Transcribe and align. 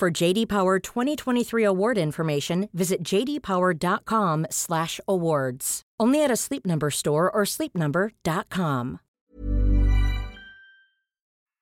For 0.00 0.10
JD 0.10 0.48
Power 0.48 0.78
2023 0.78 1.62
award 1.62 1.98
information, 1.98 2.70
visit 2.72 3.02
jdpower.com/awards. 3.02 5.82
Only 6.00 6.24
at 6.24 6.30
a 6.30 6.36
Sleep 6.36 6.64
Number 6.64 6.90
store 6.90 7.30
or 7.30 7.42
sleepnumber.com. 7.44 9.00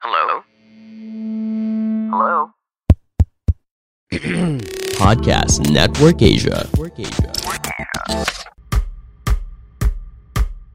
Hello? 0.01 0.45
Hello? 2.13 2.53
Podcast 5.03 5.69
Network 5.73 6.23
Asia. 6.23 6.69
Network 6.71 7.01
Asia. 7.01 7.33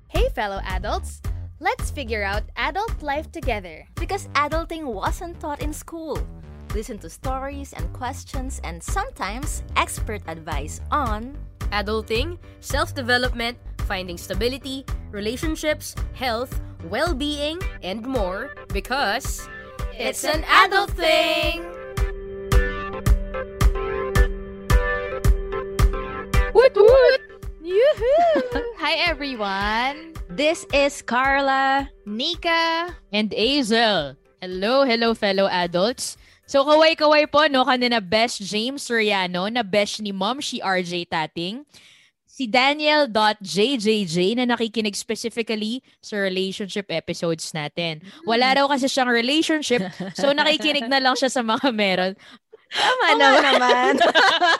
Hey, 0.10 0.28
fellow 0.36 0.60
adults! 0.66 1.22
Let's 1.62 1.90
figure 1.92 2.26
out 2.26 2.44
adult 2.58 3.02
life 3.02 3.32
together. 3.32 3.88
Because 3.96 4.28
adulting 4.36 4.84
wasn't 4.84 5.40
taught 5.40 5.62
in 5.62 5.72
school. 5.72 6.20
Listen 6.74 6.98
to 7.00 7.10
stories 7.10 7.74
and 7.74 7.86
questions 7.94 8.60
and 8.64 8.82
sometimes 8.82 9.62
expert 9.78 10.22
advice 10.28 10.82
on 10.90 11.38
Adulting, 11.74 12.38
self 12.62 12.94
development, 12.94 13.58
finding 13.90 14.18
stability, 14.18 14.86
relationships, 15.10 15.96
health, 16.14 16.62
well 16.90 17.14
being, 17.14 17.58
and 17.82 18.06
more 18.06 18.54
because 18.70 19.50
it's 19.98 20.24
an 20.24 20.46
adult 20.46 20.92
thing! 20.92 21.66
Woot 26.54 26.76
woot! 26.78 27.22
Yoo-hoo! 27.62 28.42
Hi, 28.78 28.94
everyone! 29.02 30.14
This 30.30 30.66
is 30.74 31.02
Carla. 31.02 31.90
Nika, 32.06 32.94
and 33.12 33.34
Azel. 33.34 34.14
Hello, 34.42 34.84
hello 34.86 35.14
fellow 35.14 35.48
adults. 35.50 36.18
So 36.44 36.68
kaway-kaway 36.68 37.32
po 37.32 37.48
no 37.48 37.64
kanina 37.64 38.04
best 38.04 38.44
James 38.44 38.84
Soriano 38.84 39.48
na 39.48 39.64
best 39.64 40.04
ni 40.04 40.12
Mom 40.12 40.44
si 40.44 40.60
RJ 40.60 41.08
Tating. 41.08 41.64
Si 42.26 42.50
Daniel.jjj 42.50 44.18
na 44.34 44.50
nakikinig 44.50 44.98
specifically 44.98 45.86
sa 46.02 46.18
relationship 46.18 46.90
episodes 46.90 47.54
natin. 47.54 48.02
Wala 48.26 48.58
raw 48.58 48.66
kasi 48.66 48.90
siyang 48.90 49.14
relationship, 49.14 49.86
so 50.18 50.34
nakikinig 50.34 50.90
na 50.90 50.98
lang 50.98 51.14
siya 51.14 51.30
sa 51.30 51.46
mga 51.46 51.70
meron. 51.70 52.18
Tama 52.74 53.38
naman. 53.38 54.02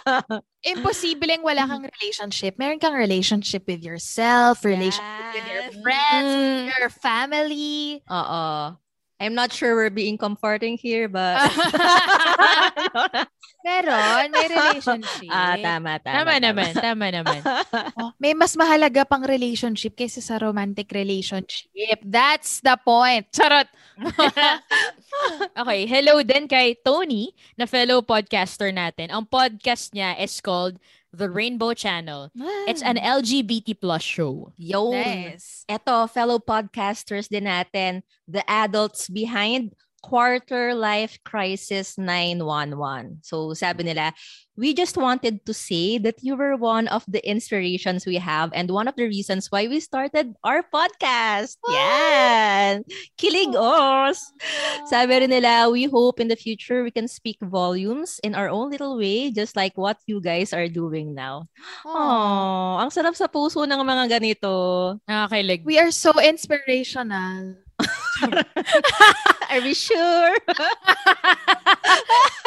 imposibleng 0.70 1.42
wala 1.42 1.66
kang 1.66 1.82
relationship. 1.82 2.62
Meron 2.62 2.78
kang 2.78 2.94
relationship 2.94 3.66
with 3.66 3.82
yourself, 3.82 4.62
relationship 4.62 5.34
with 5.34 5.48
your 5.50 5.66
Yes. 5.66 5.76
friends, 5.82 6.30
Mm. 6.30 6.64
your 6.78 6.94
family. 6.94 8.06
Oo. 8.06 8.78
I'm 9.24 9.40
not 9.40 9.56
sure 9.56 9.72
we're 9.80 9.88
being 9.88 10.20
comforting 10.20 10.76
here, 10.76 11.08
but... 11.08 11.40
Meron, 13.64 14.28
may 14.36 14.48
relationship. 14.52 15.32
ah, 15.32 15.56
tama, 15.56 15.96
tama. 16.04 16.16
Tama 16.20 16.34
naman, 16.44 16.72
tama 16.76 17.08
naman. 17.08 17.40
Oh, 17.96 18.12
may 18.20 18.36
mas 18.36 18.58
mahalaga 18.60 19.08
pang 19.08 19.24
relationship 19.24 19.96
kaysa 19.96 20.20
sa 20.20 20.36
romantic 20.36 20.92
relationship. 20.92 22.04
That's 22.04 22.60
the 22.60 22.76
point. 22.76 23.32
Charot! 23.32 23.72
okay, 25.56 25.88
hello 25.88 26.20
din 26.28 26.50
kay 26.50 26.76
Tony, 26.84 27.32
na 27.56 27.64
fellow 27.64 28.04
podcaster 28.04 28.76
natin. 28.76 29.16
Ang 29.16 29.24
podcast 29.30 29.96
niya 29.96 30.20
is 30.20 30.44
called 30.44 30.76
The 31.14 31.30
Rainbow 31.30 31.74
Channel. 31.78 32.34
It's 32.66 32.82
an 32.82 32.98
LGBT 32.98 33.80
plus 33.80 34.02
show. 34.02 34.52
Yo. 34.58 34.92
Nice. 34.92 35.64
Eto, 35.70 36.10
fellow 36.10 36.42
podcasters 36.42 37.30
din 37.30 37.46
natin, 37.46 38.02
the 38.28 38.42
adults 38.50 39.08
behind 39.14 39.78
Quarter 40.04 40.76
Life 40.76 41.18
Crisis 41.24 41.98
911. 41.98 43.24
So 43.24 43.56
sabi 43.56 43.88
nila, 43.88 44.12
we 44.60 44.76
just 44.76 45.00
wanted 45.00 45.48
to 45.48 45.54
say 45.56 45.98
that 45.98 46.20
you 46.22 46.36
were 46.36 46.60
one 46.60 46.92
of 46.92 47.02
the 47.08 47.24
inspirations 47.26 48.06
we 48.06 48.20
have 48.20 48.52
and 48.54 48.70
one 48.70 48.92
of 48.92 49.00
the 49.00 49.08
reasons 49.08 49.50
why 49.50 49.66
we 49.66 49.80
started 49.80 50.36
our 50.44 50.62
podcast. 50.62 51.56
Yan! 51.72 52.84
Kilig 53.18 53.56
os! 53.56 54.20
Sabi 54.92 55.24
rin 55.24 55.32
nila, 55.32 55.72
we 55.72 55.88
hope 55.88 56.20
in 56.20 56.28
the 56.28 56.38
future 56.38 56.84
we 56.84 56.92
can 56.92 57.08
speak 57.08 57.40
volumes 57.40 58.20
in 58.22 58.36
our 58.36 58.52
own 58.52 58.70
little 58.70 59.00
way 59.00 59.32
just 59.32 59.56
like 59.56 59.74
what 59.80 59.98
you 60.06 60.20
guys 60.20 60.52
are 60.52 60.68
doing 60.68 61.16
now. 61.16 61.48
Oh, 61.88 62.78
ang 62.78 62.92
sarap 62.92 63.16
sa 63.16 63.32
puso 63.32 63.64
ng 63.64 63.80
mga 63.80 64.20
ganito. 64.20 64.52
Nakakilig. 65.08 65.64
We 65.64 65.80
are 65.80 65.96
so 65.96 66.12
inspirational. 66.20 67.63
Are 69.52 69.62
we 69.62 69.74
sure? 69.74 70.36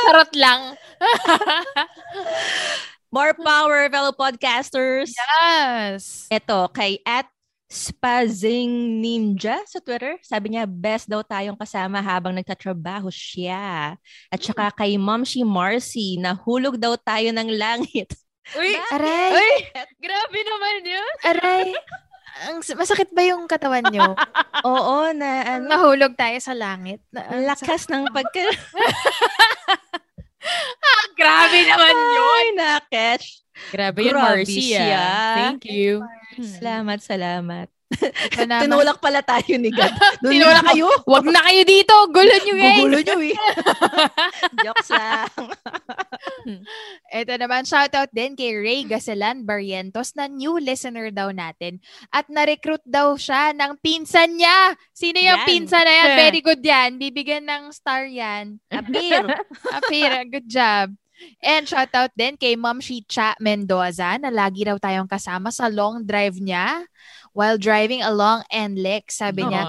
Charot 0.07 0.33
lang. 0.35 0.77
More 3.15 3.35
power, 3.39 3.89
fellow 3.89 4.13
podcasters. 4.13 5.15
Yes. 5.15 6.27
Ito, 6.29 6.69
kay 6.75 7.01
at 7.07 7.31
Spazing 7.67 9.03
Ninja 9.03 9.59
sa 9.67 9.83
Twitter. 9.83 10.23
Sabi 10.23 10.55
niya, 10.55 10.71
best 10.71 11.11
daw 11.11 11.27
tayong 11.27 11.59
kasama 11.59 11.99
habang 11.99 12.31
nagtatrabaho 12.39 13.11
siya. 13.11 13.99
At 14.31 14.39
saka 14.39 14.71
kay 14.71 14.95
Momshi 14.95 15.43
Marcy, 15.43 16.15
nahulog 16.15 16.79
daw 16.79 16.95
tayo 16.95 17.35
ng 17.35 17.51
langit. 17.59 18.15
Uy! 18.55 18.79
Aray! 18.95 19.35
Uy! 19.35 19.55
Grabe 19.99 20.39
naman 20.47 20.75
yun. 20.87 21.15
Aray! 21.27 21.75
Ang, 22.45 22.61
masakit 22.61 23.09
ba 23.17 23.23
yung 23.25 23.49
katawan 23.49 23.89
nyo? 23.89 24.13
Oo, 24.69 25.13
na 25.17 25.57
ano, 25.57 25.73
Nahulog 25.73 26.13
tayo 26.19 26.37
sa 26.41 26.53
langit. 26.53 27.01
Na, 27.09 27.25
ang 27.33 27.43
lakas 27.49 27.89
ng 27.89 28.13
pagka... 28.13 28.45
Grabe 31.19 31.59
naman 31.65 31.97
yun. 31.97 32.23
Ay, 32.23 32.47
na-catch. 32.55 33.27
Grabe 33.73 34.05
yun, 34.05 34.15
Grabe 34.15 34.45
siya. 34.45 34.85
Ah. 34.95 35.37
Thank 35.41 35.67
you. 35.73 36.05
Salamat, 36.39 37.01
salamat. 37.03 37.76
Tinulak 38.67 38.99
pala 38.99 39.23
tayo 39.23 39.55
ni 39.63 39.71
God. 39.71 39.95
Doon 40.23 40.33
Tinulak 40.35 40.63
na 40.67 40.75
kayo. 40.75 40.91
Wag 41.07 41.27
na 41.31 41.41
kayo 41.47 41.63
dito. 41.63 41.95
Gulo 42.11 42.35
nyo, 42.35 42.55
guys. 42.59 42.79
Gugulo 42.83 42.99
nyo 42.99 43.17
eh. 43.23 43.37
Jokes 44.67 44.91
lang. 44.91 45.31
Ito 47.23 47.33
naman, 47.39 47.63
shoutout 47.63 48.11
din 48.11 48.35
kay 48.35 48.59
Ray 48.59 48.81
Gaselan 48.91 49.47
Barrientos 49.47 50.19
na 50.19 50.27
new 50.27 50.59
listener 50.59 51.15
daw 51.15 51.31
natin. 51.31 51.79
At 52.11 52.27
na-recruit 52.27 52.83
daw 52.83 53.15
siya 53.15 53.55
ng 53.55 53.79
pinsan 53.79 54.35
niya. 54.35 54.75
Sino 54.91 55.23
yung 55.23 55.41
Yan. 55.43 55.49
pinsan 55.49 55.87
na 55.87 55.95
yan? 55.95 56.09
Very 56.19 56.41
good 56.43 56.63
yan. 56.67 56.99
Bibigyan 56.99 57.47
ng 57.47 57.71
star 57.71 58.11
yan. 58.11 58.59
Apir. 58.67 59.23
Apira, 59.71 60.27
good 60.27 60.51
job. 60.51 60.91
And 61.41 61.65
shoutout 61.65 62.13
din 62.13 62.37
kay 62.37 62.57
Ma'am 62.57 62.81
Shicha 62.81 63.37
Mendoza 63.41 64.21
na 64.21 64.29
lagi 64.29 64.69
raw 64.69 64.77
tayong 64.77 65.09
kasama 65.09 65.49
sa 65.49 65.69
long 65.71 66.05
drive 66.05 66.37
niya 66.41 66.85
while 67.37 67.57
driving 67.61 68.01
along 68.01 68.45
NLEX. 68.53 69.21
Sabi 69.21 69.45
niya. 69.49 69.65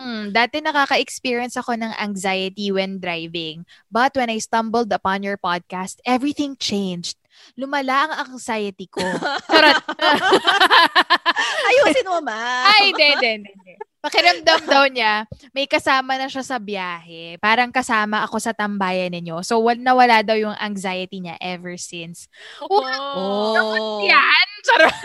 Hmm, 0.00 0.32
dati 0.32 0.64
nakaka-experience 0.64 1.60
ako 1.60 1.76
ng 1.76 1.92
anxiety 2.00 2.72
when 2.72 2.96
driving. 2.96 3.68
But 3.92 4.16
when 4.16 4.32
I 4.32 4.40
stumbled 4.40 4.88
upon 4.88 5.20
your 5.20 5.36
podcast, 5.36 6.00
everything 6.08 6.56
changed. 6.56 7.20
Lumala 7.60 8.08
ang 8.08 8.32
anxiety 8.32 8.88
ko. 8.88 9.04
Charot. 9.52 9.76
Ayusin 11.68 12.08
mo, 12.08 12.24
ma. 12.24 12.72
Ay, 12.72 12.96
hindi, 12.96 13.06
hindi, 13.12 13.30
hindi. 13.44 13.74
Pakiramdam 14.00 14.64
daw 14.64 14.88
niya, 14.88 15.28
may 15.52 15.68
kasama 15.68 16.16
na 16.16 16.24
siya 16.24 16.40
sa 16.40 16.56
biyahe. 16.56 17.36
Parang 17.36 17.68
kasama 17.68 18.24
ako 18.24 18.40
sa 18.40 18.56
tambayan 18.56 19.12
ninyo. 19.12 19.44
So, 19.44 19.60
wal 19.60 19.76
na 19.76 19.92
wala 19.92 20.24
daw 20.24 20.32
yung 20.40 20.56
anxiety 20.56 21.20
niya 21.20 21.36
ever 21.36 21.76
since. 21.76 22.24
Oh. 22.64 24.00
Yan! 24.08 24.48
Charot. 24.64 24.96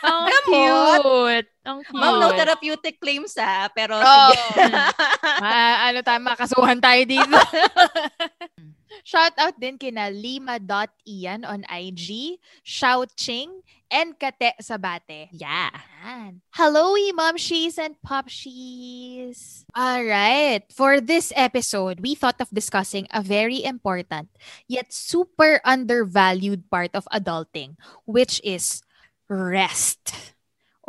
Ang 0.00 0.24
cute. 0.48 1.48
Ang 1.68 1.78
cute. 1.84 2.00
Ma'am, 2.00 2.16
no 2.16 2.32
therapeutic 2.32 2.96
claims 2.96 3.36
ah. 3.36 3.68
Pero 3.76 4.00
Oh. 4.00 4.32
sige. 4.32 4.72
Ma, 5.44 5.88
ano 5.92 6.00
tayo, 6.00 6.20
makasuhan 6.24 6.80
tayo 6.80 7.02
dito. 7.04 7.36
Shout 9.04 9.32
out 9.38 9.58
din 9.60 9.78
kina 9.78 10.10
lima.ian 10.10 11.44
on 11.44 11.64
IG, 11.70 12.38
Shouching, 12.66 13.62
and 13.90 14.18
Kate 14.18 14.54
Sabate. 14.62 15.28
Yeah. 15.32 15.70
Yan. 16.04 16.40
Hello, 16.54 16.96
momshies 17.12 17.76
and 17.78 17.96
popshies. 18.06 19.64
All 19.74 20.04
right. 20.04 20.62
For 20.72 21.00
this 21.00 21.32
episode, 21.36 22.00
we 22.00 22.14
thought 22.14 22.40
of 22.40 22.50
discussing 22.50 23.06
a 23.12 23.22
very 23.22 23.62
important 23.62 24.30
yet 24.68 24.92
super 24.92 25.60
undervalued 25.64 26.70
part 26.70 26.94
of 26.94 27.08
adulting, 27.12 27.76
which 28.06 28.40
is 28.44 28.82
rest 29.28 30.34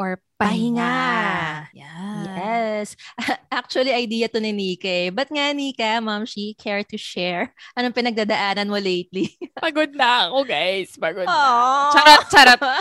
or 0.02 0.18
pahinga. 0.42 0.98
Yeah. 1.70 2.26
Yes. 2.26 2.98
Actually, 3.54 3.94
idea 3.94 4.26
to 4.26 4.42
ni 4.42 4.50
Nika 4.50 4.90
eh. 4.90 5.14
Ba't 5.14 5.30
nga, 5.30 5.54
Nika, 5.54 6.02
Ma'am 6.02 6.26
She, 6.26 6.58
care 6.58 6.82
to 6.82 6.98
share? 6.98 7.54
Anong 7.78 7.94
pinagdadaanan 7.94 8.66
mo 8.66 8.82
lately? 8.82 9.38
Pagod 9.62 9.94
na 9.94 10.26
ako, 10.26 10.42
guys. 10.42 10.98
Pagod 10.98 11.30
Aww. 11.30 11.94
Charot, 11.94 12.26
charot. 12.34 12.60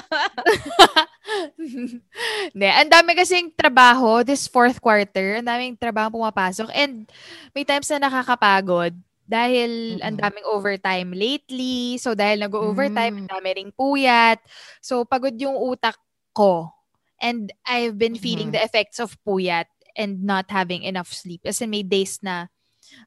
Hindi, 2.57 2.69
ang 2.69 2.89
dami 2.91 3.11
kasing 3.13 3.53
trabaho 3.53 4.25
this 4.25 4.49
fourth 4.49 4.81
quarter. 4.81 5.39
Ang 5.39 5.47
daming 5.47 5.77
trabaho 5.77 6.09
pumapasok. 6.17 6.73
And 6.73 7.05
may 7.53 7.69
times 7.69 7.93
na 7.93 8.09
nakakapagod 8.09 8.97
dahil 9.31 10.03
ang 10.03 10.19
Mm-mm. 10.19 10.25
daming 10.27 10.47
overtime 10.49 11.11
lately. 11.15 12.01
So 12.03 12.19
dahil 12.19 12.43
nag-overtime, 12.43 13.15
Mm. 13.15 13.21
ang 13.23 13.29
dami 13.31 13.49
ring 13.55 13.71
puyat. 13.71 14.41
So 14.83 15.07
pagod 15.07 15.37
yung 15.39 15.55
utak 15.55 15.95
ko. 16.35 16.73
And 17.21 17.53
I've 17.69 17.97
been 18.01 18.17
feeling 18.17 18.51
Mhm. 18.51 18.57
the 18.57 18.63
effects 18.65 18.99
of 18.99 19.17
puyat 19.25 19.69
and 19.97 20.25
not 20.25 20.49
having 20.51 20.83
enough 20.83 21.13
sleep. 21.13 21.45
Kasi 21.45 21.69
may 21.69 21.85
days 21.85 22.19
na 22.25 22.49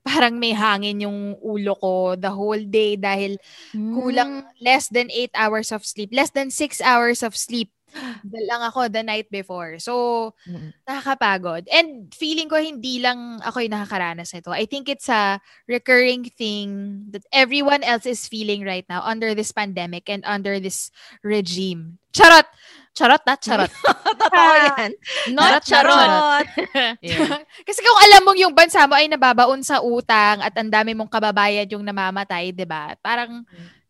parang 0.05 0.39
may 0.39 0.53
hangin 0.55 1.01
yung 1.03 1.35
ulo 1.43 1.75
ko 1.79 1.93
the 2.15 2.31
whole 2.31 2.61
day 2.61 2.95
dahil 2.95 3.35
kulang 3.93 4.45
less 4.61 4.87
than 4.89 5.09
8 5.11 5.33
hours 5.35 5.71
of 5.73 5.83
sleep. 5.85 6.13
Less 6.13 6.31
than 6.31 6.49
6 6.53 6.79
hours 6.81 7.21
of 7.23 7.35
sleep 7.35 7.71
lang 8.49 8.61
ako 8.65 8.89
the 8.89 9.03
night 9.05 9.29
before. 9.29 9.77
So, 9.77 10.33
Mm. 10.49 10.73
nakakapagod. 10.89 11.69
And 11.69 12.09
feeling 12.15 12.49
ko 12.49 12.57
hindi 12.57 12.97
lang 12.99 13.39
ako 13.45 13.61
yung 13.61 13.75
nakakaranas 13.77 14.33
nito. 14.33 14.49
I 14.51 14.65
think 14.65 14.89
it's 14.89 15.07
a 15.09 15.37
recurring 15.69 16.25
thing 16.33 17.05
that 17.13 17.23
everyone 17.31 17.85
else 17.85 18.05
is 18.09 18.25
feeling 18.27 18.65
right 18.65 18.85
now 18.89 19.01
under 19.05 19.33
this 19.37 19.53
pandemic 19.53 20.09
and 20.09 20.25
under 20.25 20.59
this 20.59 20.89
regime. 21.21 21.99
Charot! 22.17 22.45
Charot, 22.93 23.25
not 23.25 23.41
charot. 23.41 23.71
Totoo 24.21 24.53
yan. 24.69 24.91
Not 25.33 25.65
charot. 25.65 26.45
Yeah. 27.01 27.41
Kasi 27.65 27.79
kung 27.81 27.99
alam 28.05 28.21
mong 28.21 28.39
yung 28.39 28.53
bansa 28.53 28.85
mo 28.85 28.93
ay 28.93 29.09
nababaon 29.09 29.65
sa 29.65 29.81
utang 29.81 30.39
at 30.39 30.53
ang 30.53 30.69
dami 30.69 30.93
mong 30.93 31.09
kababayan 31.09 31.65
yung 31.73 31.81
namamatay, 31.81 32.53
'di 32.53 32.65
ba? 32.69 32.93
Parang 33.01 33.41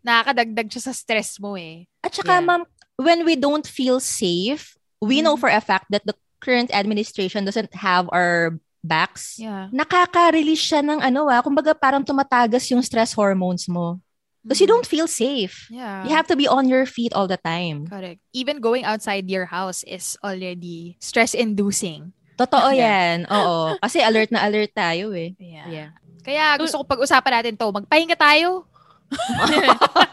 nakakadagdag 0.04 0.68
siya 0.72 0.84
sa 0.88 0.94
stress 0.96 1.36
mo 1.40 1.56
eh. 1.56 1.88
At 2.04 2.12
saka, 2.16 2.40
Yeah. 2.40 2.48
ma'am, 2.48 2.64
when 3.00 3.24
we 3.24 3.36
don't 3.36 3.64
feel 3.68 4.00
safe, 4.04 4.76
we 5.00 5.24
know 5.24 5.36
Mhm. 5.36 5.42
for 5.44 5.52
a 5.52 5.64
fact 5.64 5.88
that 5.92 6.04
the 6.04 6.16
current 6.44 6.72
administration 6.76 7.48
doesn't 7.48 7.72
have 7.76 8.12
our 8.12 8.60
backs. 8.84 9.40
Yeah. 9.40 9.72
Nakaka-release 9.72 10.60
siya 10.60 10.84
ng 10.84 11.00
ano 11.00 11.32
ah, 11.32 11.40
kumbaga 11.40 11.72
parang 11.72 12.04
tumatagas 12.04 12.68
yung 12.68 12.84
stress 12.84 13.16
hormones 13.16 13.72
mo. 13.72 14.03
Because 14.44 14.60
you 14.60 14.68
don't 14.68 14.84
feel 14.86 15.08
safe. 15.08 15.72
Yeah. 15.72 16.04
You 16.04 16.12
have 16.12 16.28
to 16.28 16.36
be 16.36 16.52
on 16.52 16.68
your 16.68 16.84
feet 16.86 17.16
all 17.16 17.28
the 17.32 17.40
time. 17.40 17.88
Correct. 17.88 18.20
Even 18.36 18.60
going 18.60 18.84
outside 18.84 19.32
your 19.32 19.48
house 19.48 19.88
is 19.88 20.20
already 20.20 21.00
stress-inducing. 21.00 22.12
Totoo 22.36 22.76
Yeah. 22.76 22.84
yan. 22.84 23.18
Oo. 23.32 23.80
Kasi 23.80 24.04
alert 24.04 24.36
na 24.36 24.44
alert 24.44 24.76
tayo 24.76 25.16
eh. 25.16 25.32
Yeah. 25.40 25.68
Yeah. 25.72 25.90
Kaya 26.24 26.56
gusto 26.60 26.80
ko 26.80 26.84
pag-usapan 26.84 27.32
natin 27.40 27.56
to. 27.56 27.72
Magpahinga 27.72 28.20
tayo. 28.20 28.68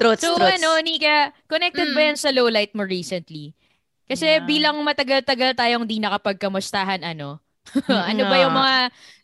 Truths, 0.00 0.24
So 0.24 0.36
truths. 0.38 0.56
ano, 0.56 0.80
Nika, 0.80 1.34
connected 1.46 1.92
ba 1.92 2.00
Mm. 2.00 2.06
yan 2.14 2.16
sa 2.16 2.30
low 2.32 2.48
light 2.48 2.72
mo 2.72 2.86
recently? 2.86 3.52
Kasi 4.08 4.40
Yeah. 4.40 4.46
bilang 4.46 4.80
matagal-tagal 4.82 5.54
tayong 5.54 5.84
di 5.86 6.00
nakapagkamustahan, 6.00 7.04
ano? 7.04 7.38
ano 7.90 8.22
ba 8.24 8.36
yung 8.40 8.56
mga 8.56 8.74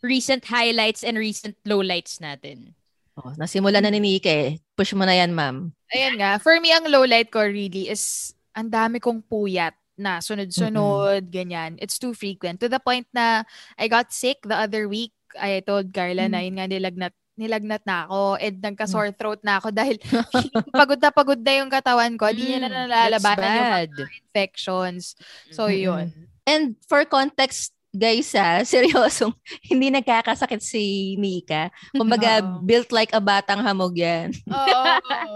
recent 0.05 0.43
highlights 0.45 1.01
and 1.01 1.17
recent 1.17 1.57
lowlights 1.65 2.21
natin? 2.21 2.76
Oh, 3.17 3.33
nasimula 3.33 3.81
na 3.81 3.89
ni 3.89 3.97
Nika 3.97 4.29
eh. 4.29 4.61
Push 4.77 4.93
mo 4.93 5.01
na 5.01 5.17
yan, 5.17 5.33
ma'am. 5.33 5.73
Ayan 5.89 6.21
nga. 6.21 6.37
For 6.37 6.53
me, 6.61 6.69
ang 6.69 6.85
low 6.85 7.01
light 7.01 7.33
ko 7.33 7.41
really 7.41 7.89
is 7.89 8.33
ang 8.53 8.69
dami 8.69 9.01
kong 9.01 9.25
puyat 9.25 9.73
na 9.97 10.21
sunod-sunod, 10.21 11.25
ganyan. 11.33 11.81
It's 11.81 11.97
too 11.97 12.13
frequent. 12.13 12.61
To 12.61 12.69
the 12.69 12.77
point 12.77 13.09
na 13.09 13.41
I 13.73 13.89
got 13.89 14.13
sick 14.13 14.45
the 14.45 14.53
other 14.53 14.85
week. 14.85 15.17
I 15.33 15.65
told 15.65 15.89
Carla 15.89 16.29
na 16.29 16.45
yun 16.45 16.61
nga 16.61 16.69
nilagnat 16.69 17.13
nilagnat 17.37 17.85
na 17.85 18.09
ako 18.09 18.37
and 18.41 18.57
nagka-sore 18.65 19.13
throat 19.13 19.41
na 19.45 19.61
ako 19.61 19.69
dahil 19.69 19.97
pagod 20.77 20.97
na 20.97 21.09
pagod 21.13 21.41
na 21.41 21.53
yung 21.57 21.69
katawan 21.69 22.13
ko. 22.17 22.29
Di 22.33 22.41
niya 22.41 22.65
na 22.65 22.69
Mm, 22.69 22.89
nalalabanan 22.89 23.49
yung 23.49 23.71
mga 23.73 23.85
infections. 24.25 25.13
So, 25.53 25.69
Mm-mm. 25.69 25.81
yun. 25.85 26.05
And 26.49 26.73
for 26.89 27.05
context, 27.05 27.76
guys 27.97 28.29
ah, 28.37 28.61
seryosong, 28.69 29.33
hindi 29.65 29.89
nagkakasakit 29.89 30.61
si 30.61 31.13
Nika. 31.17 31.73
Kumbaga, 31.91 32.39
Oo. 32.45 32.61
built 32.61 32.93
like 32.93 33.11
a 33.11 33.19
batang 33.19 33.65
hamog 33.65 33.97
yan. 33.97 34.31
Oo. 34.53 34.81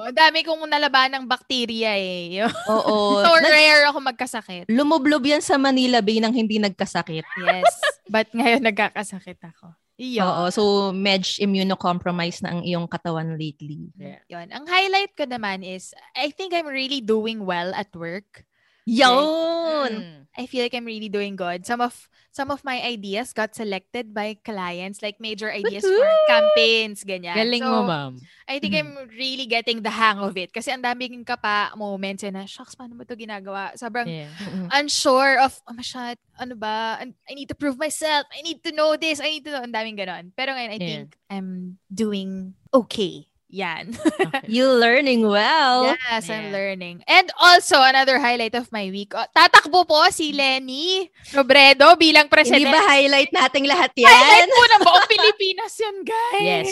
Ang 0.07 0.15
dami 0.15 0.45
kong 0.45 0.69
nalaban 0.69 1.17
ng 1.17 1.25
bakterya 1.25 1.97
eh. 1.97 2.45
Oo. 2.45 2.95
so 3.25 3.29
Nag- 3.33 3.49
rare 3.49 3.89
ako 3.89 3.99
magkasakit. 3.99 4.65
lumublob 4.69 5.25
yan 5.25 5.41
sa 5.41 5.57
Manila 5.57 5.99
Bay 5.99 6.21
nang 6.21 6.31
hindi 6.31 6.61
nagkasakit. 6.61 7.25
Yes. 7.41 7.73
But 8.05 8.29
ngayon 8.31 8.61
nagkakasakit 8.61 9.41
ako. 9.41 9.73
Iyo. 10.01 10.25
Oo. 10.25 10.43
So, 10.49 10.61
medj 10.89 11.37
immunocompromised 11.37 12.41
na 12.41 12.57
ang 12.57 12.65
iyong 12.65 12.89
katawan 12.89 13.37
lately. 13.37 13.93
Yun. 14.25 14.49
Ang 14.49 14.65
highlight 14.65 15.13
ko 15.13 15.29
naman 15.29 15.61
is, 15.61 15.93
I 16.17 16.33
think 16.33 16.57
I'm 16.57 16.65
really 16.65 17.05
doing 17.05 17.45
well 17.45 17.69
at 17.77 17.93
work. 17.93 18.41
Yun! 18.85 19.91
Mm. 19.91 20.17
I 20.31 20.45
feel 20.47 20.63
like 20.63 20.73
I'm 20.73 20.85
really 20.87 21.09
doing 21.11 21.35
good. 21.35 21.67
Some 21.67 21.81
of 21.83 22.07
some 22.31 22.49
of 22.49 22.63
my 22.63 22.79
ideas 22.79 23.35
got 23.35 23.51
selected 23.51 24.15
by 24.15 24.39
clients, 24.39 25.03
like 25.03 25.19
major 25.19 25.51
ideas 25.51 25.83
for 25.83 25.91
Woohoo! 25.91 26.27
campaigns, 26.31 27.03
ganyan. 27.03 27.35
Galing 27.35 27.59
so, 27.61 27.69
mo, 27.69 27.79
ma'am. 27.83 28.13
I 28.47 28.63
think 28.63 28.71
I'm 28.71 28.95
really 29.11 29.43
getting 29.51 29.83
the 29.83 29.91
hang 29.91 30.23
of 30.23 30.31
it. 30.39 30.55
Kasi 30.55 30.71
ang 30.71 30.79
daming 30.81 31.27
kapa 31.27 31.75
moments 31.75 32.23
na, 32.23 32.47
shucks, 32.47 32.79
paano 32.79 32.95
mo 32.95 33.03
to 33.03 33.19
ginagawa? 33.19 33.75
Sobrang 33.75 34.07
Yeah. 34.07 34.31
Unsure 34.71 35.43
of, 35.43 35.59
oh 35.67 35.75
my 35.75 35.83
shot, 35.83 36.15
ano 36.39 36.55
ba? 36.55 37.03
I 37.03 37.33
need 37.35 37.51
to 37.51 37.55
prove 37.59 37.75
myself. 37.75 38.23
I 38.31 38.39
need 38.41 38.63
to 38.63 38.71
know 38.71 38.95
this. 38.95 39.19
I 39.19 39.27
need 39.35 39.43
to 39.43 39.51
know. 39.51 39.63
Ang 39.67 39.75
daming 39.75 39.99
ganon. 39.99 40.31
Pero 40.31 40.55
ngayon, 40.55 40.71
I 40.71 40.79
Yeah. 40.79 40.87
think 40.87 41.19
I'm 41.27 41.75
doing 41.91 42.55
okay. 42.71 43.27
Yan. 43.51 43.91
You 44.47 44.71
learning 44.71 45.27
well. 45.27 45.91
yes, 45.91 46.31
I'm 46.31 46.47
Yeah. 46.47 46.55
learning. 46.55 47.03
And 47.03 47.27
also, 47.35 47.77
another 47.77 48.15
highlight 48.15 48.55
of 48.55 48.71
my 48.71 48.87
week, 48.87 49.11
oh, 49.11 49.27
tatakbo 49.35 49.83
po 49.83 50.07
si 50.07 50.31
Lenny 50.31 51.11
Robredo 51.35 51.99
bilang 51.99 52.31
Hindi 52.31 52.35
president. 52.63 52.71
ba 52.71 52.81
highlight 52.81 53.27
nating 53.29 53.67
lahat 53.67 53.91
Highlight 53.93 54.47
yan? 54.47 54.49
po 54.49 54.61
ng 54.65 54.81
buong 54.81 55.07
Pilipinas 55.07 55.73
yan, 55.75 55.97
guys. 56.01 56.39
Yes. 56.39 56.71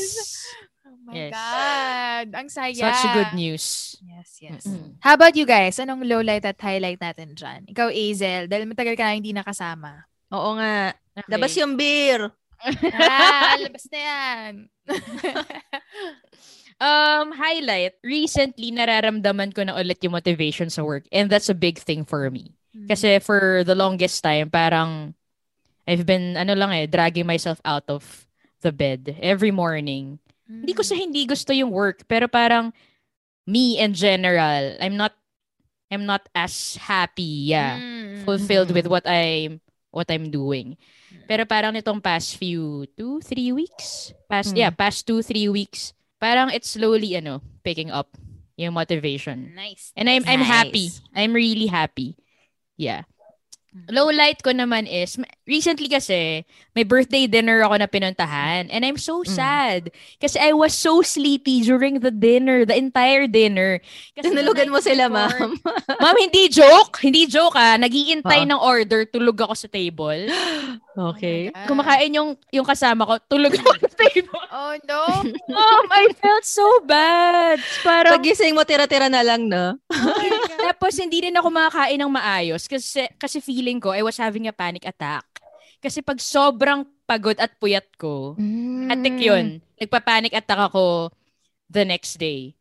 Oh 0.88 0.96
my 1.04 1.14
Yes. 1.14 1.32
God. 1.36 2.28
Ang 2.34 2.48
saya. 2.48 2.80
Such 2.80 3.04
good 3.12 3.32
news. 3.36 3.66
Yes, 4.00 4.30
yes. 4.40 4.64
Mm-mm. 4.64 4.96
How 5.04 5.20
about 5.20 5.36
you 5.36 5.44
guys? 5.44 5.76
Anong 5.78 6.08
low 6.08 6.24
light 6.24 6.48
at 6.48 6.56
highlight 6.58 7.04
natin 7.04 7.36
dyan? 7.36 7.68
Ikaw, 7.68 7.92
Azel, 7.92 8.48
dahil 8.48 8.72
matagal 8.72 8.96
ka 8.96 9.04
na 9.04 9.20
hindi 9.20 9.36
nakasama. 9.36 10.08
Oo 10.32 10.56
nga. 10.56 10.96
Okay. 10.96 11.28
Labas 11.28 11.52
yung 11.60 11.76
beer. 11.76 12.32
ah, 12.92 13.56
labas 13.56 13.88
na 13.88 14.00
yan. 14.00 14.52
Um, 16.80 17.36
highlight, 17.36 18.00
recently 18.02 18.72
nararamdaman 18.72 19.52
ko 19.52 19.68
na 19.68 19.76
ulit 19.76 20.00
yung 20.00 20.16
motivation 20.16 20.72
sa 20.72 20.84
work. 20.84 21.04
And 21.12 21.28
that's 21.28 21.52
a 21.52 21.58
big 21.58 21.76
thing 21.78 22.08
for 22.08 22.24
me. 22.32 22.56
Kasi 22.88 23.20
for 23.20 23.68
the 23.68 23.76
longest 23.76 24.24
time, 24.24 24.48
parang 24.48 25.14
I've 25.84 26.06
been, 26.06 26.38
ano 26.40 26.56
lang 26.56 26.72
eh, 26.72 26.88
dragging 26.88 27.28
myself 27.28 27.60
out 27.66 27.84
of 27.92 28.26
the 28.62 28.72
bed 28.72 29.18
every 29.20 29.52
morning. 29.52 30.20
Hindi 30.48 30.74
ko 30.74 30.82
sa 30.82 30.96
hindi 30.96 31.26
gusto 31.28 31.52
yung 31.52 31.70
work, 31.74 32.08
pero 32.08 32.32
parang 32.32 32.72
me 33.44 33.76
in 33.82 33.92
general, 33.94 34.78
I'm 34.80 34.96
not 34.96 35.14
I'm 35.90 36.06
not 36.06 36.30
as 36.38 36.78
happy, 36.78 37.50
yeah, 37.50 37.82
Mm. 37.82 38.22
fulfilled 38.24 38.70
with 38.70 38.86
what 38.86 39.04
I'm 39.10 39.58
what 39.90 40.06
I'm 40.14 40.30
doing. 40.30 40.78
Pero 41.26 41.50
parang 41.50 41.74
nitong 41.74 41.98
past 41.98 42.38
few, 42.38 42.86
two, 42.94 43.18
three 43.26 43.50
weeks, 43.50 44.14
past, 44.30 44.54
Hmm. 44.54 44.62
yeah, 44.62 44.70
past 44.70 45.10
two, 45.10 45.26
three 45.26 45.50
weeks, 45.50 45.98
parang 46.20 46.52
it's 46.52 46.70
slowly, 46.70 47.16
ano, 47.16 47.42
picking 47.64 47.92
up 47.92 48.16
yung 48.60 48.74
motivation. 48.76 49.56
Nice. 49.56 49.92
And 49.96 50.10
I'm 50.10 50.24
I'm 50.28 50.44
Nice. 50.44 50.52
happy. 50.52 50.88
I'm 51.16 51.34
really 51.34 51.68
happy. 51.68 52.16
Yeah. 52.78 53.04
Low 53.86 54.10
light 54.10 54.42
ko 54.42 54.50
naman 54.50 54.84
is, 54.84 55.14
recently 55.46 55.86
kasi, 55.86 56.42
may 56.74 56.82
birthday 56.82 57.30
dinner 57.30 57.62
ako 57.62 57.78
na 57.78 57.86
pinuntahan. 57.86 58.66
And 58.68 58.82
I'm 58.82 58.98
so 58.98 59.22
Mm. 59.22 59.30
sad. 59.30 59.82
Kasi 60.18 60.38
I 60.38 60.54
was 60.54 60.74
so 60.74 61.02
sleepy 61.02 61.62
during 61.62 62.02
the 62.02 62.10
dinner, 62.10 62.66
the 62.66 62.74
entire 62.74 63.26
dinner. 63.26 63.78
Kasi 64.14 64.26
the 64.34 64.42
Tinulugan 64.42 64.74
mo 64.74 64.82
sila, 64.82 65.06
before- 65.06 65.54
ma'am. 65.54 65.62
Ma'am, 66.02 66.18
hindi 66.18 66.50
joke. 66.50 66.98
Hindi 67.00 67.30
joke 67.30 67.54
ah. 67.54 67.78
Nagiintay 67.78 68.42
Oo. 68.44 68.50
ng 68.50 68.60
order, 68.60 69.06
tulog 69.06 69.38
ako 69.38 69.54
sa 69.54 69.68
table. 69.68 70.26
Okay. 71.00 71.48
Ah. 71.56 71.64
Kumakain 71.64 72.12
yung, 72.12 72.36
yung 72.52 72.68
kasama 72.68 73.08
ko, 73.08 73.14
tulog 73.32 73.56
ako 73.56 73.72
sa 73.80 73.90
table. 74.04 74.36
Oh, 74.52 74.76
no. 74.84 75.24
Mom, 75.48 75.86
I 75.96 76.12
felt 76.12 76.44
so 76.44 76.66
bad. 76.84 77.56
Parang, 77.88 78.20
Pagising 78.20 78.52
mo, 78.52 78.68
tira-tira 78.68 79.08
na 79.08 79.24
lang, 79.24 79.48
no? 79.48 79.80
Tapos 80.60 81.00
hindi 81.00 81.24
rin 81.24 81.36
ako 81.36 81.48
makakain 81.50 81.96
ng 81.96 82.12
maayos 82.12 82.68
kasi 82.68 83.08
kasi 83.16 83.40
feeling 83.40 83.59
ko 83.80 83.92
I 83.92 84.02
was 84.02 84.18
having 84.18 84.48
a 84.48 84.56
panic 84.56 84.86
attack. 84.86 85.26
Kasi 85.80 86.04
pag 86.04 86.20
sobrang 86.20 86.84
pagod 87.08 87.40
at 87.40 87.56
puyat 87.58 87.88
ko, 87.96 88.36
atik 88.88 89.16
Mm. 89.16 89.24
yun. 89.24 89.46
Nagpa-panic 89.80 90.36
attack 90.36 90.60
ako 90.60 91.10
the 91.72 91.84
next 91.88 92.20
day. 92.20 92.54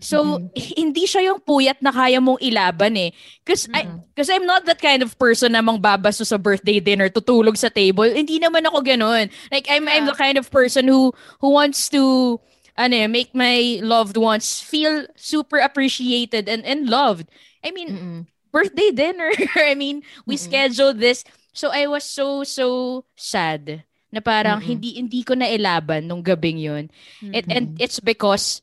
So, 0.00 0.40
hindi 0.80 1.04
siya 1.04 1.30
yung 1.30 1.40
puyat 1.44 1.84
na 1.84 1.92
kaya 1.92 2.16
mong 2.16 2.40
ilaban 2.40 2.96
eh. 2.96 3.10
Kasi 3.44 3.68
kasi 4.16 4.32
I'm 4.32 4.48
not 4.48 4.64
that 4.64 4.80
kind 4.80 5.04
of 5.04 5.12
person 5.20 5.52
na 5.52 5.60
mang 5.60 5.76
babaso 5.76 6.24
sa 6.24 6.40
birthday 6.40 6.80
dinner, 6.80 7.12
tutulog 7.12 7.60
sa 7.60 7.68
table. 7.68 8.08
Hindi 8.08 8.40
naman 8.40 8.64
ako 8.64 8.80
ganun. 8.80 9.28
Like, 9.52 9.68
I'm, 9.68 9.84
I'm 9.84 10.08
the 10.08 10.16
kind 10.16 10.40
of 10.40 10.48
person 10.48 10.88
who 10.88 11.12
who 11.44 11.52
wants 11.52 11.92
to 11.92 12.38
ano, 12.80 12.96
eh, 12.96 13.10
make 13.10 13.36
my 13.36 13.84
loved 13.84 14.16
ones 14.16 14.64
feel 14.64 15.04
super 15.12 15.60
appreciated 15.60 16.48
and, 16.48 16.64
and 16.64 16.88
loved. 16.88 17.28
I 17.60 17.76
mean, 17.76 17.88
Mm-mm. 17.92 18.20
Birthday 18.52 18.90
dinner. 18.92 19.30
I 19.56 19.74
mean, 19.74 20.02
we 20.26 20.36
Mm-mm. 20.36 20.36
scheduled 20.36 20.98
this. 20.98 21.24
So 21.52 21.70
I 21.70 21.86
was 21.86 22.04
so 22.04 22.44
so 22.46 23.04
sad 23.18 23.82
na 24.12 24.20
parang 24.22 24.60
Mm-mm. 24.60 24.62
hindi 24.62 24.98
hindi 24.98 25.22
ko 25.26 25.34
na 25.34 25.50
ilaban 25.50 26.06
nung 26.06 26.22
gabing 26.22 26.58
yun. 26.58 26.90
It, 27.32 27.46
and 27.50 27.70
it's 27.78 27.98
because 28.00 28.62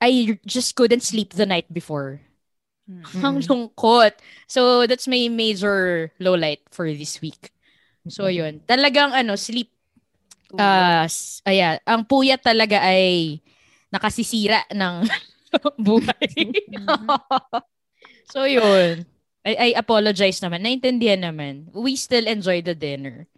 I 0.00 0.38
just 0.46 0.74
couldn't 0.76 1.02
sleep 1.02 1.32
the 1.32 1.46
night 1.46 1.72
before. 1.72 2.20
Ang 3.24 3.40
Mm-mm. 3.40 3.48
lungkot. 3.48 4.12
So 4.46 4.86
that's 4.86 5.08
my 5.08 5.28
major 5.32 6.12
low 6.20 6.34
light 6.36 6.60
for 6.70 6.86
this 6.92 7.20
week. 7.24 7.50
So 8.08 8.28
yun. 8.28 8.60
Talagang 8.68 9.12
ano, 9.16 9.36
sleep 9.36 9.70
ah 10.58 11.04
s- 11.08 11.42
ayan, 11.48 11.80
ang 11.86 12.06
puyat 12.06 12.40
talaga 12.44 12.80
ay 12.84 13.40
nakasisira 13.92 14.64
ng 14.74 15.06
buhay. 15.86 16.54
so 18.28 18.44
yun. 18.44 19.06
I, 19.44 19.52
I 19.54 19.68
apologize 19.76 20.40
naman. 20.40 20.64
Naintindihan 20.64 21.20
naman. 21.20 21.68
We 21.76 21.96
still 22.00 22.24
enjoy 22.24 22.64
the 22.64 22.72
dinner. 22.72 23.28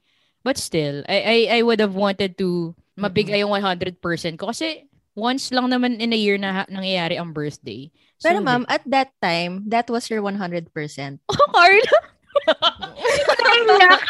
But 0.47 0.57
still, 0.63 1.03
I 1.11 1.19
I, 1.51 1.59
I 1.59 1.61
would 1.67 1.83
have 1.83 1.99
wanted 1.99 2.39
to 2.39 2.79
mabigay 2.95 3.43
yung 3.43 3.53
100% 3.53 3.99
ko 4.39 4.55
kasi 4.55 4.87
once 5.19 5.51
lang 5.51 5.69
naman 5.69 5.99
in 5.99 6.15
a 6.15 6.19
year 6.19 6.39
na 6.39 6.65
nangyayari 6.71 7.19
ang 7.19 7.35
birthday. 7.35 7.91
So, 8.17 8.31
Pero 8.31 8.41
ma'am, 8.41 8.65
at 8.71 8.87
that 8.89 9.13
time, 9.21 9.67
that 9.69 9.91
was 9.93 10.09
your 10.09 10.23
100%. 10.25 10.39
Oh, 11.29 11.49
Carla! 11.53 11.99
Naiyak. 13.65 14.03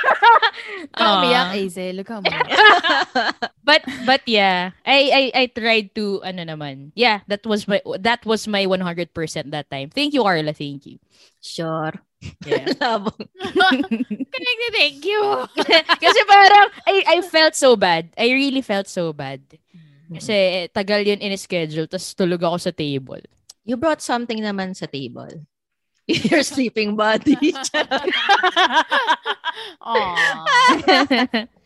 Ikaw 0.96 1.10
umiyak, 1.20 1.48
Aw. 1.52 1.58
Azel. 1.62 1.96
Ikaw 2.02 2.18
mo. 2.24 2.30
but 3.62 3.82
but 4.02 4.22
yeah, 4.26 4.74
I 4.82 4.98
I 5.12 5.24
I 5.32 5.44
tried 5.52 5.94
to 5.94 6.24
ano 6.26 6.42
naman. 6.42 6.90
Yeah, 6.98 7.22
that 7.30 7.46
was 7.46 7.68
my 7.70 7.78
that 8.02 8.26
was 8.26 8.50
my 8.50 8.66
100% 8.66 9.12
that 9.52 9.68
time. 9.70 9.94
Thank 9.94 10.16
you 10.16 10.26
Carla, 10.26 10.52
thank 10.56 10.86
you. 10.88 10.98
Sure. 11.38 11.94
Yeah. 12.42 12.72
Labong. 12.82 13.28
Thank 14.76 15.00
you. 15.04 15.22
Kasi 16.04 16.20
parang 16.26 16.66
I 16.88 16.94
I 17.06 17.18
felt 17.22 17.54
so 17.54 17.76
bad. 17.76 18.10
I 18.16 18.32
really 18.32 18.64
felt 18.64 18.88
so 18.88 19.12
bad. 19.12 19.44
Kasi 20.06 20.34
eh, 20.34 20.66
tagal 20.70 21.02
yun 21.02 21.18
in-schedule 21.18 21.90
tapos 21.90 22.14
tulog 22.14 22.42
ako 22.42 22.56
sa 22.62 22.72
table. 22.72 23.22
You 23.66 23.74
brought 23.74 24.02
something 24.02 24.38
naman 24.38 24.78
sa 24.78 24.86
table. 24.86 25.42
Your 26.30 26.42
sleeping 26.46 26.94
body. 26.94 27.34
Aww. 29.82 31.46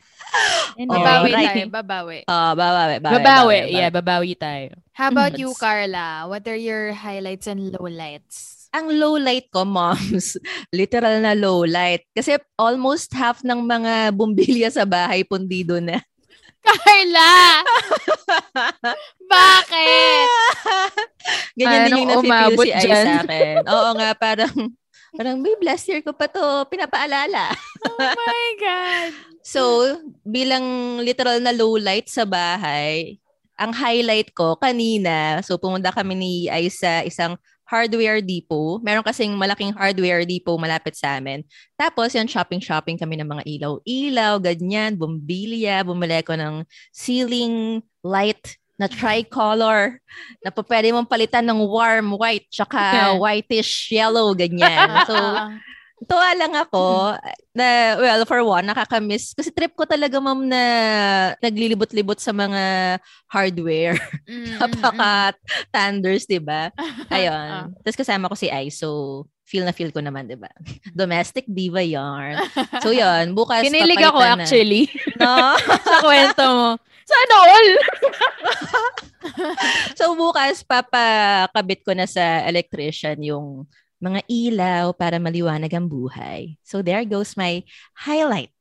Anyway, 0.78 0.94
Babawi 0.94 1.30
Alright. 1.34 1.48
tayo. 1.50 1.66
Babawi. 1.74 2.18
Ah, 2.30 2.54
babawi, 2.54 3.02
babawi, 3.02 3.18
babawi. 3.18 3.58
Yeah, 3.74 3.90
babawi 3.90 4.32
tayo. 4.38 4.78
How 4.94 5.10
about 5.10 5.34
you, 5.34 5.50
Carla? 5.58 6.30
What 6.30 6.46
are 6.46 6.54
your 6.54 6.94
highlights 6.94 7.50
and 7.50 7.74
lowlights? 7.74 8.70
Ang 8.70 8.94
low 8.94 9.18
light 9.18 9.50
ko, 9.50 9.66
moms, 9.66 10.38
literal 10.70 11.18
na 11.18 11.34
low 11.34 11.66
light. 11.66 12.06
Kasi 12.14 12.38
almost 12.54 13.10
half 13.10 13.42
ng 13.42 13.58
mga 13.66 14.14
bumbilya 14.14 14.70
sa 14.70 14.86
bahay 14.86 15.26
pundido 15.26 15.82
na. 15.82 15.98
Carla! 16.78 17.34
Bakit? 19.30 20.28
Ganyan 21.58 21.80
din 21.86 21.98
yung 22.02 22.08
nafe-feel 22.08 22.56
si 22.62 22.70
Ay 22.70 22.84
dyan? 22.86 23.04
sa 23.06 23.14
akin. 23.24 23.54
Oo 23.74 23.90
nga, 23.98 24.10
parang, 24.14 24.54
parang, 25.14 25.36
babe, 25.42 25.62
last 25.66 25.86
year 25.90 26.00
ko 26.02 26.14
pa 26.14 26.30
to 26.30 26.66
pinapaalala. 26.70 27.50
Oh 27.86 27.98
my 27.98 28.48
God. 28.60 29.12
So, 29.40 29.96
bilang 30.20 31.00
literal 31.00 31.40
na 31.40 31.56
low 31.56 31.80
light 31.80 32.12
sa 32.12 32.28
bahay, 32.28 33.16
ang 33.56 33.72
highlight 33.72 34.36
ko 34.36 34.60
kanina, 34.60 35.40
so 35.40 35.56
pumunta 35.56 35.88
kami 35.88 36.12
ni 36.12 36.32
Ay 36.52 36.68
sa 36.68 37.00
isang 37.00 37.40
hardware 37.70 38.18
depot. 38.18 38.82
Meron 38.82 39.06
kasing 39.06 39.30
malaking 39.38 39.70
hardware 39.70 40.26
depot 40.26 40.58
malapit 40.58 40.98
sa 40.98 41.22
amin. 41.22 41.46
Tapos, 41.78 42.10
yan, 42.10 42.26
shopping-shopping 42.26 42.98
kami 42.98 43.14
ng 43.22 43.30
mga 43.30 43.46
ilaw-ilaw, 43.46 44.42
ganyan, 44.42 44.98
bumbilya, 44.98 45.86
bumili 45.86 46.18
ko 46.26 46.34
ng 46.34 46.66
ceiling 46.90 47.78
light 48.02 48.58
na 48.74 48.88
tricolor 48.88 50.00
na 50.40 50.48
pwede 50.48 50.88
mong 50.88 51.04
palitan 51.04 51.44
ng 51.44 51.68
warm 51.68 52.16
white 52.16 52.48
tsaka 52.48 53.12
whitish 53.20 53.92
yellow, 53.92 54.32
ganyan. 54.34 55.04
So, 55.04 55.14
tuwa 56.06 56.30
lang 56.32 56.54
ako 56.56 57.16
na, 57.52 57.66
well, 57.98 58.22
for 58.24 58.40
one, 58.46 58.64
nakakamiss. 58.64 59.34
Kasi 59.36 59.50
trip 59.52 59.74
ko 59.74 59.84
talaga, 59.84 60.16
ma'am, 60.22 60.46
na 60.46 60.62
naglilibot-libot 61.42 62.16
sa 62.16 62.30
mga 62.32 62.62
hardware. 63.26 63.98
Mm, 64.24 64.56
Napaka-thunders, 64.60 66.24
di 66.24 66.40
ba? 66.40 66.70
Ah. 67.10 67.16
Ayun. 67.18 67.74
Tapos 67.82 67.98
kasama 67.98 68.30
ko 68.30 68.38
si 68.38 68.46
Ai, 68.48 68.70
so 68.70 69.22
feel 69.42 69.66
na 69.66 69.74
feel 69.74 69.90
ko 69.90 69.98
naman, 69.98 70.30
di 70.30 70.38
ba? 70.38 70.46
Domestic 70.94 71.42
diva 71.50 71.82
yarn. 71.82 72.38
So, 72.78 72.94
yun. 72.94 73.34
Bukas, 73.34 73.66
Kinilig 73.66 73.98
ako 73.98 74.22
na. 74.22 74.38
actually 74.38 74.86
No? 75.18 75.58
sa 75.58 75.96
kwento 76.00 76.44
mo. 76.54 76.68
Sana 77.10 77.34
all! 77.42 77.68
so, 79.98 80.14
bukas, 80.14 80.62
papakabit 80.62 81.82
ko 81.82 81.90
na 81.98 82.06
sa 82.06 82.46
electrician 82.46 83.18
yung 83.18 83.66
mga 84.00 84.20
ilaw 84.26 84.96
para 84.96 85.20
maliwanag 85.20 85.70
ang 85.76 85.86
buhay. 85.86 86.56
So, 86.64 86.80
there 86.80 87.04
goes 87.04 87.36
my 87.36 87.60
highlight. 87.94 88.52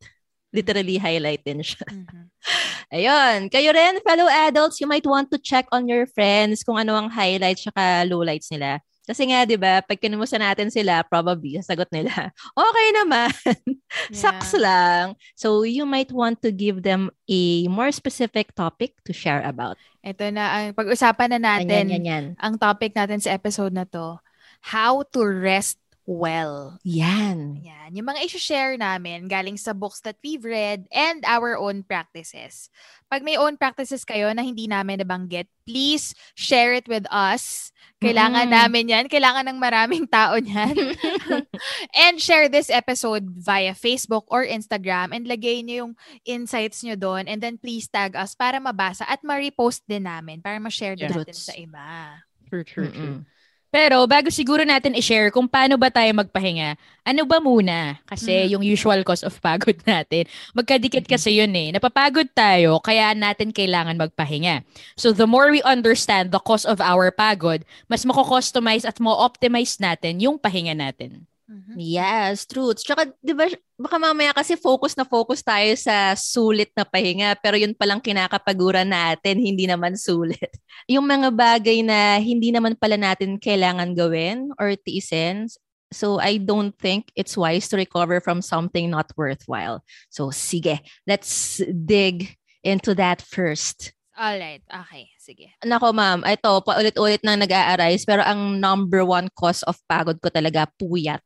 Literally 0.51 0.97
highlight 0.97 1.45
din 1.45 1.61
siya. 1.63 1.85
Mhm. 1.87 2.27
Ayun. 2.95 3.37
Kayo 3.53 3.69
rin, 3.71 4.01
fellow 4.01 4.25
adults, 4.27 4.81
you 4.81 4.87
might 4.89 5.05
want 5.05 5.29
to 5.29 5.37
check 5.37 5.69
on 5.71 5.85
your 5.87 6.09
friends 6.09 6.65
kung 6.65 6.75
ano 6.75 6.97
ang 6.97 7.07
highlights 7.07 7.63
tsaka 7.69 8.03
lowlights 8.09 8.49
nila. 8.49 8.81
Kasi 9.05 9.25
nga, 9.25 9.41
di 9.41 9.57
ba, 9.57 9.81
pag 9.81 9.97
kinumusta 9.97 10.37
natin 10.37 10.69
sila, 10.69 11.01
probably, 11.01 11.57
sasagot 11.57 11.89
nila, 11.89 12.29
okay 12.69 12.87
naman. 12.93 13.33
Sucks 14.13 14.53
Yeah. 14.53 14.61
lang. 14.61 15.05
So, 15.33 15.65
you 15.65 15.85
might 15.89 16.13
want 16.13 16.41
to 16.45 16.53
give 16.53 16.85
them 16.85 17.09
a 17.25 17.65
more 17.69 17.89
specific 17.89 18.53
topic 18.53 18.93
to 19.05 19.13
share 19.13 19.41
about. 19.41 19.81
Ito 20.05 20.29
na, 20.29 20.45
ang 20.53 20.77
pag-usapan 20.77 21.37
na 21.37 21.39
natin, 21.41 21.89
Yan, 21.89 21.89
yan, 21.89 22.05
yan. 22.05 22.25
ang 22.37 22.61
topic 22.61 22.93
natin 22.93 23.17
sa 23.17 23.33
episode 23.33 23.73
na 23.73 23.85
to, 23.89 24.21
how 24.61 25.03
to 25.15 25.21
rest 25.23 25.77
well. 26.09 26.81
Yan. 26.81 27.61
Yan. 27.61 27.93
Yung 27.93 28.09
mga 28.09 28.25
issue-share 28.25 28.81
namin 28.81 29.29
galing 29.29 29.61
sa 29.61 29.77
books 29.77 30.01
that 30.01 30.17
we've 30.25 30.41
read 30.41 30.89
and 30.89 31.21
our 31.21 31.53
own 31.53 31.85
practices. 31.85 32.73
Pag 33.13 33.21
may 33.21 33.37
own 33.37 33.61
practices 33.61 34.01
kayo 34.01 34.33
na 34.33 34.41
hindi 34.41 34.65
namin 34.65 35.05
nabanggit, 35.05 35.45
please 35.69 36.17
share 36.33 36.73
it 36.73 36.89
with 36.89 37.05
us. 37.13 37.69
Kailangan 38.01 38.49
Mm-mm. 38.49 38.57
namin 38.57 38.89
yan. 38.89 39.05
Kailangan 39.05 39.45
ng 39.53 39.59
maraming 39.61 40.09
tao 40.09 40.41
niyan. 40.41 40.97
and 42.01 42.17
share 42.17 42.49
this 42.49 42.73
episode 42.73 43.29
via 43.37 43.77
Facebook 43.77 44.25
or 44.33 44.41
Instagram 44.41 45.13
and 45.13 45.29
lagay 45.29 45.61
niyo 45.61 45.85
yung 45.85 45.93
insights 46.25 46.81
niyo 46.81 46.97
doon 46.97 47.29
and 47.29 47.37
then 47.37 47.61
please 47.61 47.85
tag 47.85 48.17
us 48.17 48.33
para 48.33 48.57
mabasa 48.57 49.05
at 49.05 49.21
ma-repost 49.21 49.85
din 49.85 50.09
namin 50.09 50.41
para 50.41 50.57
ma-share 50.57 50.97
din 50.97 51.05
Yeah. 51.05 51.21
natin 51.21 51.37
sa 51.37 51.53
iba. 51.53 52.17
True, 52.49 52.65
true, 52.65 52.89
true. 52.89 53.21
Mm-mm. 53.21 53.29
Pero 53.69 54.01
bago 54.09 54.33
siguro 54.33 54.65
natin 54.65 54.97
i-share 54.97 55.29
kung 55.29 55.45
paano 55.45 55.77
ba 55.77 55.93
tayo 55.93 56.09
magpahinga, 56.17 56.73
ano 57.05 57.21
ba 57.29 57.37
muna? 57.37 58.01
Kasi 58.09 58.49
Mm. 58.49 58.49
yung 58.57 58.63
usual 58.65 59.05
cause 59.05 59.21
of 59.21 59.37
pagod 59.37 59.77
natin. 59.85 60.25
Magkadikit 60.57 61.05
kasi 61.05 61.37
yun 61.37 61.53
eh. 61.53 61.69
Napapagod 61.69 62.33
tayo, 62.33 62.81
kaya 62.81 63.13
natin 63.13 63.53
kailangan 63.53 63.93
magpahinga. 63.93 64.65
So 64.97 65.13
the 65.13 65.29
more 65.29 65.53
we 65.53 65.61
understand 65.61 66.33
the 66.33 66.41
cause 66.41 66.65
of 66.65 66.81
our 66.81 67.13
pagod, 67.13 67.61
mas 67.85 68.09
mako-customize 68.09 68.89
at 68.89 68.97
mo-optimize 68.97 69.77
natin 69.77 70.17
yung 70.17 70.41
pahinga 70.41 70.73
natin. 70.73 71.28
Mhm. 71.49 71.73
Yes, 71.81 72.45
true. 72.45 72.77
Tsaka, 72.77 73.09
di 73.25 73.33
ba, 73.33 73.49
baka 73.73 73.97
mamaya 73.97 74.37
kasi 74.37 74.53
focus 74.53 74.93
na 74.93 75.01
focus 75.01 75.41
tayo 75.41 75.73
sa 75.73 76.13
sulit 76.13 76.69
na 76.77 76.85
pahinga, 76.85 77.33
pero 77.41 77.57
yun 77.57 77.73
palang 77.73 77.97
kinakapaguran 77.97 78.85
natin, 78.85 79.41
hindi 79.41 79.65
naman 79.65 79.97
sulit. 79.97 80.37
Yung 80.93 81.09
mga 81.09 81.33
bagay 81.33 81.81
na 81.81 82.21
hindi 82.21 82.53
naman 82.53 82.77
pala 82.77 83.01
natin 83.01 83.41
kailangan 83.41 83.97
gawin 83.97 84.53
or 84.61 84.77
tiisin, 84.77 85.49
so 85.89 86.21
I 86.21 86.37
don't 86.37 86.77
think 86.77 87.09
it's 87.17 87.33
wise 87.33 87.65
to 87.73 87.81
recover 87.81 88.21
from 88.21 88.45
something 88.45 88.85
not 88.93 89.09
worthwhile. 89.17 89.81
So, 90.13 90.29
sige, 90.29 90.85
let's 91.09 91.65
dig 91.65 92.37
into 92.61 92.93
that 93.01 93.25
first. 93.25 93.97
Alright, 94.13 94.61
okay. 94.69 95.09
Sige. 95.17 95.49
Nako 95.65 95.95
ma'am, 95.97 96.21
ito, 96.29 96.51
paulit-ulit 96.61 97.23
nang 97.25 97.41
nag-a-arise, 97.41 98.05
pero 98.05 98.21
ang 98.21 98.59
number 98.61 99.01
one 99.01 99.31
cause 99.33 99.63
of 99.65 99.79
pagod 99.89 100.19
ko 100.21 100.29
talaga, 100.29 100.69
puyat. 100.77 101.23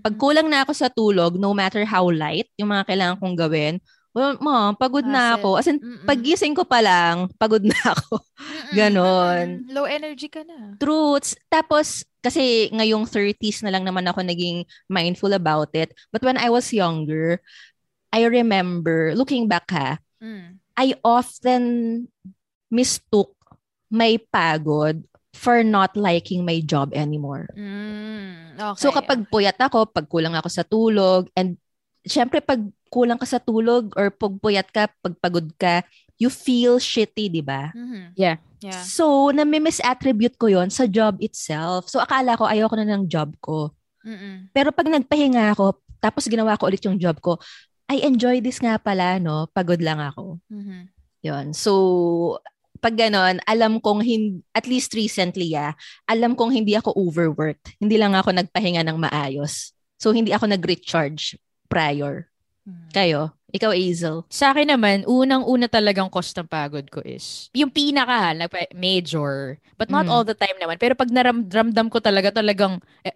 Pag 0.00 0.14
Mhm. 0.16 0.20
kulang 0.20 0.48
na 0.48 0.64
ako 0.64 0.72
sa 0.72 0.88
tulog, 0.88 1.36
no 1.36 1.52
matter 1.52 1.84
how 1.84 2.08
light, 2.08 2.48
yung 2.56 2.72
mga 2.72 2.86
kailangan 2.88 3.16
kong 3.20 3.36
gawin, 3.36 3.74
well, 4.10 4.34
ma'am, 4.42 4.74
pagod 4.74 5.06
na 5.06 5.34
Hassle. 5.34 5.38
ako. 5.38 5.48
As 5.54 5.68
in, 5.70 5.78
Mm-mm. 5.78 6.02
pagising 6.02 6.54
ko 6.56 6.66
pa 6.66 6.82
lang, 6.82 7.30
pagod 7.38 7.62
na 7.62 7.78
ako. 7.94 8.18
Ganon. 8.78 9.66
Low 9.70 9.86
energy 9.86 10.26
ka 10.26 10.42
na. 10.42 10.74
Truths. 10.76 11.38
Tapos, 11.46 12.02
kasi 12.18 12.68
ngayong 12.74 13.06
30s 13.06 13.62
na 13.62 13.70
lang 13.70 13.86
naman 13.86 14.04
ako 14.04 14.20
naging 14.20 14.66
mindful 14.86 15.30
about 15.32 15.70
it. 15.72 15.94
But 16.10 16.20
when 16.22 16.36
I 16.36 16.50
was 16.50 16.68
younger, 16.74 17.38
I 18.10 18.26
remember, 18.26 19.14
looking 19.14 19.46
back 19.46 19.70
ha, 19.70 19.98
Mm. 20.20 20.60
I 20.76 20.92
often 21.00 21.62
mistook 22.68 23.32
my 23.88 24.20
pagod 24.28 25.00
for 25.34 25.62
not 25.62 25.94
liking 25.94 26.42
my 26.42 26.58
job 26.62 26.90
anymore. 26.92 27.46
Mm. 27.54 28.58
Okay. 28.58 28.80
So 28.82 28.90
kapag 28.90 29.30
puyat 29.30 29.56
ako, 29.56 29.88
pag 29.88 30.06
kulang 30.10 30.34
ako 30.34 30.48
sa 30.50 30.66
tulog, 30.66 31.30
and 31.38 31.56
syempre 32.02 32.42
pag 32.42 32.60
kulang 32.90 33.16
ka 33.20 33.26
sa 33.26 33.38
tulog 33.38 33.94
or 33.94 34.10
pag 34.10 34.34
puyat 34.42 34.68
ka, 34.68 34.90
pag 35.00 35.14
pagod 35.22 35.46
ka, 35.54 35.86
you 36.20 36.28
feel 36.28 36.76
shitty, 36.76 37.32
di 37.32 37.40
ba? 37.40 37.72
Mhm. 37.72 38.12
Yeah. 38.18 38.36
Yeah. 38.60 38.84
So, 38.84 39.32
nami-misattribute 39.32 40.36
ko 40.36 40.52
yon 40.52 40.68
sa 40.68 40.84
job 40.84 41.16
itself. 41.24 41.88
So, 41.88 41.96
akala 41.96 42.36
ko 42.36 42.44
ayoko 42.44 42.76
na 42.76 42.84
ng 42.84 43.08
job 43.08 43.32
ko. 43.40 43.72
Mm-mm. 44.04 44.52
Pero 44.52 44.68
pag 44.68 44.84
nagpahinga 44.84 45.56
ako, 45.56 45.80
tapos 45.96 46.28
ginawa 46.28 46.60
ko 46.60 46.68
ulit 46.68 46.84
yung 46.84 47.00
job 47.00 47.16
ko, 47.24 47.40
I 47.88 48.04
enjoy 48.04 48.44
this 48.44 48.60
nga 48.60 48.76
pala, 48.76 49.16
no? 49.16 49.48
Pagod 49.50 49.80
lang 49.80 49.96
ako. 49.98 50.44
Mhm. 50.52 50.92
Yon. 51.24 51.46
So, 51.56 52.36
pag 52.80 52.96
ganon, 52.96 53.38
alam 53.44 53.78
kong, 53.78 54.00
hin- 54.02 54.40
at 54.56 54.64
least 54.64 54.96
recently, 54.96 55.52
ah, 55.54 55.76
alam 56.08 56.32
kong 56.34 56.50
hindi 56.50 56.74
ako 56.74 56.96
overworked. 56.96 57.76
Hindi 57.78 58.00
lang 58.00 58.16
ako 58.16 58.32
nagpahinga 58.34 58.82
ng 58.82 58.98
maayos. 58.98 59.76
So, 60.00 60.16
hindi 60.16 60.32
ako 60.32 60.48
nag-recharge 60.48 61.36
prior. 61.68 62.26
Mhm. 62.64 62.88
Kayo? 62.90 63.20
Ikaw, 63.50 63.74
Hazel? 63.74 64.24
Sa 64.30 64.54
akin 64.54 64.70
naman, 64.72 65.02
unang-una 65.04 65.66
talagang 65.66 66.06
cost 66.08 66.32
ng 66.38 66.46
pagod 66.46 66.86
ko 66.86 67.02
is, 67.02 67.50
yung 67.52 67.68
pinaka, 67.70 68.30
major, 68.72 69.58
but 69.74 69.90
not 69.90 70.06
Mm. 70.06 70.12
all 70.12 70.24
the 70.24 70.38
time 70.38 70.54
naman. 70.56 70.78
Pero 70.78 70.94
pag 70.94 71.10
naramdam 71.10 71.90
ko 71.90 71.98
talaga, 71.98 72.30
talagang, 72.30 72.78
eh, 73.02 73.12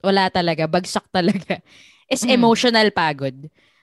wala 0.00 0.32
talaga, 0.32 0.64
bagsak 0.64 1.06
talaga, 1.16 1.60
is 2.08 2.24
Mm. 2.24 2.40
emotional 2.40 2.88
pagod. 2.90 3.36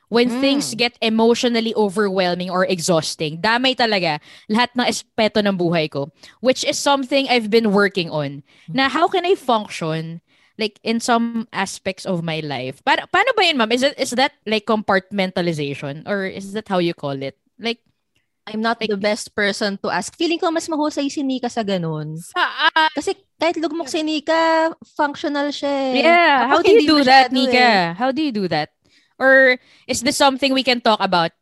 When 0.08 0.32
Mm. 0.32 0.40
things 0.40 0.72
get 0.72 0.96
emotionally 1.04 1.76
overwhelming 1.76 2.48
or 2.48 2.64
exhausting, 2.64 3.44
damay 3.44 3.76
talaga 3.76 4.24
lahat 4.48 4.72
ng 4.72 4.88
espeto 4.88 5.44
ng 5.44 5.60
buhay 5.60 5.92
ko. 5.92 6.16
Which 6.40 6.64
is 6.64 6.80
something 6.80 7.28
I've 7.28 7.52
been 7.52 7.76
working 7.76 8.08
on. 8.08 8.44
Na 8.72 8.88
how 8.88 9.12
can 9.12 9.28
I 9.28 9.36
function 9.36 10.24
like 10.58 10.82
in 10.82 10.98
some 10.98 11.46
aspects 11.54 12.02
of 12.02 12.26
my 12.26 12.42
life. 12.42 12.82
Pa- 12.82 13.06
paano 13.14 13.30
ba 13.38 13.46
yun, 13.46 13.62
ma'am? 13.62 13.70
Is, 13.72 13.86
it, 13.86 13.94
is 13.94 14.12
that 14.18 14.34
like 14.50 14.66
compartmentalization? 14.66 16.08
Or 16.10 16.26
is 16.26 16.54
that 16.54 16.68
how 16.68 16.80
you 16.80 16.94
call 16.94 17.14
it? 17.22 17.38
Like, 17.60 17.80
I'm 18.48 18.62
not 18.62 18.80
the 18.80 18.96
best 18.98 19.36
person 19.36 19.78
to 19.84 19.92
ask. 19.92 20.16
Feeling 20.16 20.40
ko 20.40 20.50
mas 20.50 20.66
mahusay 20.72 21.12
si 21.12 21.22
Nika 21.22 21.50
sa 21.52 21.62
ganun. 21.62 22.16
Saan? 22.18 22.90
Kasi 22.96 23.14
kahit 23.38 23.60
lugmok 23.60 23.92
si 23.92 24.02
Nika, 24.02 24.72
functional 24.96 25.52
siya 25.52 25.70
eh. 25.70 26.02
yeah, 26.02 26.48
how 26.48 26.64
do 26.64 26.72
you 26.72 26.88
do 26.88 27.04
that, 27.04 27.30
Nika? 27.30 27.54
eh. 27.54 27.86
How 27.94 28.10
do 28.16 28.22
you 28.24 28.32
do 28.32 28.48
that? 28.48 28.72
Or 29.18 29.58
is 29.86 30.02
this 30.02 30.16
something 30.16 30.54
we 30.54 30.64
can 30.64 30.82
talk 30.82 31.02
about 31.02 31.34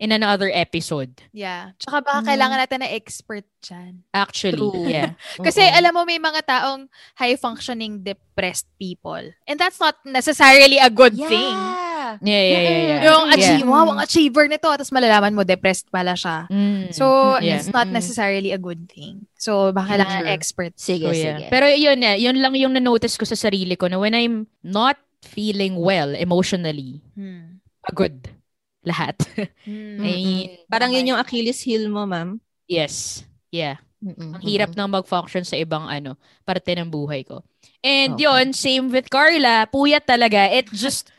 in 0.00 0.10
another 0.10 0.50
episode? 0.50 1.14
Yeah. 1.30 1.76
Tsaka 1.78 2.02
baka 2.02 2.18
Mm. 2.22 2.28
kailangan 2.28 2.58
natin 2.58 2.78
ng 2.82 2.92
expert 2.92 3.46
dyan. 3.62 4.02
Actually, 4.10 4.58
True. 4.58 4.88
yeah. 4.88 5.14
Kasi 5.46 5.60
Oo. 5.62 5.76
alam 5.76 5.92
mo, 5.94 6.02
may 6.02 6.18
mga 6.18 6.40
taong 6.42 6.88
high-functioning 7.14 8.02
depressed 8.02 8.66
people. 8.80 9.20
And 9.46 9.56
that's 9.60 9.78
not 9.78 10.00
necessarily 10.02 10.80
a 10.80 10.90
good 10.90 11.14
yeah. 11.14 11.28
thing. 11.28 11.56
Yeah, 12.26 12.42
yeah, 12.42 12.42
yeah, 12.42 12.80
yeah. 12.82 13.00
Yung 13.06 13.24
yeah. 13.28 13.34
achieve, 13.38 13.66
wow, 13.68 13.86
ang 13.86 14.00
achiever 14.02 14.48
nito. 14.48 14.66
Tapos 14.66 14.90
malalaman 14.90 15.30
mo, 15.30 15.44
depressed 15.44 15.92
pala 15.92 16.18
siya. 16.18 16.48
Mm. 16.50 16.90
So, 16.90 17.36
yeah. 17.38 17.60
it's 17.60 17.70
not 17.70 17.86
Mm-mm. 17.86 17.94
necessarily 17.94 18.50
a 18.50 18.58
good 18.58 18.88
thing. 18.90 19.28
So, 19.38 19.70
baka 19.70 19.94
kailangan 19.94 20.24
Sure. 20.26 20.32
expert. 20.34 20.72
Sige, 20.74 21.06
So, 21.06 21.14
sige. 21.14 21.46
yeah. 21.46 21.52
Pero 21.52 21.68
yun 21.70 22.00
na, 22.00 22.18
yun 22.18 22.34
lang 22.40 22.56
yung 22.58 22.74
na-notice 22.74 23.14
ko 23.14 23.22
sa 23.22 23.38
sarili 23.38 23.78
ko 23.78 23.86
na 23.86 24.00
when 24.00 24.16
I'm 24.16 24.48
not 24.64 24.98
feeling 25.22 25.76
well 25.78 26.12
emotionally, 26.16 27.00
Hmm. 27.14 27.60
pagod 27.84 28.16
lahat. 28.84 29.16
Hmm. 29.64 30.00
I 30.04 30.08
mean, 30.16 30.48
Parang 30.70 30.92
yun 30.92 31.12
yung 31.14 31.20
Achilles 31.20 31.60
heel 31.64 31.88
mo, 31.92 32.04
ma'am. 32.08 32.40
yes. 32.68 33.24
Yeah. 33.50 33.76
Mm-mm. 34.00 34.32
Ang 34.32 34.42
hirap 34.46 34.72
nang 34.72 34.88
mag-function 34.88 35.44
sa 35.44 35.60
ibang 35.60 35.84
ano, 35.84 36.16
parte 36.48 36.72
ng 36.72 36.88
buhay 36.88 37.20
ko. 37.26 37.44
And 37.84 38.16
Okay. 38.16 38.24
yun, 38.24 38.56
same 38.56 38.88
with 38.88 39.12
Carla, 39.12 39.68
puyat 39.68 40.08
talaga. 40.08 40.48
It 40.48 40.72
just 40.72 41.12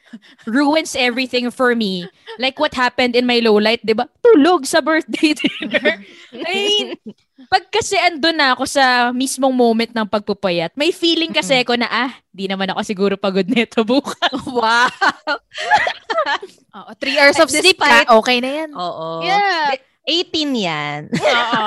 ruins 0.48 0.96
everything 0.96 1.52
for 1.52 1.76
me. 1.76 2.08
Like 2.40 2.60
what 2.60 2.74
happened 2.74 3.16
in 3.16 3.28
my 3.28 3.40
low 3.44 3.58
light, 3.60 3.84
'di 3.84 3.96
ba? 3.96 4.08
Tulog 4.24 4.66
sa 4.66 4.80
birthday 4.80 5.36
dinner. 5.40 6.00
I 6.32 6.52
mean, 6.52 6.88
pag 7.52 7.68
kasi 7.68 8.00
andun 8.00 8.38
na 8.40 8.54
ako 8.56 8.64
sa 8.68 9.12
mismong 9.12 9.52
moment 9.52 9.92
ng 9.92 10.08
pagpupayat, 10.08 10.72
may 10.80 10.96
feeling 10.96 11.36
kasi 11.36 11.60
ako 11.60 11.76
na, 11.76 11.90
ah, 11.90 12.12
di 12.32 12.48
naman 12.48 12.72
ako 12.72 12.82
siguro 12.86 13.14
pagod 13.20 13.48
nito 13.48 13.84
bukas. 13.84 14.32
wow. 14.48 14.88
Oo, 16.80 16.92
three 16.96 17.20
hours 17.20 17.40
of 17.40 17.52
sleep 17.52 17.76
ka, 17.76 18.08
okay 18.08 18.40
na 18.40 18.50
yan. 18.64 18.70
Oo. 18.72 19.26
Yeah. 19.28 19.91
18 20.08 20.58
yan. 20.58 21.00
Oo. 21.14 21.66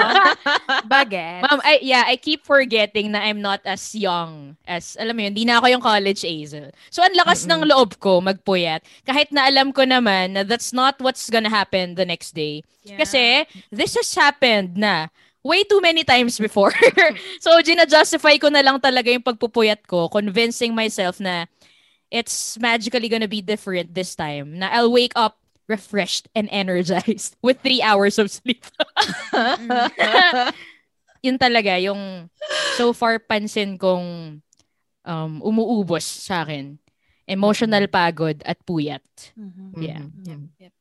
Baget. 0.91 1.47
Ma'am, 1.47 1.61
I, 1.63 1.79
yeah, 1.83 2.03
I 2.07 2.19
keep 2.19 2.43
forgetting 2.43 3.15
na 3.15 3.23
I'm 3.23 3.39
not 3.39 3.63
as 3.63 3.95
young 3.95 4.59
as, 4.67 4.99
alam 4.99 5.15
mo 5.15 5.23
yun, 5.23 5.35
di 5.35 5.47
na 5.47 5.63
ako 5.63 5.67
yung 5.71 5.85
college 5.85 6.27
Hazel. 6.27 6.75
So, 6.91 7.07
ang 7.07 7.15
lakas 7.15 7.47
ng 7.47 7.63
loob 7.63 8.03
ko 8.03 8.19
magpuyat. 8.19 8.83
Kahit 9.07 9.31
na 9.31 9.47
alam 9.47 9.71
ko 9.71 9.87
naman 9.87 10.35
na 10.35 10.43
that's 10.43 10.75
not 10.75 10.99
what's 10.99 11.31
gonna 11.31 11.51
happen 11.51 11.95
the 11.95 12.07
next 12.07 12.35
day. 12.35 12.67
Kasi, 12.99 13.47
this 13.71 13.95
has 13.95 14.11
happened 14.19 14.75
na 14.75 15.09
way 15.47 15.63
too 15.63 15.79
many 15.79 16.03
times 16.03 16.35
before. 16.43 16.75
so, 17.45 17.55
gina-justify 17.63 18.35
ko 18.43 18.51
na 18.51 18.67
lang 18.67 18.83
talaga 18.83 19.15
yung 19.15 19.23
pagpupuyat 19.23 19.87
ko, 19.87 20.11
convincing 20.11 20.75
myself 20.75 21.23
na 21.23 21.47
it's 22.11 22.59
magically 22.59 23.07
gonna 23.07 23.31
be 23.31 23.41
different 23.41 23.95
this 23.95 24.19
time. 24.19 24.59
Na 24.59 24.75
I'll 24.75 24.91
wake 24.91 25.15
up 25.15 25.39
refreshed 25.65 26.29
and 26.35 26.49
energized 26.53 27.37
with 27.45 27.61
three 27.61 27.81
hours 27.81 28.19
of 28.19 28.29
sleep. 28.31 28.65
yun 31.25 31.41
talaga 31.41 31.81
yung 31.81 32.29
so 32.77 32.93
far 32.93 33.17
pansin 33.19 33.81
kong 33.81 34.39
um, 35.05 35.33
umuubos 35.41 36.05
sa 36.05 36.45
akin. 36.45 36.77
Emotional 37.25 37.89
pagod 37.89 38.45
at 38.45 38.61
puyat. 38.69 39.01
Mhm. 39.33 39.81
Yeah. 39.81 40.05
Yep, 40.29 40.41
yep. 40.61 40.73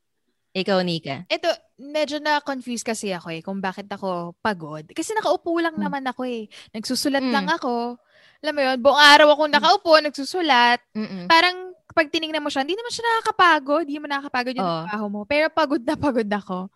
Ikaw, 0.54 0.78
Nika. 0.86 1.26
Ito, 1.26 1.50
medyo 1.82 2.22
na-confuse 2.22 2.86
kasi 2.86 3.10
ako 3.10 3.26
eh 3.34 3.42
kung 3.42 3.58
bakit 3.58 3.90
ako 3.90 4.38
pagod. 4.38 4.86
Kasi 4.86 5.10
nakaupo 5.16 5.50
lang 5.58 5.74
Mm. 5.74 5.82
naman 5.82 6.04
ako 6.06 6.22
eh. 6.28 6.46
Nagsusulat 6.70 7.26
Mm. 7.26 7.34
lang 7.34 7.48
ako. 7.50 7.98
Alam 8.38 8.54
mo 8.54 8.60
yun, 8.62 8.78
buong 8.78 9.00
araw 9.02 9.34
ako 9.34 9.42
nakaupo, 9.50 9.98
nagsusulat. 9.98 10.78
Mm-mm. 10.94 11.26
Parang 11.26 11.73
pag 11.94 12.10
tinignan 12.10 12.42
mo 12.42 12.50
siya, 12.50 12.66
hindi 12.66 12.74
naman 12.74 12.90
siya 12.90 13.06
nakakapagod. 13.06 13.86
Hindi 13.86 14.02
mo 14.02 14.10
nakakapagod 14.10 14.54
yung 14.58 14.66
Oo. 14.66 14.82
trabaho 14.82 15.06
mo. 15.06 15.20
Pero 15.22 15.46
pagod 15.46 15.78
na 15.86 15.94
pagod 15.94 16.26
ako. 16.26 16.66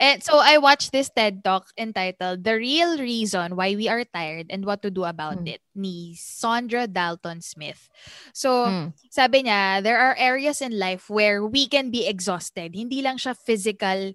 And 0.00 0.18
so 0.26 0.40
I 0.40 0.56
watched 0.56 0.88
this 0.90 1.12
TED 1.12 1.44
Talk 1.44 1.68
entitled 1.76 2.40
The 2.40 2.56
Real 2.56 2.96
Reason 2.96 3.52
Why 3.54 3.76
We 3.76 3.92
Are 3.92 4.02
Tired 4.08 4.48
and 4.48 4.64
What 4.64 4.80
to 4.82 4.90
Do 4.90 5.04
About 5.04 5.44
Mm. 5.44 5.54
It 5.56 5.62
ni 5.72 6.12
Sandra 6.16 6.84
Dalton 6.88 7.40
Smith. 7.40 7.88
So, 8.32 8.68
Mm. 8.68 8.92
sabi 9.08 9.44
niya, 9.44 9.80
there 9.84 9.96
are 10.00 10.16
areas 10.16 10.60
in 10.60 10.76
life 10.76 11.08
where 11.08 11.44
we 11.44 11.68
can 11.68 11.88
be 11.92 12.04
exhausted. 12.08 12.72
Hindi 12.76 13.00
lang 13.00 13.16
siya 13.16 13.36
physical 13.36 14.12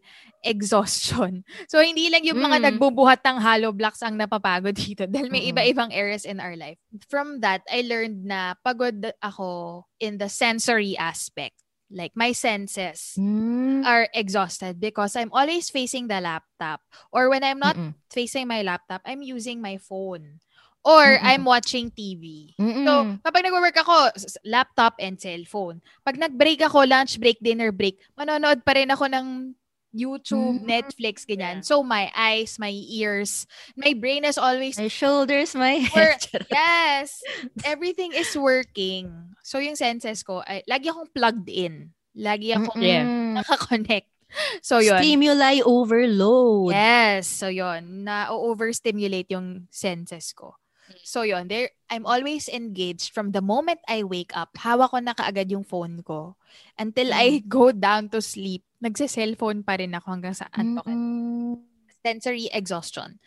exhaustion. 0.47 1.43
So, 1.71 1.83
hindi 1.83 2.07
lang 2.07 2.23
yung 2.23 2.39
mga 2.39 2.57
Mm. 2.57 2.65
nagbubuhat 2.71 3.21
ng 3.21 3.37
hollow 3.43 3.71
blocks 3.75 3.99
ang 4.01 4.15
napapagod 4.15 4.73
dito 4.73 5.03
dahil 5.11 5.27
may 5.27 5.43
Mm-mm. 5.43 5.51
iba-ibang 5.51 5.91
areas 5.91 6.23
in 6.23 6.39
our 6.39 6.55
life. 6.55 6.79
From 7.11 7.43
that, 7.43 7.61
I 7.67 7.83
learned 7.83 8.23
na 8.23 8.55
pagod 8.63 9.03
ako 9.19 9.83
in 9.99 10.17
the 10.17 10.31
sensory 10.31 10.95
aspect. 10.97 11.59
Like, 11.91 12.15
my 12.15 12.31
senses 12.31 13.15
Mm. 13.17 13.81
are 13.85 14.07
exhausted 14.13 14.79
because 14.79 15.15
I'm 15.15 15.31
always 15.31 15.69
facing 15.69 16.07
the 16.07 16.19
laptop. 16.19 16.81
Or 17.11 17.29
when 17.29 17.43
I'm 17.43 17.59
not 17.59 17.75
Mm-mm. 17.75 17.93
facing 18.09 18.47
my 18.47 18.61
laptop, 18.61 19.01
I'm 19.05 19.21
using 19.21 19.59
my 19.61 19.77
phone. 19.77 20.39
or 20.87 21.19
Mm-mm. 21.19 21.25
I'm 21.27 21.43
watching 21.43 21.91
TV. 21.91 22.55
Mm-mm. 22.55 22.87
So, 22.87 23.19
kapag 23.19 23.43
nag-work 23.43 23.75
ako, 23.75 24.07
laptop 24.47 24.95
and 25.03 25.19
cellphone. 25.19 25.83
Pag 26.07 26.15
nag-break 26.15 26.63
ako, 26.63 26.87
lunch 26.87 27.19
break, 27.19 27.43
dinner 27.43 27.75
break, 27.75 27.99
manonood 28.15 28.63
pa 28.63 28.71
rin 28.71 28.87
ako 28.87 29.11
ng 29.11 29.51
YouTube, 29.97 30.61
Mm. 30.61 30.69
Netflix, 30.69 31.25
ganyan. 31.25 31.59
Yeah. 31.59 31.65
So, 31.65 31.81
my 31.81 32.13
eyes, 32.13 32.61
my 32.61 32.69
ears, 32.69 33.49
my 33.73 33.97
brain 33.97 34.21
is 34.23 34.37
always 34.37 34.77
my 34.77 34.87
shoulders, 34.87 35.57
my 35.57 35.81
head. 35.89 36.21
Yes. 36.53 37.25
Everything 37.65 38.13
is 38.13 38.29
working. 38.37 39.09
So, 39.41 39.57
yung 39.57 39.73
senses 39.75 40.21
ko, 40.21 40.45
ay, 40.45 40.61
lagi 40.69 40.93
akong 40.93 41.09
plugged 41.09 41.49
in. 41.49 41.89
Lagi 42.13 42.53
akong 42.53 42.77
Mm-mm. 42.77 43.41
nakakonect. 43.41 44.07
So, 44.59 44.83
yun. 44.83 44.99
Stimuli 44.99 45.63
overload. 45.63 46.75
Yes. 46.75 47.31
So, 47.31 47.47
yun. 47.47 48.03
Na-overstimulate 48.03 49.31
yung 49.31 49.71
senses 49.71 50.35
ko. 50.35 50.59
So, 51.03 51.23
yun. 51.23 51.47
There, 51.47 51.69
I'm 51.89 52.05
always 52.05 52.47
engaged 52.47 53.11
from 53.11 53.31
the 53.31 53.41
moment 53.41 53.79
I 53.87 54.03
wake 54.03 54.35
up. 54.35 54.55
Hawak 54.55 54.91
ko 54.91 54.97
na 54.99 55.15
kaagad 55.15 55.51
yung 55.51 55.67
phone 55.67 56.03
ko. 56.03 56.35
Until 56.79 57.11
I 57.11 57.43
go 57.47 57.71
down 57.71 58.09
to 58.15 58.21
sleep. 58.21 58.63
Nagse-cellphone 58.77 59.65
pa 59.65 59.81
rin 59.81 59.95
ako 59.97 60.07
hanggang 60.13 60.37
sa 60.37 60.47
antokin. 60.53 60.93
Mm-mm. 60.93 61.67
sensory 62.07 62.47
exhaustion. 62.55 63.19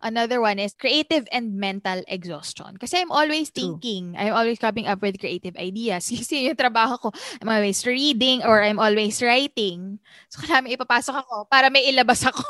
Another 0.00 0.40
one 0.40 0.56
is 0.56 0.72
creative 0.72 1.28
and 1.28 1.60
mental 1.60 2.00
exhaustion. 2.08 2.80
Kasi 2.80 3.04
I'm 3.04 3.12
always 3.12 3.52
True. 3.52 3.76
thinking, 3.76 4.16
I'm 4.16 4.32
always 4.32 4.56
coming 4.56 4.88
up 4.88 5.04
with 5.04 5.20
creative 5.20 5.56
ideas. 5.60 6.08
Kasi 6.12 6.48
yung 6.48 6.56
trabaho 6.56 6.96
ko, 6.96 7.08
I'm 7.40 7.52
always 7.52 7.84
reading 7.84 8.40
or 8.42 8.64
I'm 8.64 8.80
always 8.80 9.20
writing. 9.20 10.00
So, 10.32 10.40
kailangan 10.40 10.72
ipapasok 10.72 11.14
ako 11.20 11.34
para 11.52 11.68
may 11.68 11.84
ilabas 11.92 12.24
ako. 12.24 12.48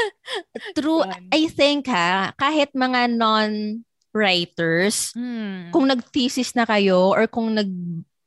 True. 0.76 1.04
I 1.28 1.48
think 1.52 1.92
ha, 1.92 2.32
kahit 2.40 2.72
mga 2.72 3.12
non-writers, 3.20 5.12
Hmm. 5.12 5.68
kung 5.72 5.88
nag-thesis 5.88 6.56
na 6.56 6.64
kayo 6.64 7.12
or 7.12 7.28
kung 7.28 7.52
nag 7.52 7.68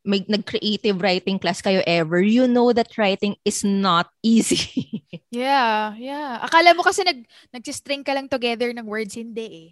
may 0.06 0.22
nag-creative 0.30 1.02
writing 1.02 1.42
class 1.42 1.60
kayo 1.60 1.82
ever, 1.84 2.22
you 2.22 2.46
know 2.46 2.70
that 2.72 2.94
writing 2.96 3.36
is 3.44 3.66
not 3.66 4.08
easy. 4.22 5.02
Yeah, 5.36 5.92
yeah. 6.00 6.40
Akala 6.48 6.72
mo 6.72 6.80
kasi 6.80 7.04
nag, 7.04 7.28
nag-string 7.52 8.08
ka 8.08 8.16
lang 8.16 8.32
together 8.32 8.72
ng 8.72 8.88
words, 8.88 9.20
hindi 9.20 9.48
eh. 9.52 9.70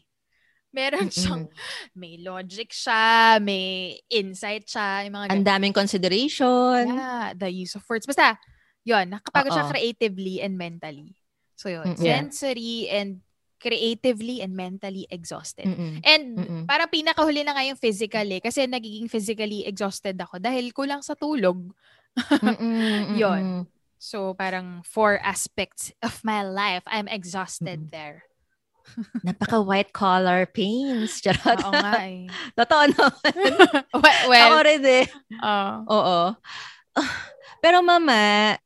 Meron 0.75 1.07
siyang, 1.07 1.47
may 1.95 2.19
logic 2.19 2.73
siya, 2.73 3.39
may 3.39 3.95
insight 4.11 4.67
siya, 4.67 5.07
yung 5.07 5.15
mga 5.15 5.31
Ang 5.31 5.45
daming 5.45 5.71
consideration. 5.71 6.83
Yeah, 6.91 7.31
the 7.31 7.47
use 7.47 7.79
of 7.79 7.85
words. 7.87 8.03
Basta, 8.03 8.35
yun, 8.83 9.07
nakapagod 9.15 9.55
siya 9.55 9.71
creatively 9.71 10.43
and 10.43 10.59
mentally. 10.59 11.15
So 11.55 11.71
yun, 11.71 11.95
Mm, 11.95 12.01
yeah. 12.03 12.19
sensory 12.19 12.91
and 12.91 13.23
creatively 13.63 14.43
and 14.43 14.51
mentally 14.51 15.07
exhausted. 15.07 15.63
Mm-mm. 15.63 16.03
And 16.03 16.23
Mm-mm. 16.35 16.63
parang 16.67 16.91
pinakahuli 16.91 17.47
na 17.47 17.55
nga 17.55 17.63
yung 17.63 17.79
physical 17.79 18.27
eh, 18.27 18.43
kasi 18.43 18.67
nagiging 18.67 19.07
physically 19.07 19.63
exhausted 19.63 20.19
ako 20.19 20.43
dahil 20.43 20.75
kulang 20.75 20.99
sa 20.99 21.15
tulog. 21.15 21.71
Mm-mm. 22.43 23.63
So 24.03 24.35
parang 24.35 24.83
four 24.83 25.15
aspects 25.23 25.95
of 26.03 26.19
my 26.27 26.43
life, 26.43 26.83
I'm 26.91 27.07
exhausted 27.07 27.87
Mm-mm. 27.87 27.95
there. 27.95 28.27
Napaka 29.23 29.63
white 29.63 29.95
collar 29.95 30.43
pains. 30.43 31.17
Charot. 31.23 31.55
Oo 31.63 31.71
nga 31.71 32.03
eh. 32.03 32.27
Totoo 32.51 32.83
naman. 32.91 33.31
well, 33.95 34.27
Ako 34.27 34.27
well 34.27 34.59
rin 34.67 34.83
eh. 34.83 35.05
oh. 35.39 35.73
Oo. 35.87 36.19
Pero 37.63 37.79
mama, 37.79 38.59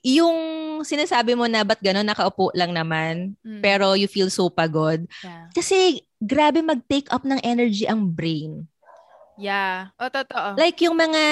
yung 0.00 0.36
sinasabi 0.80 1.32
mo 1.32 1.44
na 1.44 1.62
ba't 1.62 1.78
gano'n, 1.78 2.04
nakaupo 2.04 2.50
lang 2.52 2.70
naman, 2.70 3.34
Mm, 3.40 3.60
pero 3.60 3.92
you 3.92 4.06
feel 4.06 4.28
so 4.28 4.46
pagod. 4.46 5.02
yeah. 5.20 5.46
Kasi 5.50 6.00
grabe 6.18 6.60
mag-take 6.60 7.06
up 7.08 7.22
ng 7.22 7.38
energy 7.42 7.84
ang 7.84 8.06
brain. 8.06 8.66
Yeah. 9.36 9.94
O, 9.96 10.10
totoo. 10.10 10.58
Like 10.58 10.82
yung 10.82 10.98
mga 10.98 11.22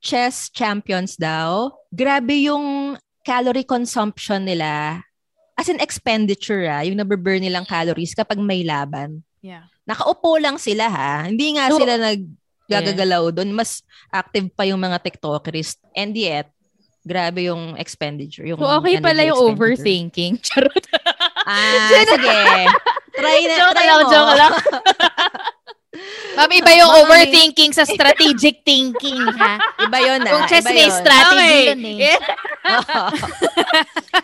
chess 0.00 0.48
champions 0.48 1.16
daw, 1.16 1.68
grabe 1.88 2.48
yung 2.48 2.96
calorie 3.22 3.62
consumption 3.62 4.42
nila. 4.42 5.04
As 5.52 5.68
an 5.68 5.76
expenditure 5.78 6.64
ah, 6.64 6.80
yung 6.80 6.96
nababurn 6.96 7.44
nilang 7.44 7.68
calories 7.68 8.16
kapag 8.16 8.40
may 8.40 8.64
laban. 8.64 9.20
yeah. 9.40 9.68
Nakaupo 9.84 10.38
lang 10.38 10.56
sila 10.56 10.88
ha. 10.88 11.26
Hindi 11.26 11.58
nga 11.58 11.68
No. 11.68 11.76
sila 11.76 11.98
naggagagalaw 11.98 13.34
doon. 13.34 13.50
Mas 13.50 13.82
active 14.08 14.48
pa 14.48 14.62
yung 14.62 14.78
mga 14.78 14.96
TikTokers. 15.02 15.76
And 15.92 16.14
yet, 16.14 16.48
grabe 17.02 17.50
yung 17.50 17.74
expenditure. 17.76 18.46
Yung 18.46 18.58
So, 18.58 18.70
okay 18.78 19.02
pala 19.02 19.26
energy 19.26 19.30
yung 19.34 19.40
overthinking. 19.54 20.32
Charot. 20.46 20.84
Ah, 21.42 21.90
sige. 22.06 22.38
Try 23.12 23.40
na, 23.50 23.54
joke 23.58 23.74
try 23.74 23.86
lang, 23.90 24.00
mo. 24.00 24.10
joke 24.10 24.34
lang. 24.38 24.52
Ma'am, 26.32 26.48
iba 26.48 26.72
yung 26.72 26.88
Mami. 26.88 27.00
overthinking 27.04 27.76
sa 27.76 27.84
strategic 27.84 28.64
thinking, 28.64 29.20
ha? 29.36 29.60
Iba 29.76 29.98
yun 30.00 30.24
na. 30.24 30.30
Kung 30.32 30.48
chess 30.48 30.64
may 30.64 30.88
strategy 30.88 31.36
Okay. 31.36 31.62
yun 31.68 31.84
eh. 31.84 31.96
Yeah. 32.62 33.10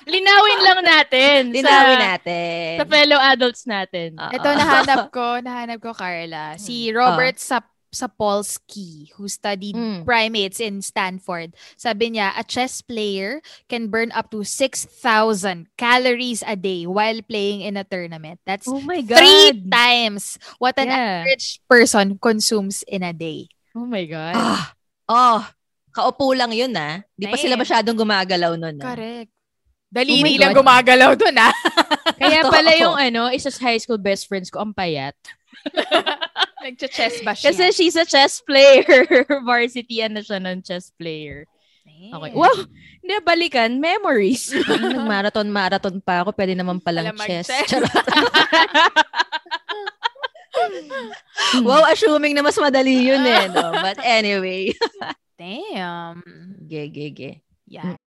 Linawin 0.09 0.59
lang 0.63 0.81
natin. 0.81 1.39
Linawin 1.53 1.99
sa, 1.99 2.07
natin. 2.17 2.71
Sa 2.81 2.87
fellow 2.89 3.21
adults 3.21 3.63
natin. 3.69 4.17
Oo. 4.17 4.33
Ito, 4.33 4.49
nahanap 4.57 5.13
ko, 5.13 5.43
nahanap 5.45 5.79
ko, 5.83 5.91
Carla. 5.93 6.57
Si 6.57 6.89
Robert 6.95 7.37
Sap 7.37 7.69
Sapolsky, 7.89 9.11
who 9.17 9.27
studied 9.27 9.73
Mm. 9.75 10.05
primates 10.05 10.61
in 10.61 10.81
Stanford. 10.81 11.57
Sabi 11.75 12.13
niya, 12.13 12.37
a 12.37 12.45
chess 12.45 12.81
player 12.81 13.41
can 13.67 13.89
burn 13.89 14.13
up 14.13 14.29
to 14.31 14.45
6,000 14.45 15.69
calories 15.77 16.45
a 16.45 16.55
day 16.55 16.85
while 16.85 17.21
playing 17.25 17.65
in 17.65 17.77
a 17.77 17.85
tournament. 17.85 18.41
That's 18.45 18.69
Oh 18.69 18.81
my 18.81 19.01
God. 19.01 19.19
three 19.21 19.65
times 19.69 20.37
what 20.61 20.77
an 20.77 20.89
Yeah. 20.93 21.25
average 21.25 21.61
person 21.65 22.17
consumes 22.21 22.85
in 22.85 23.01
a 23.03 23.13
day. 23.13 23.49
Oh 23.73 23.89
my 23.89 24.05
God. 24.05 24.35
Ah, 24.37 24.63
oh, 25.09 25.41
kaupo 25.91 26.37
lang 26.37 26.53
yun 26.53 26.75
ah. 26.75 27.01
Di 27.15 27.27
pa 27.27 27.37
sila 27.37 27.57
masyadong 27.57 27.97
gumagalaw 27.97 28.55
nun 28.55 28.77
ah. 28.81 28.93
Correct. 28.93 29.33
Oh 29.33 29.89
Daliri 29.89 30.37
my 30.37 30.37
lang 30.37 30.53
gumagalaw 30.53 31.17
dun, 31.17 31.33
ah. 31.41 31.49
Kaya 32.21 32.45
pala 32.53 32.77
yung 32.77 32.93
ano, 32.93 33.33
isa 33.33 33.49
sa 33.49 33.73
high 33.73 33.81
school 33.81 33.97
best 33.97 34.29
friends 34.29 34.53
ko, 34.53 34.61
ang 34.61 34.77
payat. 34.77 35.17
Nagcha-chess 36.59 37.23
ba 37.23 37.33
siya? 37.39 37.55
Kasi 37.55 37.71
she's 37.71 37.95
a 37.95 38.05
chess 38.05 38.43
player. 38.43 39.07
Varsity 39.49 40.03
ano 40.03 40.21
siya 40.21 40.43
nun, 40.43 40.63
chess 40.63 40.91
player. 40.99 41.47
Okay. 41.89 42.35
Wow! 42.35 42.55
Hindi, 43.03 43.15
balikan. 43.27 43.83
Memories. 43.83 44.55
Nag-marathon-marathon 44.69 45.99
pa 46.03 46.23
ako. 46.23 46.31
Pwede 46.35 46.55
naman 46.55 46.79
palang 46.79 47.11
Alam 47.11 47.19
chess. 47.23 47.51
Charot. 47.71 47.91
wow, 51.63 51.87
assuming 51.91 52.35
na 52.35 52.43
mas 52.43 52.59
madali 52.59 53.07
yun 53.07 53.23
eh. 53.23 53.51
No? 53.51 53.75
But 53.83 53.99
anyway. 54.03 54.75
Damn. 55.39 56.23
Ge, 56.67 56.91
ge, 56.91 57.07
ge. 57.15 57.31
Yeah. 57.67 57.99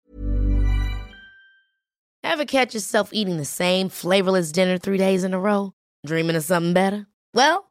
Ever 2.24 2.46
catch 2.46 2.76
yourself 2.76 3.10
eating 3.12 3.38
the 3.38 3.48
same 3.48 3.90
flavorless 3.90 4.52
dinner 4.52 4.78
three 4.78 4.98
days 5.00 5.24
in 5.24 5.34
a 5.34 5.40
row? 5.40 5.74
Dreaming 6.06 6.36
of 6.36 6.44
something 6.44 6.74
better? 6.74 7.08
Well, 7.34 7.71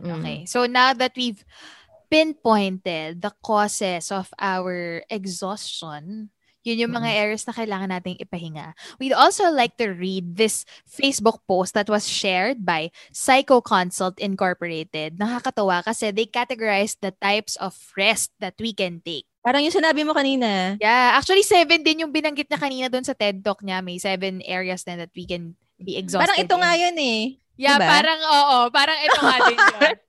Mm. 0.00 0.20
Okay. 0.20 0.38
So 0.46 0.66
now 0.66 0.92
that 0.92 1.12
we've 1.16 1.44
pinpointed 2.10 3.22
the 3.22 3.32
causes 3.42 4.12
of 4.12 4.30
our 4.38 5.02
exhaustion, 5.10 6.30
Yun 6.66 6.82
yung 6.82 6.98
mga 6.98 7.14
areas 7.14 7.46
na 7.46 7.54
kailangan 7.54 7.94
nating 7.94 8.18
ipahinga. 8.18 8.74
We'd 8.98 9.14
also 9.14 9.54
like 9.54 9.78
to 9.78 9.94
read 9.94 10.34
this 10.34 10.66
Facebook 10.82 11.38
post 11.46 11.78
that 11.78 11.86
was 11.86 12.10
shared 12.10 12.66
by 12.66 12.90
Psycho 13.14 13.62
Consult 13.62 14.18
Incorporated. 14.18 15.14
Nakakatawa 15.14 15.86
kasi 15.86 16.10
they 16.10 16.26
categorize 16.26 16.98
the 16.98 17.14
types 17.22 17.54
of 17.62 17.78
rest 17.94 18.34
that 18.42 18.58
we 18.58 18.74
can 18.74 18.98
take. 18.98 19.30
Parang 19.46 19.62
yung 19.62 19.78
sinabi 19.78 20.02
mo 20.02 20.10
kanina. 20.10 20.74
Yeah, 20.82 21.14
actually 21.14 21.46
seven 21.46 21.86
din 21.86 22.02
yung 22.02 22.10
binanggit 22.10 22.50
niya 22.50 22.58
kanina 22.58 22.90
doon 22.90 23.06
sa 23.06 23.14
TED 23.14 23.46
Talk 23.46 23.62
niya. 23.62 23.78
May 23.78 24.02
seven 24.02 24.42
areas 24.42 24.82
na 24.90 25.06
that 25.06 25.14
we 25.14 25.22
can 25.22 25.54
be 25.78 25.94
exhausted 25.94 26.34
Parang 26.34 26.42
ito 26.42 26.54
in. 26.58 26.62
nga 26.66 26.72
yun 26.74 26.96
eh. 26.98 27.22
Yeah, 27.56 27.80
Diba? 27.80 27.88
parang 27.88 28.20
oo, 28.20 28.56
parang 28.68 28.98
ito 29.00 29.20
nga 29.20 29.38
din 29.48 29.58
yun. 29.60 29.96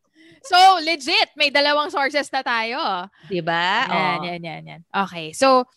So, 0.48 0.56
legit, 0.80 1.36
may 1.36 1.52
dalawang 1.52 1.92
sources 1.92 2.32
na 2.32 2.40
tayo. 2.40 2.80
Diba? 3.28 3.84
Yan, 3.92 4.24
yan, 4.24 4.42
yan, 4.48 4.64
yan. 4.64 4.82
Okay, 4.96 5.36
so 5.36 5.68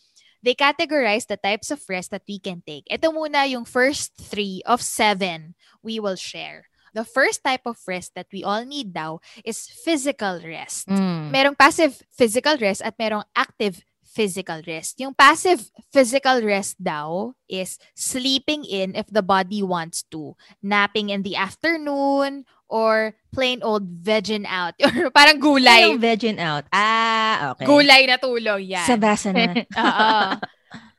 they 0.46 0.54
categorize 0.54 1.26
the 1.26 1.34
types 1.34 1.74
of 1.74 1.82
rest 1.90 2.14
that 2.14 2.22
we 2.28 2.38
can 2.38 2.62
take. 2.62 2.86
Ito 2.86 3.10
muna 3.10 3.50
yung 3.50 3.66
first 3.66 4.14
three 4.14 4.62
of 4.62 4.78
seven 4.78 5.58
we 5.82 5.98
will 5.98 6.14
share. 6.14 6.70
The 6.94 7.02
first 7.02 7.42
type 7.42 7.66
of 7.66 7.78
rest 7.86 8.14
that 8.14 8.26
we 8.30 8.42
all 8.42 8.62
need 8.62 8.94
daw 8.94 9.18
is 9.42 9.66
physical 9.66 10.38
rest. 10.42 10.86
Mm. 10.86 11.30
Merong 11.30 11.58
passive 11.58 11.98
physical 12.10 12.58
rest 12.58 12.82
at 12.82 12.98
merong 12.98 13.26
active 13.34 13.82
physical 14.10 14.58
rest. 14.66 14.98
Yung 14.98 15.14
passive 15.14 15.62
physical 15.94 16.42
rest 16.42 16.74
daw 16.82 17.30
is 17.46 17.78
sleeping 17.94 18.66
in 18.66 18.98
if 18.98 19.06
the 19.06 19.22
body 19.22 19.62
wants 19.62 20.02
to, 20.10 20.34
napping 20.58 21.14
in 21.14 21.22
the 21.22 21.38
afternoon, 21.38 22.44
or 22.70 23.14
plain 23.34 23.62
old 23.62 23.86
vegging 24.02 24.46
out. 24.46 24.74
Or 24.82 25.10
parang 25.10 25.38
gulay. 25.38 25.90
Anong 25.90 26.02
vegging 26.02 26.38
out? 26.38 26.66
Ah, 26.74 27.54
okay. 27.54 27.66
Gulay 27.66 28.06
na 28.06 28.18
tulog 28.18 28.62
yan. 28.62 28.86
Sa 28.86 28.98
basa 28.98 29.34
na. 29.34 29.54
Oo. 29.82 30.18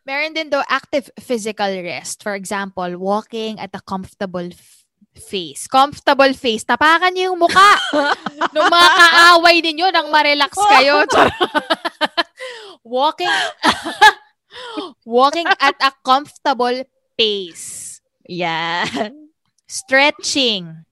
Meron 0.03 0.33
din 0.35 0.49
daw 0.51 0.63
active 0.67 1.07
physical 1.21 1.71
rest. 1.83 2.23
For 2.25 2.35
example, 2.35 2.89
walking 2.99 3.61
at 3.61 3.71
a 3.71 3.79
comfortable 3.79 4.49
face. 5.15 5.69
Comfortable 5.69 6.33
face. 6.33 6.65
Tapakan 6.65 7.13
niyo 7.13 7.31
yung 7.31 7.39
muka. 7.39 7.71
Nung 8.55 8.67
mga 8.67 8.89
kaaway 8.97 9.57
ninyo 9.61 9.87
nang 9.93 10.07
ma-relax 10.09 10.57
kayo. 10.57 11.05
Walking 12.83 13.29
walking 15.05 15.47
at 15.59 15.75
a 15.81 15.91
comfortable 16.03 16.83
pace. 17.17 17.99
yeah. 18.27 18.85
Stretching. 19.67 20.83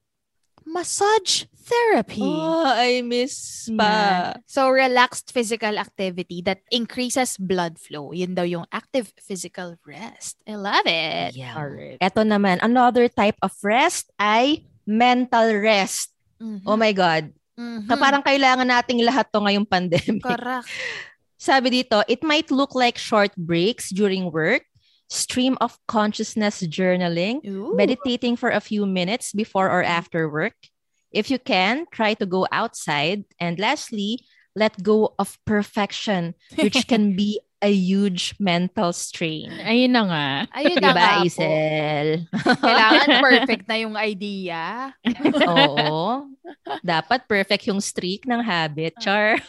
Massage 0.63 1.49
therapy. 1.67 2.21
Oh, 2.23 2.63
I 2.63 3.01
miss 3.03 3.67
Yeah. 3.67 3.75
pa. 3.75 4.39
So, 4.47 4.69
relaxed 4.69 5.33
physical 5.33 5.75
activity 5.75 6.39
that 6.45 6.61
increases 6.71 7.35
blood 7.35 7.75
flow. 7.81 8.13
Yun 8.13 8.37
daw 8.37 8.45
yung 8.47 8.69
active 8.71 9.11
physical 9.19 9.75
rest. 9.83 10.37
I 10.47 10.55
love 10.55 10.85
it. 10.87 11.35
Yeah. 11.35 11.57
Alright. 11.57 11.97
Ito 11.99 12.21
naman, 12.23 12.61
another 12.63 13.09
type 13.09 13.35
of 13.43 13.51
rest 13.65 14.13
ay 14.21 14.63
mental 14.87 15.57
rest. 15.59 16.13
Mhm. 16.39 16.63
Oh 16.63 16.77
my 16.77 16.93
God. 16.95 17.33
Mhm. 17.59 17.89
Na 17.89 17.99
parang 17.99 18.23
kailangan 18.23 18.69
nating 18.69 19.03
lahat 19.03 19.27
to 19.33 19.43
ngayong 19.43 19.67
pandemic. 19.67 20.23
Correct. 20.23 20.69
Sabi 21.39 21.71
dito, 21.71 22.03
it 22.11 22.19
might 22.19 22.51
look 22.51 22.75
like 22.75 22.99
short 22.99 23.31
breaks 23.39 23.95
during 23.95 24.27
work, 24.27 24.67
stream 25.07 25.55
of 25.63 25.79
consciousness 25.87 26.59
journaling, 26.67 27.39
Ooh. 27.47 27.71
meditating 27.79 28.35
for 28.35 28.51
a 28.51 28.59
few 28.59 28.83
minutes 28.85 29.31
before 29.31 29.71
or 29.71 29.79
after 29.81 30.27
work. 30.27 30.59
If 31.15 31.31
you 31.31 31.39
can, 31.39 31.87
try 31.95 32.13
to 32.19 32.27
go 32.27 32.45
outside. 32.51 33.23
And 33.39 33.57
lastly, 33.57 34.19
let 34.51 34.83
go 34.83 35.15
of 35.17 35.39
perfection, 35.47 36.35
which 36.59 36.85
can 36.91 37.15
be 37.15 37.39
a 37.63 37.71
huge 37.71 38.35
mental 38.39 38.91
strain. 38.91 39.51
Ayun 39.63 39.95
na 39.95 40.03
nga. 40.11 40.27
Ayun 40.59 40.75
na 40.79 40.91
nga 40.91 40.91
Diba, 40.91 41.07
po. 41.07 41.23
Isel? 41.27 42.07
Kailangan 42.67 43.07
perfect 43.23 43.63
na 43.67 43.77
yung 43.79 43.95
idea. 43.95 44.91
Oo. 45.55 46.27
Dapat 46.83 47.31
perfect 47.31 47.63
yung 47.67 47.79
streak 47.79 48.27
ng 48.27 48.43
habit, 48.43 48.95
Char. 48.99 49.39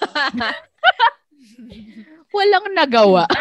Walang 2.31 2.71
nagawa. 2.75 3.27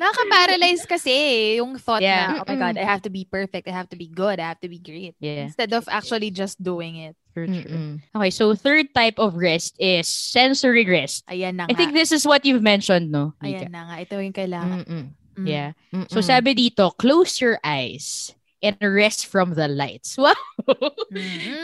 Nakaka-paralyze 0.00 0.88
kasi 0.88 1.12
eh, 1.12 1.60
yung 1.60 1.76
thought 1.76 2.00
Yeah. 2.00 2.40
na, 2.40 2.40
oh 2.40 2.48
my 2.48 2.56
God, 2.56 2.80
I 2.80 2.88
have 2.88 3.04
to 3.04 3.12
be 3.12 3.28
perfect. 3.28 3.68
I 3.68 3.74
have 3.76 3.92
to 3.92 4.00
be 4.00 4.08
good. 4.08 4.40
I 4.40 4.48
have 4.48 4.60
to 4.64 4.68
be 4.72 4.80
great. 4.80 5.12
Yeah. 5.20 5.44
Instead 5.44 5.76
of 5.76 5.84
actually 5.92 6.32
just 6.32 6.56
doing 6.56 6.96
it. 6.96 7.20
For 7.36 7.44
sure. 7.44 7.68
Mm-mm. 7.68 8.00
Okay, 8.16 8.32
so 8.32 8.56
third 8.56 8.96
type 8.96 9.20
of 9.20 9.36
rest 9.36 9.76
is 9.76 10.08
sensory 10.08 10.88
rest. 10.88 11.28
Ayan 11.28 11.60
na 11.60 11.68
I 11.68 11.76
nga. 11.76 11.84
think 11.84 11.92
this 11.92 12.16
is 12.16 12.24
what 12.24 12.48
you've 12.48 12.64
mentioned, 12.64 13.12
no? 13.12 13.36
Ayan 13.44 13.68
Mika? 13.68 13.76
na 13.76 13.80
nga. 13.92 13.96
Ito 14.00 14.14
yung 14.24 14.32
kailangan. 14.32 14.78
Mm-mm. 14.88 15.04
Mm. 15.36 15.46
Yeah. 15.46 15.70
Mm-mm. 15.92 16.08
So 16.08 16.24
sabi 16.24 16.56
dito, 16.56 16.96
close 16.96 17.36
your 17.36 17.60
eyes 17.60 18.32
and 18.64 18.80
rest 18.80 19.28
from 19.28 19.52
the 19.52 19.68
lights. 19.68 20.16
Wow. 20.20 20.32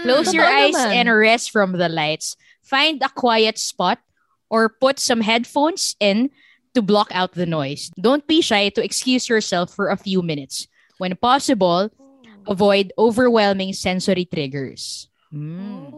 Close 0.04 0.36
your 0.36 0.44
Totoo 0.44 0.60
eyes 0.60 0.76
naman. 0.76 0.92
and 0.92 1.08
rest 1.08 1.50
from 1.56 1.72
the 1.72 1.88
lights. 1.88 2.36
Find 2.60 3.00
a 3.00 3.08
quiet 3.08 3.56
spot 3.56 3.96
or 4.50 4.68
put 4.68 4.98
some 4.98 5.20
headphones 5.20 5.96
in 6.00 6.30
to 6.74 6.82
block 6.82 7.08
out 7.10 7.32
the 7.32 7.46
noise. 7.48 7.90
Don't 7.96 8.26
be 8.26 8.44
shy 8.44 8.68
to 8.76 8.84
excuse 8.84 9.28
yourself 9.28 9.72
for 9.72 9.88
a 9.88 9.96
few 9.96 10.20
minutes. 10.20 10.68
When 10.98 11.16
possible, 11.16 11.88
avoid 12.46 12.92
overwhelming 13.00 13.72
sensory 13.72 14.28
triggers. 14.28 15.08
Mm. 15.32 15.92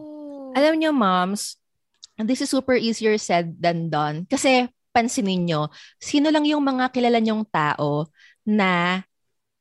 Alam 0.55 0.73
nyo, 0.79 0.91
moms, 0.91 1.59
this 2.17 2.41
is 2.41 2.49
super 2.49 2.75
easier 2.75 3.19
said 3.19 3.59
than 3.59 3.91
done. 3.91 4.25
Kasi, 4.25 4.67
pansinin 4.95 5.45
nyo, 5.45 5.69
sino 6.01 6.31
lang 6.31 6.47
yung 6.47 6.63
mga 6.63 6.91
kilala 6.91 7.19
nyong 7.21 7.45
tao 7.51 8.09
na 8.47 9.03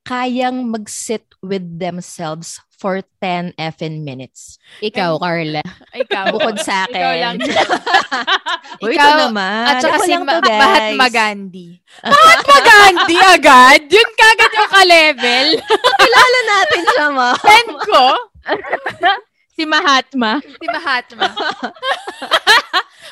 kayang 0.06 0.64
mag-sit 0.64 1.26
with 1.44 1.66
themselves 1.66 2.62
for 2.78 3.02
10 3.20 3.58
effing 3.58 4.06
minutes. 4.06 4.56
Ikaw, 4.78 5.18
Carla. 5.18 5.66
Ikaw. 6.06 6.30
Bukod 6.30 6.62
sa 6.62 6.86
akin. 6.86 6.94
Ikaw 7.02 7.14
lang. 7.18 7.36
Uy, 8.78 8.94
Ikaw, 8.94 8.94
ito 8.94 9.08
naman. 9.26 9.66
At 9.66 9.82
saka 9.82 9.98
si 10.06 10.14
to, 10.14 10.22
Ma- 10.22 10.38
guys. 10.38 10.62
Mahatma 10.62 11.06
Gandhi. 11.10 11.68
Mahatma 12.06 12.58
Gandhi 12.62 13.16
agad? 13.18 13.80
Yun 13.90 14.10
kagad 14.14 14.50
yung 14.54 14.70
ka-level. 14.70 15.46
Kilala 15.98 16.38
natin 16.46 16.82
siya, 16.86 17.06
mom. 17.10 17.34
Friend 17.42 17.70
ko, 17.82 18.04
Si 19.58 19.66
Mahatma. 19.66 20.38
si 20.38 20.66
Mahatma. 20.70 21.34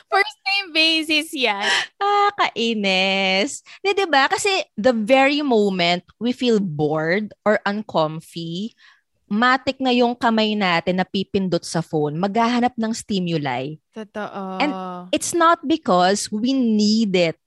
First 0.07 0.37
name 0.46 0.68
basis 0.70 1.35
yan. 1.35 1.66
Ah, 1.98 2.31
kainis. 2.38 3.66
Di, 3.83 3.90
di 3.90 4.07
ba? 4.07 4.31
Kasi 4.31 4.62
the 4.79 4.94
very 4.94 5.42
moment 5.42 6.07
we 6.22 6.31
feel 6.31 6.62
bored 6.62 7.35
or 7.42 7.59
uncomfy, 7.66 8.79
matik 9.26 9.82
na 9.82 9.90
yung 9.90 10.14
kamay 10.14 10.54
natin 10.54 11.02
na 11.02 11.06
pipindot 11.06 11.62
sa 11.66 11.82
phone, 11.82 12.14
maghahanap 12.14 12.78
ng 12.78 12.92
stimuli. 12.94 13.82
Totoo. 13.90 14.62
And 14.62 14.72
It's 15.10 15.34
not 15.34 15.62
because 15.66 16.30
we 16.30 16.54
need 16.54 17.14
it. 17.14 17.38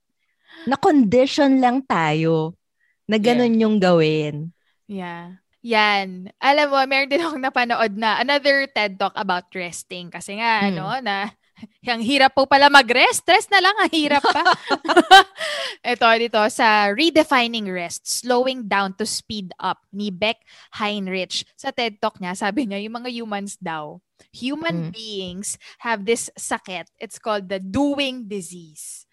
Na-condition 0.68 1.60
lang 1.60 1.80
tayo 1.84 2.56
na 3.08 3.16
ganun 3.16 3.56
yung 3.56 3.76
gawin. 3.80 4.52
Yeah. 4.84 5.40
Yan. 5.60 6.32
Alam 6.40 6.72
mo, 6.72 6.80
meron 6.88 7.12
din 7.12 7.20
akong 7.20 7.44
napanood 7.44 7.92
na 7.96 8.16
another 8.20 8.64
TED 8.68 8.96
Talk 8.96 9.12
about 9.16 9.48
resting. 9.52 10.08
Kasi 10.08 10.40
nga, 10.40 10.64
Hmm. 10.64 10.68
ano, 10.72 10.84
na 11.04 11.16
ang 11.92 12.02
hirap 12.02 12.34
po 12.36 12.44
pala 12.46 12.68
mag-rest. 12.72 13.24
Stress 13.24 13.46
na 13.52 13.60
lang, 13.60 13.76
ang 13.76 13.92
hirap 13.92 14.22
pa. 14.24 14.44
Ito, 15.92 16.06
dito, 16.20 16.40
sa 16.52 16.92
Redefining 16.92 17.68
Rest, 17.70 18.06
Slowing 18.24 18.68
Down 18.68 18.96
to 18.96 19.04
Speed 19.08 19.52
Up 19.60 19.80
ni 19.92 20.12
Beck 20.12 20.40
Heinrich. 20.76 21.44
Sa 21.56 21.72
TED 21.72 22.00
Talk 22.00 22.20
niya, 22.20 22.36
sabi 22.36 22.68
niya, 22.68 22.80
yung 22.80 23.00
mga 23.00 23.10
humans 23.12 23.56
daw, 23.60 24.00
human 24.32 24.90
Mm. 24.90 24.92
beings 24.92 25.56
have 25.80 26.04
this 26.04 26.28
sakit. 26.36 26.86
It's 27.00 27.18
called 27.18 27.48
the 27.48 27.58
doing 27.58 28.28
disease. 28.28 29.08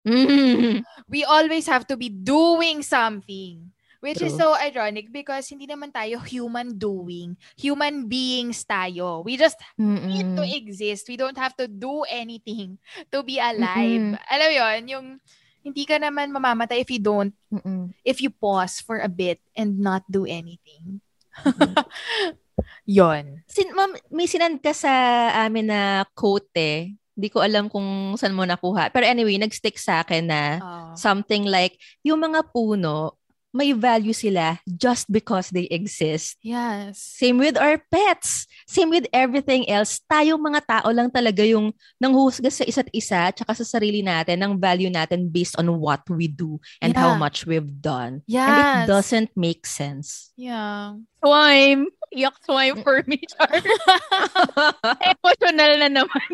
Mm. 0.00 0.80
we 1.12 1.24
always 1.28 1.68
have 1.68 1.84
to 1.84 1.96
be 1.96 2.08
doing 2.08 2.80
something. 2.80 3.68
Which 4.00 4.24
is 4.24 4.32
True. 4.32 4.48
so 4.48 4.56
ironic 4.56 5.12
because 5.12 5.44
hindi 5.52 5.68
naman 5.68 5.92
tayo 5.92 6.16
human 6.24 6.72
doing. 6.72 7.36
Human 7.60 8.08
beings 8.08 8.64
tayo. 8.64 9.20
We 9.20 9.36
just 9.36 9.60
need 9.76 10.40
to 10.40 10.44
Mm-mm. 10.44 10.56
exist. 10.56 11.04
We 11.04 11.20
don't 11.20 11.36
have 11.36 11.52
to 11.60 11.68
do 11.68 12.08
anything 12.08 12.80
to 13.12 13.20
be 13.20 13.36
alive. 13.36 14.16
Alam 14.24 14.46
mo 14.48 14.54
yun, 14.56 14.80
yung 14.88 15.06
hindi 15.60 15.84
ka 15.84 16.00
naman 16.00 16.32
mamamatay 16.32 16.80
if 16.80 16.88
you 16.88 16.96
don't, 16.96 17.36
Mm-mm. 17.52 17.92
if 18.00 18.24
you 18.24 18.32
pause 18.32 18.80
for 18.80 19.04
a 19.04 19.08
bit 19.12 19.36
and 19.52 19.76
not 19.76 20.00
do 20.08 20.24
anything. 20.24 21.04
yon. 22.88 23.44
Sin, 23.44 23.72
ma'am, 23.76 23.92
may 24.10 24.24
sinand 24.24 24.60
ka 24.60 24.72
sa 24.72 24.90
amin 25.44 25.68
na 25.68 25.80
quote 26.16 26.50
eh. 26.56 26.96
Hindi 27.12 27.28
ko 27.28 27.44
alam 27.44 27.68
kung 27.68 28.16
saan 28.16 28.32
mo 28.32 28.48
nakuha. 28.48 28.88
Pero 28.88 29.04
anyway, 29.04 29.36
nag-stick 29.36 29.76
sa 29.76 30.00
akin 30.00 30.24
na 30.24 30.40
Oh. 30.56 30.96
something 30.96 31.44
like, 31.44 31.76
yung 32.00 32.24
mga 32.24 32.48
puno, 32.48 33.19
may 33.50 33.74
value 33.74 34.14
sila 34.14 34.58
just 34.66 35.10
because 35.10 35.50
they 35.50 35.66
exist. 35.70 36.38
Yes. 36.40 36.98
Same 37.02 37.38
with 37.38 37.58
our 37.58 37.82
pets. 37.90 38.46
Same 38.66 38.90
with 38.90 39.06
everything 39.10 39.66
else. 39.66 39.98
Tayong 40.06 40.38
mga 40.38 40.60
tao 40.66 40.88
lang 40.94 41.10
talaga 41.10 41.42
yung 41.42 41.74
nanghuhusga 41.98 42.50
sa 42.50 42.62
isa't 42.62 42.90
isa 42.94 43.30
tsaka 43.34 43.52
sa 43.58 43.66
sarili 43.66 44.00
natin 44.00 44.38
ng 44.38 44.52
value 44.56 44.90
natin 44.90 45.26
based 45.26 45.58
on 45.58 45.66
what 45.78 46.02
we 46.06 46.30
do 46.30 46.62
and 46.78 46.94
how 46.94 47.14
Yeah. 47.14 47.22
much 47.22 47.42
we've 47.44 47.74
done. 47.82 48.22
And 48.22 48.30
Yes. 48.30 48.86
it 48.86 48.90
doesn't 48.90 49.30
make 49.34 49.66
sense. 49.66 50.30
Yeah. 50.38 50.98
Swime. 51.18 51.90
Yuck 52.10 52.38
swime 52.42 52.82
for 52.82 53.02
me, 53.06 53.22
Char. 53.22 53.50
Emotional 55.14 55.72
na 55.78 55.88
naman. 55.90 56.28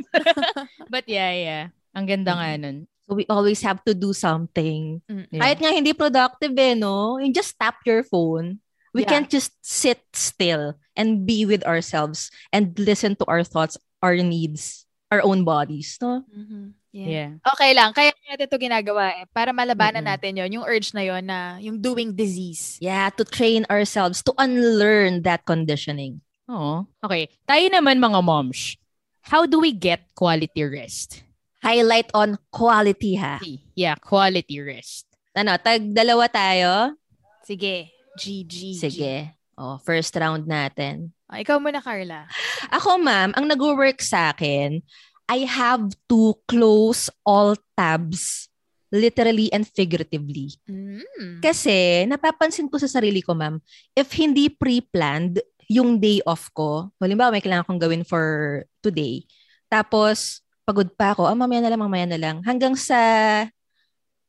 But 0.93 1.05
yeah, 1.09 1.33
yeah. 1.33 1.65
Ang 1.97 2.07
ganda 2.09 2.33
nga 2.37 2.57
nun. 2.57 2.89
So 3.07 3.15
we 3.15 3.25
always 3.31 3.63
have 3.63 3.79
to 3.87 3.95
do 3.95 4.11
something. 4.13 5.01
Mm. 5.07 5.31
Yeah. 5.31 5.41
Kahit 5.47 5.59
nga 5.63 5.71
hindi 5.71 5.95
productive 5.95 6.55
eh, 6.59 6.75
no? 6.75 7.23
You 7.23 7.31
just 7.31 7.55
tap 7.55 7.79
your 7.87 8.03
phone. 8.03 8.59
We 8.91 9.07
Yeah. 9.07 9.13
can't 9.15 9.31
just 9.31 9.55
sit 9.63 10.03
still 10.11 10.75
and 10.99 11.23
be 11.23 11.47
with 11.47 11.63
ourselves 11.63 12.35
and 12.51 12.75
listen 12.81 13.15
to 13.23 13.27
our 13.29 13.45
thoughts, 13.45 13.77
our 14.03 14.17
needs, 14.19 14.89
our 15.13 15.21
own 15.23 15.45
bodies, 15.45 16.01
no? 16.03 16.25
Mhm. 16.33 16.75
Yeah. 16.97 17.07
Yeah. 17.13 17.31
Okay 17.45 17.77
lang. 17.77 17.93
Kaya 17.93 18.11
natin 18.25 18.49
ito 18.49 18.57
ginagawa 18.57 19.13
eh. 19.21 19.29
Para 19.29 19.53
malabanan 19.53 20.01
Mm-mm. 20.01 20.17
natin 20.17 20.33
yon 20.41 20.51
Yung 20.57 20.65
urge 20.65 20.97
na 20.97 21.05
yon 21.05 21.29
na 21.29 21.61
yung 21.61 21.77
doing 21.77 22.17
disease. 22.17 22.81
Yeah, 22.81 23.13
to 23.21 23.23
train 23.29 23.69
ourselves 23.69 24.25
to 24.25 24.33
unlearn 24.41 25.21
that 25.29 25.45
conditioning. 25.45 26.25
Oo. 26.49 26.89
Okay. 27.05 27.29
Tayo 27.45 27.69
naman 27.69 28.01
mga 28.01 28.25
moms. 28.25 28.81
How 29.29 29.45
do 29.45 29.61
we 29.61 29.77
get 29.77 30.09
quality 30.17 30.65
rest? 30.65 31.26
Highlight 31.65 32.13
on 32.13 32.37
quality 32.53 33.17
ha. 33.17 33.41
Yeah, 33.75 33.97
quality 33.97 34.61
rest. 34.61 35.09
Ano, 35.37 35.57
tag 35.61 35.85
dalawa 35.93 36.29
tayo? 36.29 36.97
Sige. 37.45 37.93
GG. 38.17 38.81
Sige. 38.81 39.15
Oh, 39.57 39.81
first 39.81 40.13
round 40.17 40.45
natin. 40.49 41.13
Ah, 41.27 41.41
ikaw 41.41 41.61
muna, 41.61 41.81
Carla. 41.81 42.29
Ako, 42.73 43.01
ma'am, 43.01 43.33
ang 43.35 43.47
nag-work 43.49 43.99
sa 44.05 44.31
akin, 44.33 44.81
I 45.27 45.43
have 45.49 45.91
to 46.07 46.39
close 46.47 47.11
all 47.27 47.59
tabs 47.75 48.47
literally 48.95 49.51
and 49.51 49.67
figuratively. 49.67 50.55
Mm. 50.71 51.43
Kasi 51.43 52.07
napapansin 52.07 52.71
ko 52.71 52.79
sa 52.79 52.87
sarili 52.87 53.21
ko, 53.21 53.35
ma'am, 53.35 53.59
if 53.99 54.15
hindi 54.15 54.47
pre-planned 54.49 55.43
yung 55.67 55.99
day 55.99 56.23
off 56.23 56.47
ko, 56.55 56.95
halimbawa 57.03 57.35
may 57.35 57.43
kailangan 57.43 57.67
kong 57.67 57.83
gawin 57.83 58.05
for 58.07 58.63
today, 58.79 59.27
tapos 59.67 60.46
pagod 60.67 60.91
pa 60.99 61.15
ako, 61.15 61.31
ah, 61.31 61.39
mamaya 61.39 61.63
na 61.63 61.71
lang, 61.71 61.81
mamaya 61.81 62.07
na 62.11 62.19
lang. 62.19 62.37
Hanggang 62.43 62.75
sa 62.75 62.99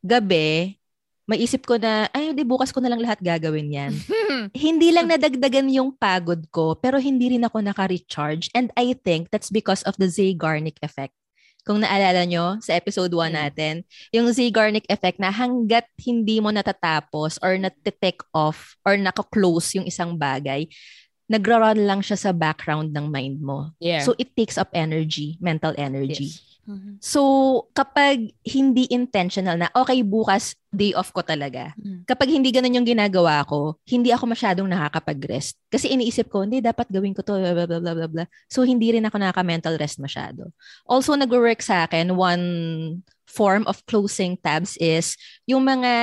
gabi, 0.06 0.78
maisip 1.26 1.66
ko 1.66 1.76
na, 1.82 2.08
ay, 2.14 2.32
di 2.32 2.46
bukas 2.46 2.70
ko 2.70 2.80
na 2.80 2.94
lang 2.94 3.02
lahat 3.02 3.20
gagawin 3.20 3.74
yan. 3.74 3.92
hindi 4.56 4.94
lang 4.94 5.10
nadagdagan 5.10 5.68
yung 5.74 5.92
pagod 5.98 6.40
ko, 6.54 6.78
pero 6.78 7.02
hindi 7.02 7.36
rin 7.36 7.44
ako 7.44 7.60
naka-recharge. 7.66 8.54
And 8.54 8.70
I 8.78 8.94
think 8.94 9.34
that's 9.34 9.50
because 9.50 9.82
of 9.84 9.98
the 9.98 10.08
Zeigarnik 10.08 10.78
effect. 10.86 11.18
Kung 11.68 11.84
naalala 11.84 12.24
nyo 12.24 12.64
sa 12.64 12.80
episode 12.80 13.12
1 13.12 13.28
Mm. 13.28 13.36
natin, 13.36 13.76
yung 14.16 14.32
Zeigarnik 14.32 14.88
effect 14.88 15.20
na 15.20 15.28
hanggat 15.28 15.84
hindi 16.00 16.40
mo 16.40 16.48
natatapos 16.48 17.44
or 17.44 17.60
nati-take 17.60 18.24
off 18.32 18.80
or 18.88 18.96
naka-close 18.96 19.76
yung 19.76 19.84
isang 19.84 20.16
bagay, 20.16 20.70
nagra-run 21.28 21.84
lang 21.84 22.00
siya 22.00 22.16
sa 22.16 22.32
background 22.32 22.96
ng 22.96 23.08
mind 23.12 23.38
mo. 23.44 23.72
Yeah. 23.84 24.04
So 24.04 24.16
it 24.16 24.34
takes 24.34 24.56
up 24.56 24.72
energy, 24.72 25.36
mental 25.44 25.76
energy. 25.76 26.32
Yes. 26.32 26.44
Mhm. 26.68 27.00
So 27.00 27.22
kapag 27.72 28.36
hindi 28.44 28.92
intentional 28.92 29.56
na, 29.56 29.72
okay, 29.72 30.04
bukas 30.04 30.56
day 30.68 30.92
off 30.92 31.16
ko 31.16 31.24
talaga. 31.24 31.72
Mm. 31.80 32.04
Kapag 32.04 32.28
hindi 32.28 32.52
ganun 32.52 32.76
yung 32.76 32.88
ginagawa 32.88 33.40
ko, 33.48 33.80
hindi 33.88 34.12
ako 34.12 34.36
masyadong 34.36 34.68
nakakapag-rest. 34.68 35.56
Kasi 35.72 35.96
iniisip 35.96 36.28
ko, 36.28 36.44
hindi, 36.44 36.60
dapat 36.60 36.92
gawin 36.92 37.16
ko 37.16 37.24
to, 37.24 37.40
blah, 37.40 37.56
blah, 37.56 37.80
blah, 37.80 37.96
blah, 37.96 38.12
blah. 38.12 38.28
So 38.52 38.68
hindi 38.68 38.92
rin 38.92 39.08
ako 39.08 39.16
nakaka-mental 39.16 39.80
rest 39.80 40.04
masyado. 40.04 40.52
Also, 40.84 41.16
nag-work 41.16 41.64
sa 41.64 41.88
akin, 41.88 42.12
one 42.12 42.46
form 43.28 43.64
of 43.64 43.80
closing 43.88 44.36
tabs 44.40 44.76
is 44.78 45.16
yung 45.48 45.64
mga 45.64 45.94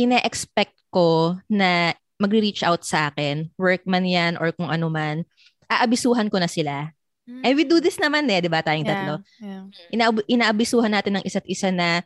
ina-expect 0.00 0.76
ko 0.88 1.36
na 1.52 1.92
magre-reach 2.18 2.66
out 2.66 2.82
sa 2.82 3.08
akin, 3.08 3.48
workman 3.54 4.04
yan 4.04 4.34
or 4.36 4.50
kung 4.50 4.68
ano 4.68 4.90
man, 4.90 5.22
aabisuhan 5.70 6.26
ko 6.28 6.42
na 6.42 6.50
sila. 6.50 6.90
Eh, 7.44 7.52
we 7.52 7.62
do 7.62 7.76
this 7.78 8.00
naman 8.00 8.24
eh, 8.32 8.40
di 8.40 8.48
ba, 8.48 8.64
tayong 8.64 8.88
tatlo? 8.88 9.20
Yeah. 9.38 9.68
Inaab- 9.92 10.24
inaabisuhan 10.26 10.90
natin 10.90 11.20
ng 11.20 11.24
isa't 11.28 11.44
isa 11.44 11.68
na 11.68 12.00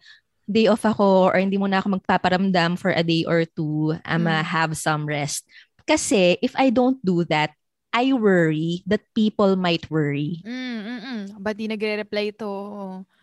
day 0.50 0.66
off 0.66 0.82
ako 0.82 1.30
or 1.30 1.38
hindi 1.38 1.56
mo 1.56 1.70
na 1.70 1.78
ako 1.78 1.96
magpaparamdam 1.96 2.74
for 2.74 2.90
a 2.90 3.06
day 3.06 3.22
or 3.22 3.46
two, 3.46 3.94
ama 4.02 4.42
Mm. 4.42 4.50
have 4.50 4.72
some 4.74 5.06
rest. 5.06 5.46
Kasi 5.86 6.42
if 6.42 6.52
I 6.58 6.74
don't 6.74 6.98
do 7.06 7.22
that, 7.30 7.54
I 7.94 8.10
worry 8.16 8.82
that 8.90 9.04
people 9.14 9.54
might 9.54 9.86
worry. 9.92 10.42
Mm, 10.42 10.80
mm, 10.80 11.00
mm. 11.00 11.22
Ba't 11.38 11.54
di 11.60 11.70
nagre-reply 11.70 12.34
ito? 12.34 12.50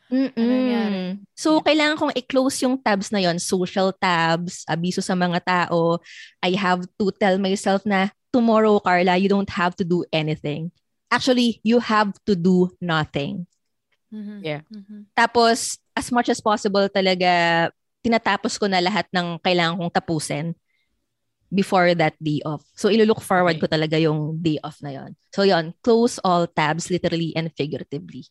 Mm-mm. 0.10 0.34
nangyari? 0.36 1.22
So, 1.38 1.62
kailangan 1.62 1.96
kong 2.02 2.14
i-close 2.18 2.66
yung 2.66 2.82
tabs 2.82 3.14
na 3.14 3.22
yon 3.22 3.38
social 3.38 3.94
tabs, 3.94 4.66
abiso 4.66 5.00
sa 5.00 5.14
mga 5.14 5.40
tao. 5.46 6.02
I 6.42 6.58
have 6.58 6.84
to 6.98 7.14
tell 7.16 7.38
myself 7.38 7.86
na, 7.86 8.10
tomorrow, 8.34 8.82
Carla, 8.82 9.16
you 9.18 9.30
don't 9.30 9.50
have 9.54 9.78
to 9.78 9.86
do 9.86 10.04
anything. 10.12 10.74
Actually, 11.10 11.62
you 11.64 11.80
have 11.80 12.14
to 12.26 12.34
do 12.36 12.70
nothing. 12.82 13.46
Mhm. 14.14 14.42
Yeah. 14.42 14.62
Mhm. 14.70 15.10
Tapos, 15.14 15.78
as 15.94 16.10
much 16.10 16.30
as 16.30 16.42
possible 16.42 16.86
talaga, 16.90 17.70
tinatapos 18.02 18.58
ko 18.58 18.66
na 18.66 18.82
lahat 18.82 19.06
ng 19.14 19.38
kailangan 19.42 19.78
kong 19.78 19.94
tapusin 19.94 20.48
before 21.50 21.94
that 21.98 22.14
day 22.22 22.42
off. 22.46 22.62
So, 22.78 22.90
ilulook 22.94 23.22
forward 23.26 23.58
Okay. 23.58 23.66
ko 23.66 23.68
talaga 23.70 23.98
yung 23.98 24.38
day 24.38 24.62
off 24.62 24.78
na 24.86 24.94
yon. 24.94 25.18
So, 25.34 25.46
yon 25.46 25.74
close 25.82 26.22
all 26.22 26.46
tabs 26.46 26.90
literally 26.94 27.34
and 27.34 27.50
figuratively. 27.58 28.30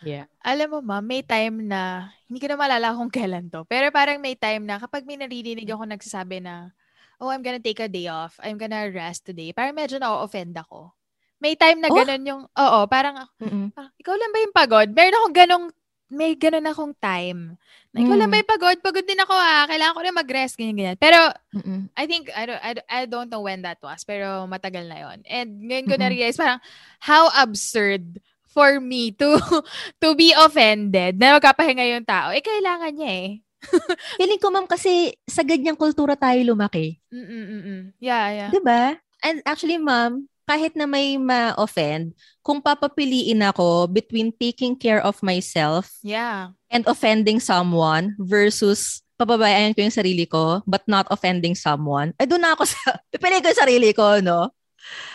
Yeah. 0.00 0.24
Alam 0.40 0.68
mo, 0.72 0.78
ma'am, 0.80 1.04
may 1.04 1.20
time 1.20 1.68
na, 1.68 2.08
hindi 2.24 2.40
ko 2.40 2.48
na 2.48 2.56
malala 2.56 2.96
kung 2.96 3.12
kailan 3.12 3.52
to, 3.52 3.68
pero 3.68 3.92
parang 3.92 4.16
may 4.16 4.32
time 4.32 4.64
na 4.64 4.80
kapag 4.80 5.04
may 5.04 5.20
naririnig 5.20 5.68
ako 5.68 5.84
nagsasabi 5.84 6.40
na, 6.40 6.72
oh, 7.20 7.28
I'm 7.28 7.44
gonna 7.44 7.60
take 7.60 7.84
a 7.84 7.88
day 7.88 8.08
off, 8.08 8.40
I'm 8.40 8.56
gonna 8.56 8.88
rest 8.88 9.28
today, 9.28 9.52
parang 9.52 9.76
medyo 9.76 10.00
na-offend 10.00 10.56
ako. 10.56 10.92
May 11.36 11.56
time 11.56 11.80
na 11.80 11.88
Oh? 11.88 11.96
ganun 11.96 12.24
yung, 12.24 12.42
oo, 12.48 12.78
parang, 12.88 13.28
Mm-mm. 13.40 13.72
parang, 13.76 13.92
ikaw 13.96 14.14
lang 14.16 14.32
ba 14.32 14.38
yung 14.40 14.56
pagod? 14.56 14.88
Meron 14.92 15.16
akong 15.20 15.36
ganong, 15.36 15.66
may 16.10 16.32
ganun 16.34 16.66
akong 16.66 16.94
time. 16.98 17.54
Na, 17.94 18.02
ikaw 18.02 18.16
lang 18.18 18.28
Mm. 18.28 18.34
ba 18.34 18.40
yung 18.42 18.52
pagod? 18.56 18.76
Pagod 18.82 19.06
din 19.06 19.20
ako 19.22 19.30
ah. 19.30 19.62
Kailangan 19.70 19.94
ko 19.94 20.00
na 20.02 20.18
mag-rest, 20.18 20.58
ganyan, 20.58 20.74
ganyan. 20.74 20.98
Pero, 20.98 21.16
Mm-mm. 21.54 21.86
I 21.94 22.04
think, 22.10 22.28
I 22.34 22.42
don't, 22.44 22.60
I, 22.60 22.70
don't- 22.74 22.90
I 22.90 23.00
don't 23.06 23.30
know 23.30 23.44
when 23.46 23.62
that 23.62 23.78
was, 23.80 24.02
pero 24.02 24.42
matagal 24.44 24.90
na 24.90 24.98
yon. 25.06 25.18
And 25.24 25.48
ngayon 25.64 25.86
ko 25.86 25.94
Mm-mm. 25.94 26.02
na-realize, 26.02 26.34
parang, 26.34 26.60
how 26.98 27.30
absurd 27.36 28.18
for 28.50 28.82
me 28.82 29.14
to 29.14 29.38
to 30.02 30.08
be 30.18 30.34
offended 30.34 31.16
na 31.16 31.38
magkapahinga 31.38 31.86
yung 31.86 32.06
tao. 32.06 32.34
Eh, 32.34 32.42
kailangan 32.42 32.92
niya 32.92 33.10
eh. 33.10 33.30
Feeling 34.18 34.40
ko, 34.40 34.48
ma'am, 34.48 34.64
kasi 34.64 35.12
sa 35.28 35.44
ganyang 35.44 35.76
kultura 35.76 36.16
tayo 36.16 36.40
lumaki. 36.42 36.96
Mm-mm-mm. 37.12 37.92
Yeah, 38.00 38.26
yeah. 38.32 38.50
'Di 38.50 38.60
ba? 38.64 38.96
And 39.20 39.44
actually, 39.44 39.76
ma'am, 39.76 40.24
kahit 40.48 40.74
na 40.74 40.88
may 40.88 41.14
ma-offend, 41.20 42.16
kung 42.42 42.58
papapiliin 42.58 43.38
ako 43.44 43.86
between 43.86 44.32
taking 44.34 44.74
care 44.74 44.98
of 44.98 45.20
myself 45.22 45.92
Yeah. 46.02 46.56
and 46.72 46.82
offending 46.90 47.38
someone 47.38 48.16
versus 48.18 49.04
pababayaan 49.20 49.76
ko 49.76 49.84
yung 49.84 49.94
sarili 49.94 50.24
ko 50.24 50.64
but 50.64 50.80
not 50.88 51.04
offending 51.12 51.52
someone, 51.54 52.16
ay 52.16 52.24
doon 52.26 52.40
na 52.42 52.56
ako 52.56 52.64
sa, 52.66 52.80
pipili 53.12 53.38
ko 53.38 53.52
yung 53.52 53.62
sarili 53.62 53.90
ko, 53.94 54.18
no? 54.24 54.48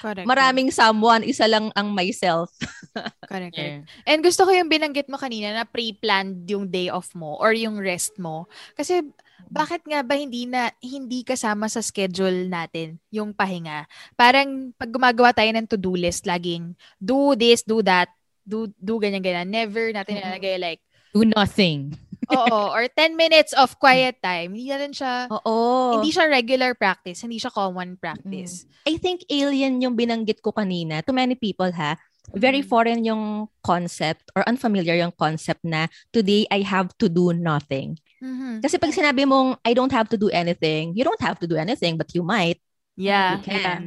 Correct. 0.01 0.28
Maraming 0.28 0.69
someone, 0.69 1.25
isa 1.25 1.49
lang 1.49 1.73
ang 1.73 1.91
myself. 1.91 2.54
Correct. 3.30 3.54
correct. 3.54 3.58
Yeah. 3.58 3.84
And 4.08 4.23
gusto 4.23 4.47
ko 4.47 4.51
yung 4.56 4.71
binanggit 4.71 5.12
mo 5.12 5.19
kanina 5.19 5.51
na 5.51 5.67
pre-planned 5.67 6.47
yung 6.47 6.71
day 6.71 6.88
off 6.88 7.12
mo 7.12 7.36
or 7.41 7.51
yung 7.51 7.75
rest 7.82 8.15
mo. 8.15 8.47
Kasi 8.78 9.04
bakit 9.51 9.84
nga 9.86 10.01
ba 10.01 10.15
hindi 10.15 10.47
na 10.47 10.71
hindi 10.80 11.21
kasama 11.21 11.67
sa 11.67 11.84
schedule 11.84 12.47
natin 12.47 12.97
yung 13.12 13.36
pahinga? 13.36 13.86
Parang 14.15 14.71
pag 14.80 14.89
gumagawa 14.89 15.36
tayo 15.36 15.51
ng 15.51 15.67
to-do 15.67 15.99
list, 15.99 16.23
laging 16.23 16.73
do 16.97 17.36
this, 17.36 17.62
do 17.62 17.84
that, 17.84 18.10
do 18.47 18.71
do 18.80 18.97
ganyan 18.97 19.21
ganyan. 19.21 19.49
Never 19.51 19.91
natin 19.91 20.21
nilalagay 20.21 20.58
like 20.58 20.82
Do 21.15 21.23
nothing. 21.23 21.95
Oo 22.29 22.59
or 22.71 22.88
10 22.89 23.13
minutes 23.13 23.51
of 23.53 23.77
quiet 23.77 24.17
time. 24.19 24.53
Hindi 24.55 24.69
na 24.71 24.77
rin 24.81 24.93
siya 24.93 25.29
Oo. 25.29 25.99
hindi 25.99 26.09
siya 26.09 26.25
regular 26.27 26.73
practice, 26.73 27.21
hindi 27.21 27.38
siya 27.38 27.51
common 27.51 27.95
practice. 27.97 28.65
I 28.85 28.97
think 28.97 29.25
alien 29.29 29.81
yung 29.81 29.93
binanggit 29.93 30.41
ko 30.41 30.51
kanina. 30.51 31.05
To 31.05 31.13
many 31.13 31.35
people, 31.35 31.69
ha? 31.73 31.97
Very 32.33 32.65
Mm. 32.65 32.69
foreign 32.69 33.01
yung 33.05 33.23
concept 33.61 34.33
or 34.33 34.41
unfamiliar 34.49 34.97
yung 34.97 35.13
concept 35.13 35.61
na 35.61 35.85
today 36.09 36.49
I 36.49 36.65
have 36.65 36.89
to 36.97 37.05
do 37.05 37.29
nothing. 37.31 38.01
Mhm. 38.17 38.65
Kasi 38.65 38.81
pag 38.81 38.89
sinabi 38.89 39.29
mong 39.29 39.61
I 39.61 39.77
don't 39.77 39.93
have 39.93 40.09
to 40.09 40.17
do 40.17 40.33
anything, 40.33 40.97
you 40.97 41.05
don't 41.05 41.21
have 41.21 41.38
to 41.38 41.45
do 41.45 41.53
anything 41.53 42.01
but 42.01 42.09
you 42.17 42.25
might. 42.25 42.57
Yeah. 42.97 43.38
You 43.38 43.45
can. 43.45 43.81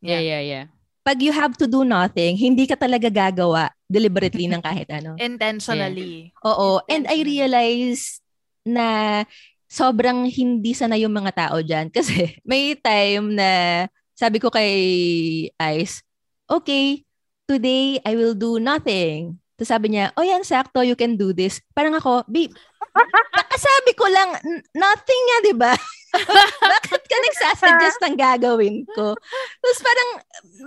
Yeah, 0.00 0.24
yeah, 0.24 0.40
yeah. 0.40 0.64
Pag 1.02 1.18
you 1.20 1.34
have 1.34 1.58
to 1.58 1.66
do 1.66 1.82
nothing, 1.82 2.38
hindi 2.38 2.64
ka 2.64 2.78
talaga 2.78 3.10
gagawa 3.10 3.74
deliberately 3.92 4.48
ng 4.48 4.64
kahit 4.64 4.88
ano. 4.88 5.20
Intentionally. 5.20 6.32
Oo. 6.40 6.80
And 6.88 7.04
I 7.04 7.20
realized 7.20 8.24
na 8.64 9.20
sobrang 9.68 10.24
hindi 10.32 10.72
sana 10.72 10.96
yung 10.96 11.12
mga 11.12 11.32
tao 11.36 11.60
dyan. 11.60 11.92
Kasi 11.96 12.40
may 12.48 12.72
time 12.80 13.36
na 13.36 13.50
sabi 14.16 14.40
ko 14.40 14.48
kay 14.48 14.72
Ice, 15.76 16.00
okay, 16.48 17.04
today 17.44 18.00
I 18.00 18.16
will 18.16 18.32
do 18.32 18.56
nothing. 18.56 19.36
Tapos 19.56 19.68
sabi 19.68 19.92
niya, 19.92 20.10
oh 20.16 20.24
yan, 20.24 20.42
sakto, 20.42 20.80
you 20.80 20.96
can 20.96 21.20
do 21.20 21.36
this. 21.36 21.60
Parang 21.76 21.94
ako, 21.94 22.24
babe, 22.26 22.50
nakasabi 23.36 23.92
ko 23.94 24.08
lang, 24.08 24.30
nothing 24.74 25.22
nga, 25.28 25.38
di 25.44 25.54
ba? 25.54 25.72
Bakit 26.72 27.02
ka 27.08 27.16
nagsasuggest 27.16 27.98
ng 28.04 28.16
gagawin 28.20 28.84
ko? 28.92 29.16
Tapos 29.60 29.78
parang 29.80 30.10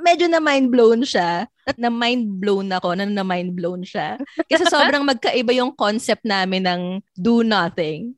medyo 0.02 0.26
na 0.26 0.42
mind 0.42 0.74
blown 0.74 1.06
siya. 1.06 1.46
At 1.66 1.78
na 1.78 1.90
mind 1.90 2.42
blown 2.42 2.70
ako, 2.74 2.98
na 2.98 3.06
na 3.06 3.26
mind 3.26 3.58
blown 3.58 3.86
siya. 3.86 4.18
Kasi 4.46 4.66
sobrang 4.70 5.06
magkaiba 5.10 5.54
yung 5.54 5.74
concept 5.74 6.26
namin 6.26 6.66
ng 6.66 6.82
do 7.18 7.46
nothing. 7.46 8.18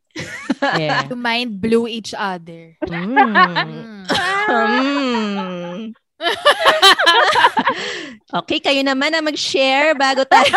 Yeah. 0.58 1.06
To 1.08 1.16
mind 1.16 1.62
blew 1.62 1.86
each 1.86 2.18
other. 2.18 2.74
Mm. 2.82 3.14
Mm. 3.14 4.04
Mm. 4.47 5.78
okay, 8.41 8.58
kayo 8.58 8.82
naman 8.82 9.14
na 9.14 9.22
mag-share 9.22 9.93
bago 9.93 10.26
tayo. 10.26 10.49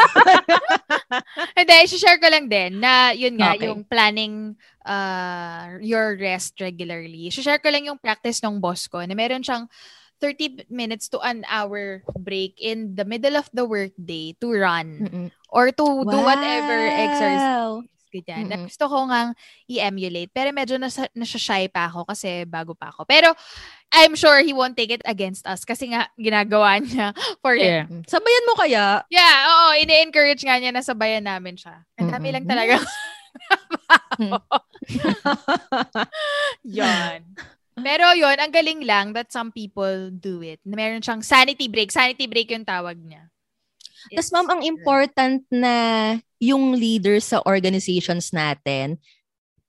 Hindi, 1.53 1.77
share 1.93 2.17
ko 2.17 2.33
lang 2.33 2.49
din 2.49 2.81
na 2.81 3.13
yun 3.13 3.37
nga, 3.37 3.57
Okay. 3.57 3.69
yung 3.69 3.85
planning 3.85 4.57
uh, 4.85 5.77
your 5.81 6.17
rest 6.17 6.61
regularly. 6.61 7.29
share 7.31 7.59
ko 7.59 7.69
lang 7.69 7.89
yung 7.89 8.01
practice 8.01 8.41
ng 8.45 8.61
boss 8.61 8.87
ko 8.89 9.01
na 9.05 9.15
meron 9.17 9.43
siyang 9.45 9.67
30 10.21 10.69
minutes 10.69 11.09
to 11.09 11.17
an 11.25 11.49
hour 11.49 12.05
break 12.21 12.61
in 12.61 12.93
the 12.93 13.09
middle 13.09 13.41
of 13.41 13.49
the 13.57 13.65
workday 13.65 14.37
to 14.37 14.53
run 14.53 15.09
Mm-mm. 15.09 15.29
or 15.49 15.73
to 15.73 15.87
do 16.05 16.19
whatever 16.21 16.77
exercise. 16.93 17.41
Wow. 17.41 17.89
Ganyan. 18.11 18.51
Na 18.51 18.59
Mm-mm. 18.59 18.67
gusto 18.67 18.85
ko 18.91 19.07
ngang 19.07 19.31
i-emulate. 19.71 20.35
Pero 20.35 20.51
medyo 20.51 20.77
nasa, 20.77 21.07
nasashy 21.15 21.71
pa 21.71 21.87
ako 21.89 22.11
kasi 22.11 22.43
bago 22.45 22.75
pa 22.75 22.91
ako. 22.91 23.07
Pero 23.07 23.33
I'm 23.95 24.19
sure 24.19 24.43
he 24.43 24.51
won't 24.51 24.75
take 24.75 24.91
it 24.91 25.03
against 25.07 25.47
us 25.47 25.63
kasi 25.63 25.95
nga 25.95 26.11
ginagawa 26.19 26.79
niya 26.83 27.15
for 27.39 27.55
him. 27.55 27.87
Yeah. 27.87 28.05
Sabayan 28.11 28.49
mo 28.51 28.55
kaya? 28.59 29.07
Yeah, 29.09 29.35
oo. 29.47 29.69
Ini-encourage 29.79 30.43
nga 30.43 30.59
niya 30.59 30.75
na 30.75 30.83
sabayan 30.83 31.25
namin 31.25 31.55
siya. 31.55 31.87
Ang 32.03 32.11
dami 32.11 32.29
Mm-mm. 32.29 32.37
lang 32.43 32.47
talaga. 32.51 32.77
yon. 36.81 37.21
Pero 37.81 38.05
yon 38.13 38.37
ang 38.37 38.53
galing 38.53 38.85
lang 38.85 39.17
that 39.17 39.33
some 39.33 39.51
people 39.51 40.13
do 40.13 40.45
it. 40.45 40.61
Na 40.67 40.77
Meron 40.77 41.01
siyang 41.01 41.25
sanity 41.25 41.67
break. 41.67 41.89
Sanity 41.89 42.29
break 42.29 42.53
yung 42.53 42.67
tawag 42.67 43.01
niya. 43.01 43.31
Tapos 44.09 44.33
ma'am, 44.33 44.49
ang 44.49 44.63
important 44.65 45.45
na 45.53 45.75
yung 46.41 46.73
leaders 46.73 47.33
sa 47.33 47.45
organizations 47.45 48.33
natin, 48.33 48.97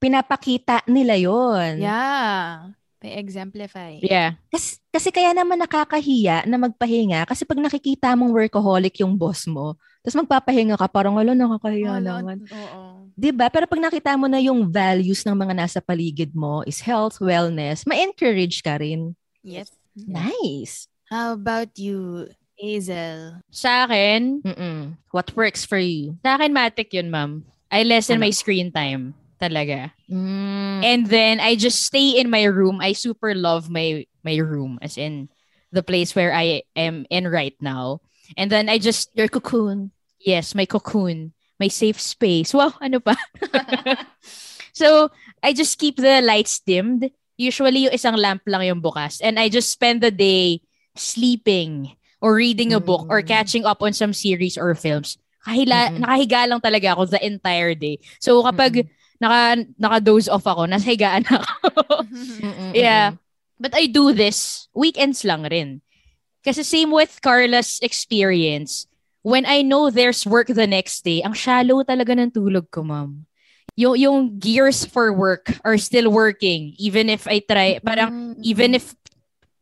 pinapakita 0.00 0.80
nila 0.88 1.20
yon. 1.20 1.84
Yeah. 1.84 2.72
They 3.02 3.18
exemplify. 3.18 3.98
Yeah. 3.98 4.38
Kasi, 4.48 4.78
kasi 4.88 5.10
kaya 5.10 5.34
naman 5.34 5.58
nakakahiya 5.58 6.46
na 6.46 6.56
magpahinga 6.56 7.26
kasi 7.26 7.42
pag 7.42 7.58
nakikita 7.58 8.14
mong 8.14 8.30
workaholic 8.30 9.02
yung 9.02 9.18
boss 9.18 9.44
mo, 9.50 9.74
tapos 10.02 10.18
magpapahinga 10.18 10.74
ka, 10.76 10.90
parang 10.90 11.14
wala, 11.14 11.32
nakakahiya 11.32 12.02
Wala, 12.02 12.20
naman. 12.20 12.38
Oo. 12.50 13.06
'Di 13.14 13.30
ba? 13.30 13.46
Pero 13.48 13.70
pag 13.70 13.78
nakita 13.78 14.18
mo 14.18 14.26
na 14.26 14.42
yung 14.42 14.66
values 14.66 15.22
ng 15.22 15.36
mga 15.36 15.54
nasa 15.54 15.78
paligid 15.78 16.34
mo 16.34 16.66
is 16.66 16.82
health, 16.82 17.22
wellness, 17.22 17.86
ma-encourage 17.86 18.60
ka 18.62 18.82
rin. 18.82 19.14
Yes. 19.44 19.70
Nice. 19.94 20.88
How 21.06 21.36
about 21.36 21.76
you, 21.76 22.26
Hazel? 22.56 23.44
Sa 23.52 23.84
akin, 23.84 24.40
Mm-mm. 24.40 24.96
What 25.12 25.36
works 25.36 25.62
for 25.68 25.76
you? 25.78 26.16
sa 26.24 26.40
akin 26.40 26.50
matic 26.50 26.90
yun, 26.96 27.12
ma'am. 27.12 27.44
I 27.68 27.84
lessen 27.84 28.16
Ano? 28.16 28.24
my 28.28 28.32
screen 28.32 28.72
time. 28.72 29.12
Talaga. 29.36 29.90
Mm. 30.08 30.80
And 30.80 31.02
then 31.06 31.36
I 31.42 31.58
just 31.58 31.82
stay 31.84 32.16
in 32.16 32.30
my 32.30 32.44
room. 32.48 32.78
I 32.80 32.94
super 32.94 33.34
love 33.34 33.68
my 33.68 34.06
my 34.22 34.38
room 34.38 34.78
as 34.80 34.94
in 34.96 35.28
the 35.74 35.82
place 35.82 36.14
where 36.14 36.30
I 36.32 36.62
am 36.78 37.04
in 37.10 37.26
right 37.26 37.56
now. 37.60 38.00
And 38.36 38.50
then 38.50 38.68
I 38.68 38.78
just 38.78 39.10
Your 39.14 39.28
cocoon. 39.28 39.90
yes, 40.22 40.54
my 40.54 40.66
cocoon, 40.66 41.32
my 41.58 41.68
safe 41.68 42.00
space. 42.00 42.54
Wow, 42.54 42.74
ano 42.80 43.00
pa? 43.00 43.14
so, 44.72 45.10
I 45.42 45.52
just 45.52 45.78
keep 45.78 45.96
the 45.96 46.20
lights 46.22 46.60
dimmed. 46.62 47.10
Usually 47.36 47.88
yung 47.88 47.94
isang 47.96 48.14
lamp 48.16 48.42
lang 48.46 48.62
yung 48.62 48.80
bukas 48.84 49.18
and 49.24 49.40
I 49.40 49.48
just 49.48 49.72
spend 49.72 50.00
the 50.04 50.12
day 50.12 50.62
sleeping 50.94 51.96
or 52.20 52.36
reading 52.38 52.70
a 52.72 52.78
book 52.78 53.08
or 53.10 53.18
Mm. 53.24 53.26
catching 53.26 53.64
up 53.66 53.82
on 53.82 53.92
some 53.92 54.12
series 54.14 54.54
or 54.54 54.70
films. 54.78 55.18
Kahila, 55.42 55.90
Mm-mm. 55.90 56.06
nakahiga 56.06 56.46
lang 56.46 56.60
talaga 56.62 56.94
ako 56.94 57.10
the 57.10 57.18
entire 57.18 57.74
day. 57.74 57.98
So 58.22 58.46
kapag 58.46 58.86
naka 59.18 59.66
naka-doze 59.74 60.30
off 60.30 60.46
ako, 60.46 60.70
nasa 60.70 60.86
higaan 60.86 61.26
ako. 61.26 62.06
Yeah. 62.78 63.18
But 63.58 63.74
I 63.74 63.86
do 63.90 64.14
this 64.14 64.68
weekends 64.70 65.22
lang 65.26 65.42
rin. 65.50 65.82
Kasi 66.42 66.66
same 66.66 66.90
with 66.90 67.22
Carla's 67.22 67.78
experience, 67.82 68.86
when 69.22 69.46
I 69.46 69.62
know 69.62 69.90
there's 69.90 70.26
work 70.26 70.50
the 70.50 70.66
next 70.66 71.06
day, 71.06 71.22
ang 71.22 71.32
shallow 71.32 71.82
talaga 71.86 72.18
ng 72.18 72.34
tulog 72.34 72.70
ko, 72.70 72.82
ma'am. 72.82 73.24
Yung, 73.78 73.96
yung 73.96 74.18
gears 74.38 74.84
for 74.84 75.14
work 75.14 75.48
are 75.64 75.78
still 75.78 76.12
working 76.12 76.74
even 76.76 77.08
if 77.08 77.24
I 77.24 77.40
try, 77.40 77.80
parang 77.80 78.36
even 78.44 78.74
if 78.74 78.92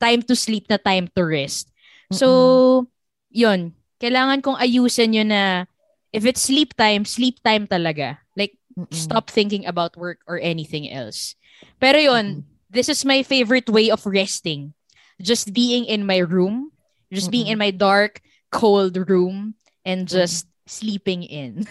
time 0.01 0.25
to 0.27 0.35
sleep 0.35 0.67
na 0.67 0.81
time 0.81 1.07
to 1.15 1.23
rest. 1.23 1.71
So, 2.11 2.89
yun. 3.31 3.77
Kailangan 4.01 4.43
kong 4.43 4.59
ayusin 4.59 5.15
yun 5.15 5.31
na 5.31 5.69
if 6.11 6.25
it's 6.25 6.43
sleep 6.43 6.75
time, 6.75 7.05
sleep 7.05 7.39
time 7.45 7.69
talaga. 7.69 8.19
Like, 8.35 8.57
Mm-mm. 8.75 8.91
stop 8.91 9.31
thinking 9.31 9.67
about 9.67 9.95
work 9.95 10.19
or 10.27 10.41
anything 10.41 10.91
else. 10.91 11.37
Pero 11.79 12.01
yun, 12.01 12.49
this 12.73 12.89
is 12.89 13.05
my 13.05 13.23
favorite 13.23 13.69
way 13.69 13.93
of 13.93 14.03
resting. 14.07 14.73
Just 15.21 15.53
being 15.53 15.85
in 15.85 16.07
my 16.09 16.19
room, 16.25 16.73
just 17.13 17.31
being 17.31 17.47
in 17.47 17.59
my 17.59 17.71
dark, 17.71 18.21
cold 18.51 18.97
room, 18.97 19.55
and 19.85 20.09
just 20.09 20.47
sleeping 20.67 21.23
in. 21.23 21.67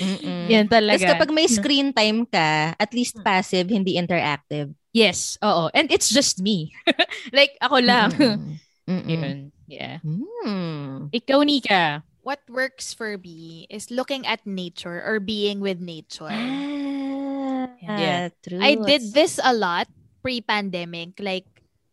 Mm-mm. 0.00 0.48
Yan 0.48 0.66
talaga. 0.68 0.98
Tapos 0.98 1.10
kapag 1.12 1.30
may 1.36 1.46
screen 1.46 1.92
time 1.92 2.24
ka, 2.26 2.74
at 2.74 2.90
least 2.96 3.20
passive, 3.22 3.68
hindi 3.68 3.94
interactive. 4.00 4.72
Yes, 4.92 5.36
oo. 5.40 5.68
And 5.72 5.88
it's 5.92 6.08
just 6.08 6.40
me. 6.40 6.72
like, 7.36 7.56
ako 7.60 7.76
lang. 7.80 8.10
Mm-mm. 8.12 8.56
Mm-mm. 8.90 9.08
Yun. 9.08 9.38
Yeah. 9.70 10.02
Mm. 10.02 11.14
Ikaw, 11.14 11.40
Nika. 11.46 12.02
What 12.22 12.42
works 12.50 12.94
for 12.94 13.18
me 13.18 13.66
is 13.70 13.90
looking 13.90 14.26
at 14.26 14.42
nature 14.46 15.02
or 15.02 15.18
being 15.22 15.62
with 15.62 15.78
nature. 15.78 16.30
Ah, 16.30 17.70
Yeah. 17.82 18.30
true. 18.42 18.62
I 18.62 18.74
did 18.78 19.14
this 19.14 19.38
a 19.42 19.54
lot 19.54 19.86
pre-pandemic. 20.22 21.18
Like, 21.18 21.46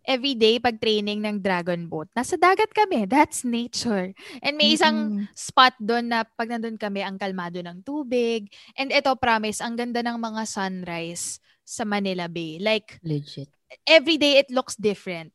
every 0.10 0.34
day 0.34 0.57
pag 0.57 0.82
training 0.82 1.22
ng 1.22 1.38
dragon 1.38 1.86
boat, 1.86 2.10
nasa 2.18 2.34
dagat 2.34 2.74
kami. 2.74 3.05
That's 3.14 3.45
nature. 3.45 4.18
And 4.41 4.57
may 4.57 4.74
isang 4.74 4.97
Mm-mm. 5.22 5.30
spot 5.38 5.78
doon 5.78 6.10
na 6.10 6.26
pag 6.26 6.49
nandun 6.49 6.82
kami, 6.82 7.05
ang 7.05 7.22
kalmado 7.22 7.62
ng 7.62 7.86
tubig. 7.86 8.49
And 8.74 8.89
ito, 8.89 9.14
promise, 9.22 9.62
ang 9.62 9.78
ganda 9.78 10.01
ng 10.01 10.18
mga 10.18 10.49
sunrise 10.49 11.38
sa 11.62 11.86
Manila 11.86 12.26
Bay. 12.26 12.57
Like, 12.57 12.97
legit. 13.05 13.53
every 13.86 14.18
day 14.18 14.41
it 14.41 14.49
looks 14.49 14.74
different. 14.74 15.30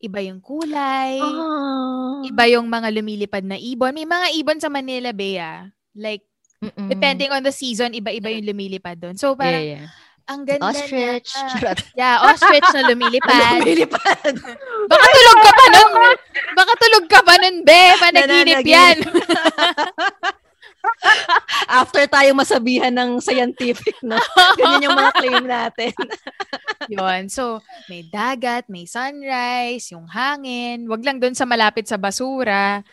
Iba 0.00 0.24
yung 0.24 0.40
kulay. 0.40 1.20
Ah. 1.20 2.24
Iba 2.24 2.48
yung 2.48 2.72
mga 2.72 2.88
lumilipad 2.96 3.44
na 3.44 3.60
ibon. 3.60 3.92
May 3.92 4.08
mga 4.08 4.28
ibon 4.40 4.58
sa 4.60 4.72
Manila 4.72 5.12
Bay, 5.12 5.36
ah. 5.36 5.68
Like, 5.92 6.24
Mm-mm. 6.64 6.88
depending 6.88 7.28
on 7.28 7.44
the 7.44 7.52
season, 7.52 7.92
iba-iba 7.92 8.32
yung 8.32 8.48
lumilipad 8.48 8.96
doon. 8.96 9.16
So, 9.20 9.36
parang, 9.36 9.60
yeah, 9.60 9.84
yeah. 9.84 9.92
Ang 10.24 10.40
ganda 10.48 10.72
Ostrich. 10.72 11.28
niya. 11.28 11.48
Charot. 11.52 11.78
Yeah, 11.92 12.16
ostrich 12.24 12.68
na 12.72 12.88
lumilipad. 12.88 13.60
Lumilipad. 13.60 14.34
Baka 14.90 15.06
tulog 15.12 15.38
ka 15.40 15.52
pa 15.52 15.66
nun. 15.68 15.92
Baka 16.56 16.72
tulog 16.80 17.04
ka 17.08 17.20
pa 17.20 17.34
nun, 17.40 17.56
be. 17.60 17.82
Panaginip 18.00 18.64
yan. 18.64 18.96
After 21.80 22.04
tayo 22.08 22.36
masabihan 22.36 22.92
ng 22.92 23.16
scientific, 23.20 23.96
no? 24.04 24.20
Ganyan 24.60 24.84
yung 24.88 24.96
mga 24.96 25.12
claim 25.16 25.44
natin. 25.44 25.94
Yun. 26.92 27.22
So, 27.32 27.64
may 27.88 28.04
dagat, 28.04 28.68
may 28.68 28.84
sunrise, 28.84 29.92
yung 29.92 30.04
hangin. 30.04 30.84
Wag 30.88 31.00
lang 31.04 31.20
doon 31.20 31.32
sa 31.32 31.48
malapit 31.48 31.88
sa 31.88 31.96
basura. 31.96 32.84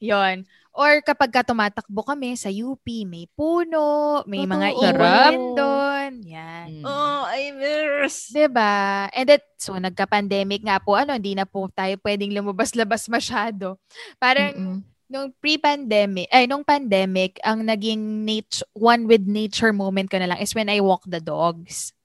Yon. 0.00 0.44
Or 0.76 1.00
kapag 1.00 1.32
ka 1.32 1.40
tumatakbo 1.40 2.04
kami 2.04 2.36
sa 2.36 2.52
UP, 2.52 2.84
may 3.08 3.24
puno, 3.32 4.20
may 4.28 4.44
mga 4.44 4.76
Totoo. 4.76 4.84
ibon 4.84 4.92
Sarap. 4.92 5.32
din 5.32 5.44
doon. 5.56 6.12
Yan. 6.28 6.68
Mm. 6.68 6.84
oh, 6.84 7.22
I 7.32 7.42
miss. 7.56 8.28
Diba? 8.28 9.08
And 9.08 9.24
that, 9.32 9.48
so 9.56 9.72
nagka-pandemic 9.72 10.68
nga 10.68 10.76
po, 10.76 10.92
ano, 11.00 11.16
hindi 11.16 11.32
na 11.32 11.48
po 11.48 11.72
tayo 11.72 11.96
pwedeng 12.04 12.36
lumabas-labas 12.36 13.08
masyado. 13.16 13.80
Parang, 14.20 14.52
Mm-mm. 14.52 14.78
nung 15.08 15.32
pre-pandemic, 15.40 16.28
ay, 16.28 16.44
nung 16.44 16.60
pandemic, 16.60 17.40
ang 17.40 17.64
naging 17.64 18.28
nature, 18.28 18.68
one 18.76 19.08
with 19.08 19.24
nature 19.24 19.72
moment 19.72 20.12
ko 20.12 20.20
na 20.20 20.28
lang 20.28 20.40
is 20.44 20.52
when 20.52 20.68
I 20.68 20.84
walk 20.84 21.08
the 21.08 21.24
dogs. 21.24 21.96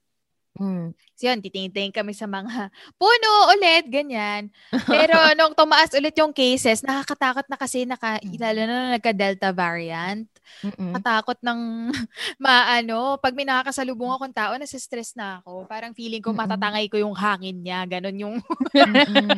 Mm. 0.56 0.96
So 1.16 1.28
yun, 1.28 1.44
titingin 1.44 1.92
kami 1.92 2.16
sa 2.16 2.26
mga 2.26 2.72
puno 3.00 3.30
ulit, 3.52 3.84
ganyan. 3.88 4.48
Pero 4.88 5.14
nung 5.38 5.52
tumaas 5.52 5.92
ulit 5.92 6.16
yung 6.16 6.32
cases, 6.32 6.80
nakakatakot 6.80 7.46
na 7.46 7.58
kasi, 7.60 7.84
naka, 7.84 8.18
lalo 8.40 8.60
na 8.64 8.96
nagka-Delta 8.96 9.52
variant. 9.52 10.26
Mm-mm. 10.66 10.92
Katakot 10.98 11.38
ng 11.40 11.60
maano, 12.42 13.16
pag 13.22 13.32
may 13.36 13.46
nakakasalubong 13.46 14.12
akong 14.16 14.34
tao, 14.34 14.52
nasa-stress 14.56 15.14
na 15.14 15.40
ako. 15.40 15.68
Parang 15.68 15.94
feeling 15.94 16.20
ko 16.20 16.32
Mm-mm. 16.32 16.42
matatangay 16.42 16.86
ko 16.90 16.96
yung 16.98 17.14
hangin 17.14 17.62
niya. 17.62 17.84
Ganon 17.86 18.16
yung, 18.18 18.36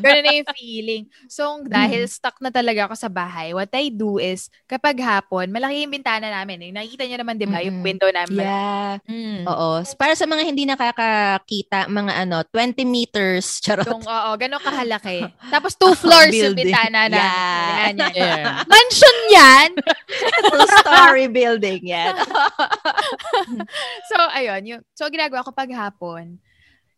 ganon 0.00 0.24
na 0.24 0.32
yung 0.32 0.50
feeling. 0.56 1.04
So, 1.28 1.60
dahil 1.66 2.06
stuck 2.08 2.38
na 2.40 2.48
talaga 2.48 2.88
ako 2.88 2.94
sa 2.96 3.10
bahay, 3.10 3.52
what 3.52 3.70
I 3.74 3.90
do 3.90 4.16
is, 4.22 4.48
kapag 4.64 4.98
hapon, 5.02 5.52
malaki 5.52 5.84
yung 5.84 5.94
bintana 5.94 6.30
namin. 6.30 6.70
Eh. 6.70 6.70
Nakikita 6.72 7.04
niyo 7.04 7.18
naman, 7.20 7.36
di 7.36 7.46
ba, 7.48 7.60
yung 7.60 7.82
window 7.84 8.08
namin. 8.08 8.44
Yeah. 8.44 8.92
Mm. 9.04 9.44
Oo. 9.48 9.84
Para 9.96 10.12
sa 10.16 10.24
mga 10.24 10.42
hindi 10.44 10.64
nakakakita, 10.64 11.63
mga 11.70 12.12
ano, 12.26 12.42
20 12.52 12.84
meters. 12.84 13.46
Charot. 13.64 13.86
Yung, 13.88 14.04
oo, 14.04 14.30
ganon 14.36 14.60
kahalaki. 14.60 15.24
Tapos 15.54 15.74
two 15.78 15.94
floors 15.96 16.32
yung 16.32 16.52
Building. 16.52 16.72
bintana 16.72 17.08
namin. 17.08 17.18
Yeah. 17.18 17.74
Yan, 17.74 17.94
yan. 17.96 18.12
Yeah. 18.14 18.64
Mansion 18.68 19.18
yan! 19.30 19.68
Two-story 20.52 21.26
building 21.32 21.82
yan. 21.84 22.14
so, 24.08 24.16
ayun. 24.32 24.62
Yung, 24.64 24.80
so, 24.96 25.08
ginagawa 25.08 25.44
ko 25.44 25.50
pag 25.52 25.70
hapon, 25.72 26.38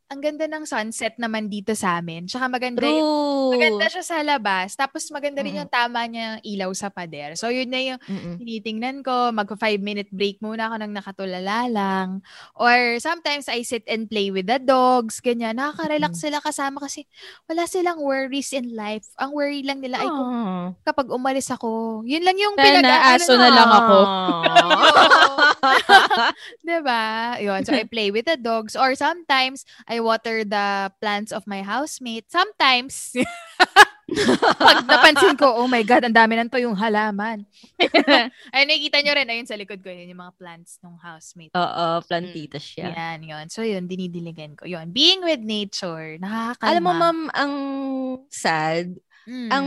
ang 0.07 0.23
ganda 0.23 0.47
ng 0.47 0.63
sunset 0.63 1.19
naman 1.19 1.51
dito 1.51 1.75
sa 1.75 1.99
amin. 1.99 2.31
Tsaka 2.31 2.47
maganda 2.47 2.87
yung 2.87 3.03
True. 3.03 3.53
Maganda 3.59 3.87
siya 3.91 4.05
sa 4.07 4.23
labas. 4.23 4.79
Tapos 4.79 5.07
maganda 5.11 5.43
rin 5.43 5.55
Mm. 5.55 5.61
yung 5.67 5.71
tama 5.71 6.01
niya 6.07 6.39
ilaw 6.47 6.71
sa 6.75 6.91
pader. 6.91 7.35
So, 7.35 7.51
yun 7.51 7.71
na 7.71 7.83
yung 7.83 7.99
Mm-mm. 8.07 8.39
tinitingnan 8.39 9.03
ko. 9.03 9.35
Magpa 9.35 9.59
five 9.59 9.83
minute 9.83 10.07
break 10.15 10.39
muna 10.39 10.71
ako 10.71 10.75
nang 10.79 10.95
nakatulala 10.95 11.67
lang. 11.67 12.09
Or 12.55 13.03
sometimes 13.03 13.51
I 13.51 13.67
sit 13.67 13.83
and 13.91 14.07
play 14.07 14.31
with 14.31 14.47
the 14.47 14.63
dogs. 14.63 15.19
Ganyan. 15.19 15.59
Nakaka-relax 15.59 16.23
sila 16.23 16.39
kasama 16.39 16.79
kasi 16.83 17.03
wala 17.51 17.67
silang 17.67 17.99
worries 17.99 18.55
in 18.55 18.79
life. 18.79 19.11
Ang 19.19 19.35
worry 19.35 19.67
lang 19.67 19.83
nila 19.83 20.03
ay 20.03 20.11
kung 20.11 20.31
Aww. 20.31 20.67
kapag 20.87 21.11
umalis 21.11 21.51
ako. 21.51 22.03
Yun 22.07 22.23
lang 22.23 22.39
yung 22.39 22.55
pinag 22.55 22.87
aso 22.87 23.35
na 23.35 23.51
lang 23.51 23.71
ako. 23.71 23.99
diba? 26.67 27.03
Yun. 27.43 27.61
So, 27.67 27.75
I 27.75 27.85
play 27.85 28.11
with 28.11 28.27
the 28.27 28.39
dogs. 28.39 28.75
Or 28.75 28.95
sometimes, 28.95 29.67
I 29.87 29.96
water 30.01 30.45
the 30.45 30.93
plants 31.01 31.33
of 31.33 31.47
my 31.47 31.63
housemate. 31.63 32.29
Sometimes, 32.31 33.15
pag 34.63 34.87
napansin 34.87 35.35
ko, 35.35 35.59
oh 35.59 35.67
my 35.67 35.83
God, 35.83 36.07
ang 36.07 36.15
dami 36.15 36.39
nanto 36.39 36.57
yung 36.63 36.79
halaman. 36.79 37.43
Ay, 38.55 38.63
nakikita 38.69 39.03
nyo 39.03 39.13
rin, 39.19 39.29
ayun 39.29 39.49
sa 39.49 39.59
likod 39.59 39.83
ko, 39.83 39.91
yun 39.91 40.13
yung 40.15 40.23
mga 40.23 40.37
plants 40.39 40.79
ng 40.85 40.95
housemate. 41.01 41.53
Oo, 41.59 41.87
plantita 42.07 42.59
siya. 42.63 42.95
Yan, 42.95 43.27
yun. 43.27 43.47
So, 43.51 43.67
yun, 43.67 43.91
dinidiligan 43.91 44.55
ko. 44.55 44.69
Yun, 44.69 44.95
being 44.95 45.27
with 45.27 45.43
nature, 45.43 46.21
nakakakalma. 46.23 46.69
Alam 46.71 46.83
mo, 46.83 46.93
ma'am, 46.95 47.21
ang 47.35 47.55
sad, 48.31 48.95
Mm. 49.27 49.51
ang 49.51 49.67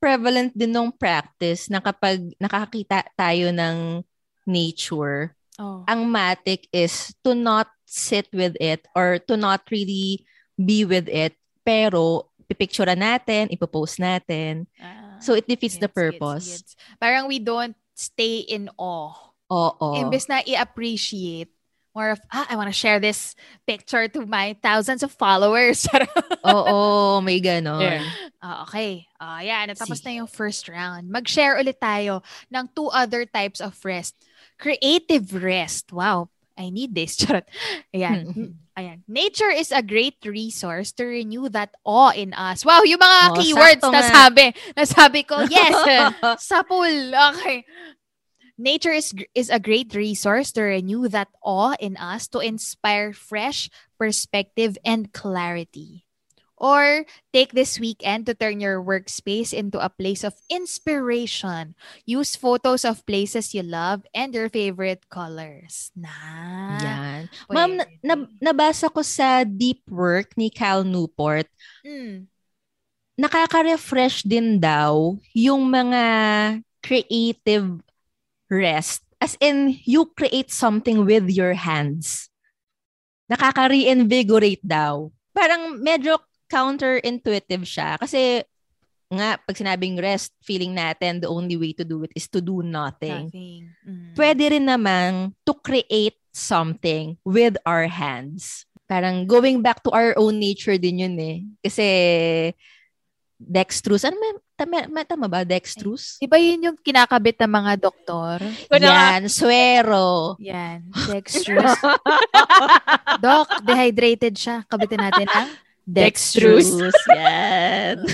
prevalent 0.00 0.52
din 0.56 0.72
nung 0.72 0.92
practice 0.92 1.68
na 1.68 1.80
kapag 1.80 2.20
nakakita 2.40 3.04
tayo 3.16 3.52
ng 3.52 4.00
nature, 4.48 5.32
oh. 5.60 5.84
ang 5.84 6.08
matic 6.08 6.68
is 6.72 7.12
to 7.20 7.36
not 7.36 7.68
sit 7.94 8.26
with 8.34 8.58
it 8.58 8.82
or 8.98 9.22
to 9.30 9.38
not 9.38 9.62
really 9.70 10.26
be 10.58 10.82
with 10.82 11.06
it, 11.06 11.38
pero 11.62 12.26
pipicturean 12.50 12.98
natin, 12.98 13.54
ipopost 13.54 14.02
natin. 14.02 14.66
Ah, 14.82 15.22
So 15.22 15.32
it 15.38 15.46
defeats 15.46 15.78
the 15.78 15.86
gets, 15.88 15.94
gets, 15.94 16.18
purpose. 16.18 16.46
gets. 16.50 16.72
Parang 16.98 17.30
we 17.30 17.38
don't 17.38 17.78
stay 17.94 18.42
in 18.42 18.68
awe. 18.76 19.14
Oo. 19.48 19.94
Imbes 19.94 20.26
na 20.28 20.42
i-appreciate, 20.42 21.48
more 21.94 22.10
of, 22.10 22.20
ah, 22.34 22.44
I 22.50 22.58
want 22.58 22.66
to 22.68 22.76
share 22.76 22.98
this 22.98 23.38
picture 23.64 24.10
to 24.10 24.26
my 24.26 24.58
thousands 24.60 25.06
of 25.06 25.14
followers. 25.14 25.86
Oo, 26.44 27.22
may 27.22 27.38
ganon. 27.38 27.80
Yeah. 27.80 28.02
Ah, 28.42 28.66
okay. 28.66 29.06
Ah, 29.22 29.40
yan. 29.40 29.70
Natapos 29.70 30.02
Sige. 30.02 30.10
na 30.10 30.18
yung 30.18 30.28
first 30.28 30.66
round. 30.68 31.06
Mag-share 31.08 31.56
ulit 31.56 31.78
tayo 31.78 32.20
ng 32.50 32.66
two 32.74 32.90
other 32.90 33.24
types 33.24 33.62
of 33.62 33.72
rest. 33.86 34.18
Creative 34.58 35.24
rest. 35.38 35.94
Wow. 35.94 36.33
I 36.58 36.70
need 36.70 36.94
this. 36.94 37.16
Charot. 37.20 37.44
Ayan. 37.94 38.32
Hmm. 38.32 38.50
Ayan. 38.78 39.02
Nature 39.06 39.50
is 39.50 39.70
a 39.70 39.82
great 39.82 40.18
resource 40.24 40.92
to 40.98 41.04
renew 41.04 41.48
that 41.50 41.74
awe 41.84 42.10
in 42.10 42.34
us. 42.34 42.64
Wow, 42.64 42.82
yung 42.82 42.98
mga 42.98 43.20
Oh, 43.30 43.34
keywords 43.38 43.84
na 43.86 44.02
sabi. 44.02 44.54
Nasabi 44.74 45.26
ko, 45.26 45.46
yes. 45.50 45.74
sa 46.42 46.62
pool. 46.62 47.14
Okay. 47.14 47.64
Nature 48.54 48.94
is 48.94 49.10
is 49.34 49.50
a 49.50 49.58
great 49.58 49.94
resource 49.98 50.54
to 50.54 50.62
renew 50.62 51.10
that 51.10 51.26
awe 51.42 51.74
in 51.82 51.98
us 51.98 52.30
to 52.30 52.38
inspire 52.38 53.10
fresh 53.10 53.66
perspective 53.98 54.78
and 54.86 55.10
clarity. 55.10 56.03
Or 56.54 57.02
take 57.34 57.50
this 57.50 57.82
weekend 57.82 58.30
to 58.30 58.34
turn 58.34 58.62
your 58.62 58.78
workspace 58.78 59.50
into 59.50 59.82
a 59.82 59.90
place 59.90 60.22
of 60.22 60.38
inspiration. 60.46 61.74
Use 62.06 62.38
photos 62.38 62.86
of 62.86 63.02
places 63.04 63.52
you 63.52 63.66
love 63.66 64.06
and 64.14 64.30
your 64.30 64.46
favorite 64.48 65.10
colors. 65.10 65.90
Na. 65.98 66.14
Yan. 66.78 67.20
Ma'am, 67.50 67.72
na- 68.06 68.30
nabasa 68.38 68.86
ko 68.86 69.02
sa 69.02 69.42
Deep 69.42 69.82
Work 69.90 70.38
ni 70.38 70.46
Cal 70.48 70.86
Newport, 70.86 71.50
Mm. 71.82 72.30
nakaka-refresh 73.18 74.22
din 74.22 74.58
daw 74.62 75.18
yung 75.34 75.66
mga 75.66 76.02
creative 76.86 77.82
rest. 78.46 79.02
As 79.18 79.34
in, 79.40 79.80
you 79.88 80.06
create 80.14 80.52
something 80.54 81.02
with 81.02 81.32
your 81.32 81.56
hands. 81.56 82.28
Nakaka-reinvigorate 83.26 84.60
daw. 84.62 85.08
Parang 85.32 85.80
medyo 85.80 86.20
counterintuitive 86.54 87.66
siya. 87.66 87.98
Kasi 87.98 88.46
nga, 89.10 89.38
pag 89.42 89.58
sinabing 89.58 89.98
rest, 89.98 90.30
feeling 90.38 90.70
natin 90.70 91.18
the 91.18 91.30
only 91.30 91.58
way 91.58 91.74
to 91.74 91.82
do 91.82 92.06
it 92.06 92.12
is 92.14 92.30
to 92.30 92.38
do 92.38 92.62
nothing. 92.62 93.26
Nothing. 93.26 93.62
Mm. 93.82 94.14
Pwede 94.14 94.44
rin 94.54 94.66
naman 94.70 95.34
to 95.42 95.52
create 95.58 96.18
something 96.30 97.18
with 97.26 97.58
our 97.66 97.90
hands. 97.90 98.66
Parang 98.86 99.26
going 99.26 99.58
back 99.64 99.82
to 99.82 99.90
our 99.90 100.14
own 100.14 100.38
nature 100.38 100.78
din 100.78 101.02
yun 101.02 101.16
eh. 101.18 101.42
Kasi 101.64 101.88
dextrose. 103.38 104.06
Ano 104.06 104.16
may, 104.18 104.32
tama, 104.54 104.76
may- 104.88 105.08
tama 105.08 105.26
ba? 105.26 105.40
Dextrose? 105.42 106.20
Di 106.20 106.28
ba 106.28 106.36
yun 106.38 106.70
yung 106.70 106.78
kinakabit 106.78 107.40
ng 107.44 107.52
mga 107.52 107.72
doktor? 107.80 108.38
Yan, 108.70 109.26
swero. 109.26 110.36
Yan. 110.38 110.84
Dextrose. 110.90 111.80
Doc, 113.24 113.48
dehydrated 113.64 114.34
siya. 114.36 114.62
Kabitin 114.68 115.00
natin 115.00 115.28
ang 115.32 115.48
Dextrose. 115.84 116.92
Yan. 117.12 118.04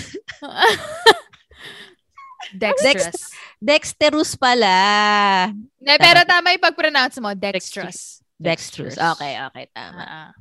Dextrose. 2.54 3.30
Dexterous 3.60 4.32
pala. 4.34 5.52
Ne, 5.78 5.94
pero 6.00 6.24
tama 6.24 6.56
yung 6.56 6.64
pag-pronounce 6.64 7.20
mo. 7.20 7.30
Dextrose. 7.36 8.24
Dextrose. 8.40 8.96
Okay, 8.96 9.36
okay, 9.36 9.64
tama. 9.76 10.32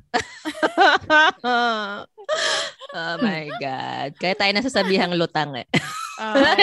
Ah, 1.44 2.08
oh 2.96 3.14
my 3.20 3.44
God. 3.60 4.16
Kaya 4.16 4.34
tayo 4.34 4.52
nasasabihang 4.56 5.12
lutang 5.20 5.52
eh. 5.52 5.68
ah. 6.16 6.56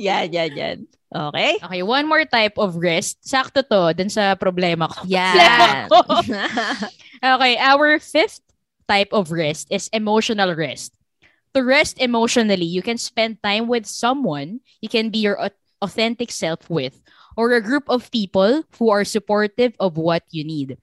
yan, 0.08 0.32
yan, 0.32 0.50
yan. 0.56 0.78
Okay? 1.14 1.56
Okay, 1.62 1.82
one 1.86 2.08
more 2.10 2.24
type 2.26 2.58
of 2.58 2.74
rest. 2.76 3.22
Sakto 3.22 3.62
to, 3.62 3.94
dun 3.94 4.10
sa 4.10 4.34
problema 4.34 4.90
ko. 4.90 5.06
Yan. 5.06 5.86
Okay, 7.24 7.56
our 7.56 7.98
fifth 7.98 8.40
type 8.88 9.08
of 9.12 9.30
rest 9.32 9.68
is 9.70 9.88
emotional 9.94 10.52
rest. 10.54 10.92
To 11.54 11.62
rest 11.62 11.96
emotionally, 12.02 12.66
you 12.66 12.82
can 12.82 12.98
spend 12.98 13.40
time 13.42 13.68
with 13.70 13.86
someone 13.86 14.60
you 14.82 14.88
can 14.90 15.08
be 15.08 15.18
your 15.22 15.38
authentic 15.80 16.32
self 16.32 16.68
with, 16.68 17.00
or 17.36 17.52
a 17.52 17.62
group 17.62 17.84
of 17.88 18.10
people 18.10 18.64
who 18.78 18.90
are 18.90 19.04
supportive 19.06 19.72
of 19.78 19.96
what 19.96 20.24
you 20.30 20.44
need. 20.44 20.76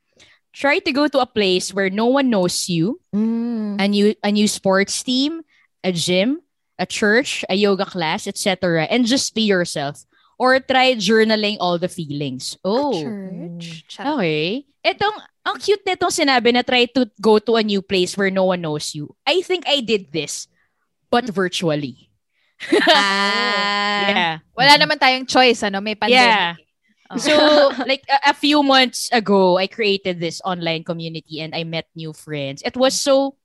Try 0.54 0.80
to 0.80 0.92
go 0.92 1.08
to 1.08 1.20
a 1.20 1.30
place 1.30 1.74
where 1.74 1.90
no 1.90 2.08
one 2.08 2.30
knows 2.30 2.68
you, 2.70 3.00
Mm. 3.14 3.78
a 3.80 3.86
new 3.88 4.16
a 4.24 4.32
new 4.32 4.48
sports 4.48 4.98
team, 5.04 5.44
a 5.84 5.92
gym, 5.92 6.42
a 6.80 6.86
church, 6.88 7.46
a 7.50 7.56
yoga 7.56 7.86
class, 7.86 8.26
etc. 8.26 8.88
And 8.90 9.06
just 9.06 9.36
be 9.36 9.44
yourself. 9.46 10.04
Or 10.42 10.58
try 10.58 10.98
journaling 10.98 11.62
all 11.62 11.78
the 11.78 11.86
feelings. 11.86 12.58
Oh. 12.66 12.98
Church. 12.98 13.86
Charot. 13.94 14.18
Okay. 14.18 14.66
Etong, 14.82 15.14
ang 15.46 15.62
cute 15.62 15.86
nitong 15.86 16.10
sinabi 16.10 16.50
na 16.50 16.66
try 16.66 16.90
to 16.90 17.06
go 17.22 17.38
to 17.38 17.62
a 17.62 17.64
new 17.64 17.86
place 17.86 18.18
where 18.18 18.34
no 18.34 18.50
one 18.50 18.66
knows 18.66 18.98
you. 18.98 19.14
I 19.22 19.46
think 19.46 19.70
I 19.70 19.86
did 19.86 20.10
this, 20.10 20.50
but 21.14 21.30
virtually. 21.30 22.10
Ah. 22.90 23.30
Yeah. 24.02 24.42
Wala 24.58 24.82
naman 24.82 24.98
tayong 24.98 25.30
choice, 25.30 25.62
ano? 25.62 25.78
May 25.78 25.94
pandemic. 25.94 26.26
Yeah. 26.26 26.58
Oh. 27.14 27.22
So, 27.22 27.34
like 27.86 28.02
a, 28.10 28.34
a 28.34 28.34
few 28.34 28.66
months 28.66 29.14
ago, 29.14 29.62
I 29.62 29.70
created 29.70 30.18
this 30.18 30.42
online 30.42 30.84
community 30.84 31.40
and 31.40 31.54
I 31.54 31.64
met 31.64 31.86
new 31.94 32.14
friends. 32.14 32.66
It 32.66 32.74
was 32.74 32.98
so 32.98 33.38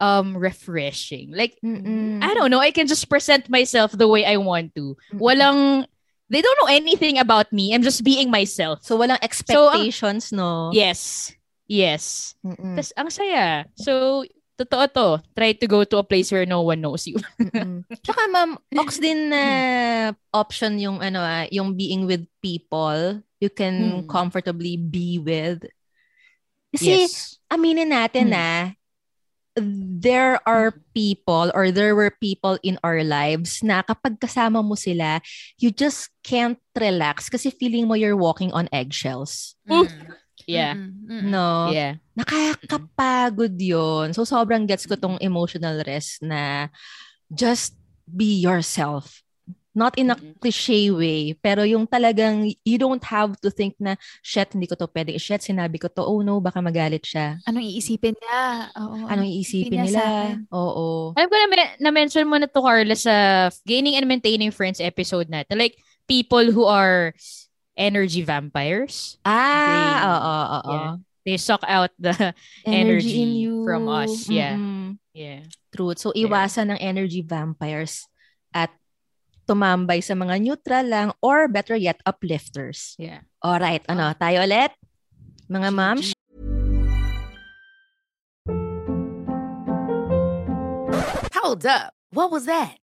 um 0.00 0.36
refreshing. 0.36 1.36
Like, 1.36 1.60
Mm-mm. 1.60 2.24
I 2.24 2.32
don't 2.32 2.50
know, 2.50 2.64
I 2.64 2.72
can 2.72 2.88
just 2.88 3.08
present 3.12 3.52
myself 3.52 3.92
the 3.92 4.08
way 4.08 4.24
I 4.24 4.40
want 4.40 4.74
to. 4.74 4.96
Walang 5.12 5.84
they 6.30 6.40
don't 6.40 6.58
know 6.62 6.72
anything 6.72 7.18
about 7.18 7.52
me. 7.52 7.74
I'm 7.74 7.82
just 7.82 8.02
being 8.04 8.30
myself. 8.30 8.80
So, 8.82 8.98
walang 8.98 9.20
expectations, 9.22 10.32
no? 10.32 10.70
Yes. 10.72 11.32
Yes. 11.68 12.34
Tas 12.76 12.92
ang 12.96 13.08
saya. 13.08 13.64
So, 13.76 14.24
totoo 14.54 14.86
to. 14.94 15.08
Try 15.34 15.52
to 15.56 15.66
go 15.66 15.82
to 15.84 15.98
a 15.98 16.06
place 16.06 16.30
where 16.30 16.46
no 16.46 16.62
one 16.62 16.80
knows 16.80 17.06
you. 17.08 17.16
Tsaka 18.04 18.28
ma'am, 18.30 18.54
ox 18.78 19.00
din 19.00 19.28
na 19.32 19.42
option 20.32 20.78
yung 20.78 21.00
ano 21.02 21.18
ah, 21.24 21.48
yung 21.50 21.74
being 21.74 22.06
with 22.06 22.22
people 22.40 23.20
you 23.42 23.50
can 23.52 24.04
Hmm. 24.04 24.08
comfortably 24.08 24.76
be 24.80 25.18
with. 25.20 25.64
Kasi 26.72 27.04
yes. 27.06 27.36
aminin 27.52 27.92
natin 27.92 28.30
Hmm. 28.30 28.34
na 28.34 28.44
there 29.56 30.42
are 30.46 30.74
people 30.94 31.50
or 31.54 31.70
there 31.70 31.94
were 31.94 32.10
people 32.20 32.58
in 32.62 32.78
our 32.82 33.02
lives 33.06 33.62
na 33.62 33.82
kapag 33.82 34.18
kasama 34.18 34.62
mo 34.62 34.74
sila, 34.74 35.22
you 35.58 35.70
just 35.70 36.10
can't 36.26 36.58
relax 36.74 37.30
kasi 37.30 37.50
feeling 37.50 37.86
mo 37.86 37.94
you're 37.94 38.18
walking 38.18 38.52
on 38.52 38.68
eggshells. 38.74 39.54
Mm. 39.64 39.88
Yeah. 40.44 40.76
Mm-mm. 40.76 41.24
No? 41.32 41.72
Yeah. 41.72 42.02
Nakakapagod 42.18 43.56
yun. 43.56 44.12
So, 44.12 44.28
sobrang 44.28 44.68
gets 44.68 44.84
ko 44.84 44.94
tong 44.94 45.16
emotional 45.24 45.80
rest 45.86 46.20
na 46.20 46.68
just 47.32 47.74
be 48.04 48.44
yourself. 48.44 49.23
Not 49.74 49.98
in 49.98 50.14
a 50.14 50.16
cliche 50.38 50.94
way, 50.94 51.34
pero 51.34 51.66
yung 51.66 51.90
talagang 51.90 52.46
you 52.62 52.78
don't 52.78 53.02
have 53.10 53.34
to 53.42 53.50
think 53.50 53.74
na, 53.82 53.98
shit, 54.22 54.54
hindi 54.54 54.70
ko 54.70 54.78
to 54.78 54.86
pwede. 54.86 55.18
Shit, 55.18 55.42
sinabi 55.42 55.82
ko 55.82 55.90
to. 55.90 56.06
Oh 56.06 56.22
no, 56.22 56.38
baka 56.38 56.62
magalit 56.62 57.02
siya. 57.02 57.42
Anong 57.42 57.66
iisipin 57.66 58.14
niya? 58.14 58.70
Oo. 58.78 59.10
Anong 59.10 59.26
iisipin 59.34 59.82
sa 59.82 59.98
nila? 59.98 60.02
Oo. 60.54 61.10
Alam 61.18 61.26
ko 61.26 61.34
na, 61.34 61.48
men- 61.50 61.76
na-mention 61.82 62.26
mo 62.30 62.38
na 62.38 62.46
to, 62.46 62.62
Carla, 62.62 62.94
sa 62.94 63.14
Gaining 63.66 63.98
and 63.98 64.06
Maintaining 64.06 64.54
Friends 64.54 64.78
episode 64.78 65.26
natin. 65.26 65.58
Like, 65.58 65.74
people 66.06 66.54
who 66.54 66.70
are 66.70 67.10
energy 67.74 68.22
vampires. 68.22 69.18
Ah, 69.26 70.06
oo, 70.06 70.14
oo, 70.14 70.38
oo. 70.38 70.70
Yeah. 70.70 70.94
They 71.26 71.36
suck 71.40 71.66
out 71.66 71.90
the... 71.98 72.14
energy 72.68 73.48
from 73.64 73.88
us, 73.88 74.28
yeah. 74.30 74.54
Mm-mm. 74.54 75.02
Yeah. 75.16 75.48
Truth. 75.74 75.98
So, 75.98 76.12
iwasan 76.14 76.70
ng 76.70 76.78
energy 76.78 77.26
vampires 77.26 78.06
at 78.54 78.70
tumambay 79.44 80.00
sa 80.00 80.16
mga 80.16 80.40
neutral 80.40 80.84
lang 80.88 81.08
or 81.20 81.46
better 81.48 81.76
yet, 81.76 82.00
uplifters. 82.08 82.96
Yeah. 82.96 83.24
Alright, 83.44 83.84
ano, 83.86 84.12
tayo 84.16 84.44
ulit? 84.44 84.72
Mga 85.48 85.70
moms, 85.76 86.16
Hold 91.44 91.66
up. 91.66 91.92
What 92.08 92.32
was 92.32 92.46
that? 92.46 92.80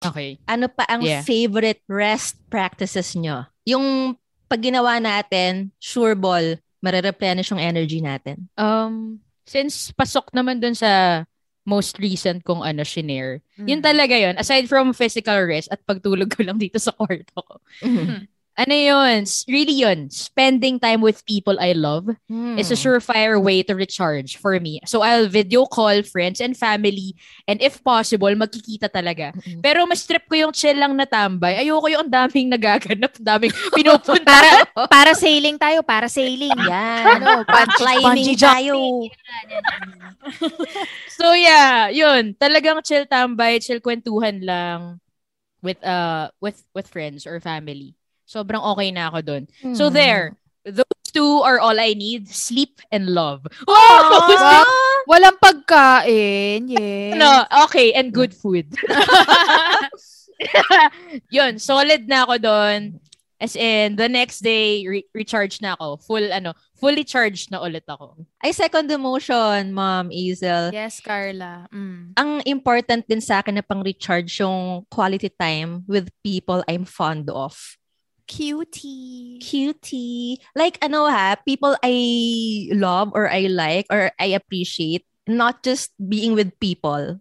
Okay. 0.00 0.40
ano 0.48 0.66
pa 0.72 0.88
ang 0.88 1.04
Yeah. 1.04 1.20
favorite 1.20 1.84
rest 1.84 2.40
practices 2.48 3.12
nyo? 3.12 3.44
Yung 3.68 4.16
pag 4.48 4.64
ginawa 4.64 4.96
natin, 4.96 5.70
sure 5.76 6.16
ball, 6.16 6.56
marereplenish 6.80 7.52
yung 7.52 7.60
energy 7.60 8.00
natin. 8.00 8.48
Um, 8.56 9.20
since 9.44 9.92
pasok 9.92 10.32
naman 10.32 10.58
dun 10.58 10.72
sa 10.72 11.22
most 11.68 12.00
recent 12.00 12.40
kong 12.42 12.64
ano, 12.64 12.80
shinare, 12.80 13.44
yun 13.60 13.78
Mm. 13.78 13.84
talaga 13.84 14.16
yun. 14.16 14.34
Aside 14.40 14.64
from 14.66 14.96
physical 14.96 15.36
rest 15.44 15.68
at 15.68 15.84
pagtulog 15.84 16.32
ko 16.32 16.40
lang 16.42 16.56
dito 16.56 16.80
sa 16.80 16.96
kwarto 16.96 17.36
ko. 17.36 17.54
Mhm. 17.84 18.24
Ano 18.54 18.74
yun? 18.74 19.24
Really 19.48 19.72
yun. 19.72 20.10
Spending 20.10 20.76
time 20.76 21.00
with 21.00 21.24
people 21.24 21.56
I 21.56 21.72
love 21.72 22.12
Hmm. 22.28 22.58
is 22.60 22.68
a 22.68 22.76
surefire 22.76 23.40
way 23.40 23.62
to 23.64 23.72
recharge 23.72 24.36
for 24.36 24.58
me. 24.60 24.84
So 24.84 25.00
I'll 25.00 25.30
video 25.32 25.64
call 25.64 26.02
friends 26.04 26.42
and 26.44 26.52
family 26.52 27.16
and 27.48 27.56
if 27.58 27.80
possible, 27.80 28.28
magkikita 28.36 28.92
talaga. 28.92 29.32
Mm-mm. 29.32 29.64
Pero 29.64 29.88
mas 29.88 30.04
trip 30.04 30.28
ko 30.28 30.36
yung 30.36 30.52
chill 30.52 30.76
lang 30.76 30.92
na 30.92 31.08
tambay. 31.08 31.56
Ayoko 31.56 31.88
yung 31.88 32.08
daming 32.12 32.50
nagaganap, 32.54 33.16
daming 33.16 33.54
pinupunta. 33.76 34.28
Para, 34.28 34.50
para 34.92 35.12
sailing 35.16 35.56
tayo, 35.56 35.80
para 35.80 36.04
sailing. 36.10 36.52
Yan. 36.52 37.04
Ano, 37.16 37.30
bungee- 37.48 37.76
climbing 37.80 38.36
tayo. 38.36 38.76
so 41.16 41.32
yeah, 41.32 41.88
yun. 41.88 42.34
Talagang 42.36 42.84
chill 42.84 43.06
tambay, 43.08 43.56
chill 43.62 43.80
kwentuhan 43.80 44.42
lang 44.44 45.00
with 45.64 45.80
uh 45.84 46.28
with 46.40 46.60
with 46.76 46.88
friends 46.88 47.24
or 47.24 47.40
family. 47.40 47.96
Sobrang 48.30 48.62
okay 48.62 48.94
na 48.94 49.10
ako 49.10 49.18
doon. 49.26 49.42
So 49.74 49.90
Hmm. 49.90 49.94
there, 49.98 50.24
those 50.62 50.86
two 51.10 51.42
are 51.42 51.58
all 51.58 51.74
I 51.74 51.98
need. 51.98 52.30
Sleep 52.30 52.78
and 52.94 53.10
love. 53.10 53.42
Wow. 53.66 54.62
Walang 55.10 55.42
pagkain. 55.42 56.70
Yes. 56.70 57.18
no, 57.18 57.42
okay, 57.66 57.90
and 57.90 58.14
good 58.14 58.30
food. 58.30 58.70
Yun, 61.34 61.58
solid 61.58 62.06
na 62.06 62.22
ako 62.22 62.38
doon. 62.38 63.02
As 63.40 63.56
in, 63.56 63.96
the 63.96 64.06
next 64.06 64.44
day, 64.44 64.84
re- 64.84 65.08
recharge 65.16 65.64
na 65.64 65.72
ako. 65.72 65.96
Full, 66.04 66.28
ano, 66.28 66.52
fully 66.76 67.08
charged 67.08 67.48
na 67.48 67.64
ulit 67.64 67.88
ako. 67.88 68.20
I 68.44 68.52
second 68.52 68.92
the 68.92 69.00
motion, 69.00 69.72
Mom 69.72 70.12
Hazel. 70.12 70.68
Yes, 70.76 71.00
Carla. 71.00 71.64
Mm. 71.72 72.12
Ang 72.20 72.30
important 72.44 73.08
din 73.08 73.24
sa 73.24 73.40
akin 73.40 73.56
na 73.56 73.64
pang-recharge 73.64 74.28
yung 74.44 74.84
quality 74.92 75.32
time 75.32 75.88
with 75.88 76.12
people 76.20 76.60
I'm 76.68 76.84
fond 76.84 77.32
of. 77.32 77.79
Cutie. 78.30 79.40
Cutie. 79.40 80.38
Like, 80.54 80.76
ano 80.84 81.08
ha, 81.08 81.36
people 81.46 81.74
I 81.82 82.68
love 82.76 83.10
or 83.14 83.28
I 83.30 83.48
like 83.48 83.86
or 83.90 84.12
I 84.20 84.36
appreciate, 84.36 85.06
not 85.26 85.62
just 85.64 85.92
being 85.96 86.34
with 86.36 86.52
people. 86.60 87.20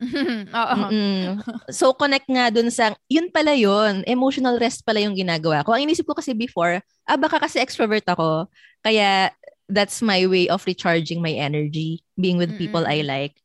Oo. 0.54 0.86
Mm-mm. 0.88 1.44
So, 1.68 1.92
connect 1.92 2.26
nga 2.28 2.48
dun 2.48 2.72
sa, 2.72 2.96
yun 3.12 3.28
pala 3.28 3.52
yun, 3.52 4.02
emotional 4.08 4.56
rest 4.56 4.84
pala 4.88 5.00
yung 5.04 5.16
ginagawa 5.16 5.62
ko. 5.64 5.76
Ang 5.76 5.88
inisip 5.88 6.08
ko 6.08 6.16
kasi 6.16 6.32
before, 6.32 6.80
ah, 7.04 7.18
baka 7.20 7.38
kasi 7.40 7.60
extrovert 7.60 8.04
ako, 8.08 8.48
kaya 8.80 9.30
that's 9.68 10.00
my 10.00 10.24
way 10.28 10.48
of 10.48 10.64
recharging 10.64 11.20
my 11.20 11.32
energy, 11.32 12.04
being 12.16 12.36
with 12.40 12.56
people 12.56 12.84
I 12.88 13.00
Mm-mm. 13.00 13.06
like. 13.06 13.36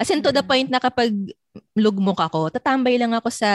As 0.00 0.10
in, 0.12 0.22
to 0.24 0.32
the 0.32 0.42
Mm-mm. 0.42 0.46
point 0.46 0.68
na 0.72 0.80
kapag 0.80 1.12
lugmok 1.76 2.20
ako, 2.20 2.52
tatambay 2.52 3.00
lang 3.00 3.12
ako 3.16 3.28
sa 3.32 3.50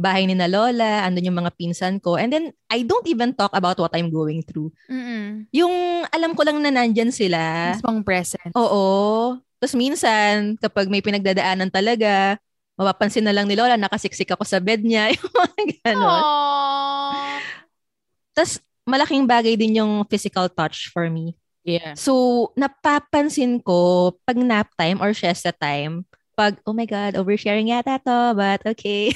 bahay 0.00 0.24
ni 0.24 0.32
na 0.32 0.48
Lola, 0.48 1.04
andun 1.04 1.28
yung 1.28 1.38
mga 1.44 1.52
pinsan 1.60 2.00
ko, 2.00 2.16
and 2.16 2.32
then, 2.32 2.56
I 2.72 2.80
don't 2.88 3.04
even 3.04 3.36
talk 3.36 3.52
about 3.52 3.76
what 3.76 3.92
I'm 3.92 4.08
going 4.08 4.40
through. 4.40 4.72
Mm-mm. 4.88 5.44
Yung 5.52 6.08
alam 6.08 6.32
ko 6.32 6.42
lang 6.48 6.56
na 6.64 6.72
nandyan 6.72 7.12
sila, 7.12 7.76
Mismong 7.76 8.00
present. 8.00 8.56
Oo. 8.56 9.36
Tapos 9.60 9.76
minsan, 9.76 10.56
kapag 10.56 10.88
may 10.88 11.04
pinagdadaanan 11.04 11.68
talaga, 11.68 12.40
mapapansin 12.80 13.28
na 13.28 13.36
lang 13.36 13.44
ni 13.44 13.52
Lola, 13.52 13.76
nakasiksik 13.76 14.32
ako 14.32 14.48
sa 14.48 14.56
bed 14.56 14.80
niya. 14.80 15.12
Yung 15.20 15.28
mga 15.36 15.60
ganon. 15.84 16.22
Tapos 18.32 18.64
malaking 18.88 19.28
bagay 19.28 19.54
din 19.54 19.78
yung 19.78 20.02
physical 20.08 20.48
touch 20.48 20.88
for 20.90 21.06
me. 21.12 21.36
Yeah. 21.62 21.92
So, 21.92 22.50
napapansin 22.56 23.60
ko 23.60 24.16
pag 24.24 24.40
nap 24.40 24.72
time 24.74 24.98
or 24.98 25.12
siesta 25.12 25.52
time, 25.52 26.08
pag, 26.40 26.56
oh 26.64 26.72
my 26.72 26.88
God, 26.88 27.20
oversharing 27.20 27.68
yata 27.68 28.00
to, 28.00 28.32
but 28.32 28.64
okay. 28.64 29.12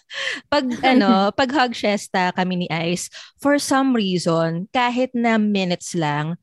pag, 0.52 0.64
ano, 0.80 1.28
pag 1.38 1.52
hug 1.52 1.76
siesta 1.76 2.32
kami 2.32 2.64
ni 2.64 2.68
Ice, 2.72 3.12
for 3.36 3.60
some 3.60 3.92
reason, 3.92 4.72
kahit 4.72 5.12
na 5.12 5.36
minutes 5.36 5.92
lang, 5.92 6.40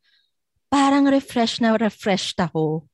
parang 0.70 1.10
refresh 1.10 1.58
na 1.58 1.74
refreshed 1.74 2.38
ako. 2.38 2.86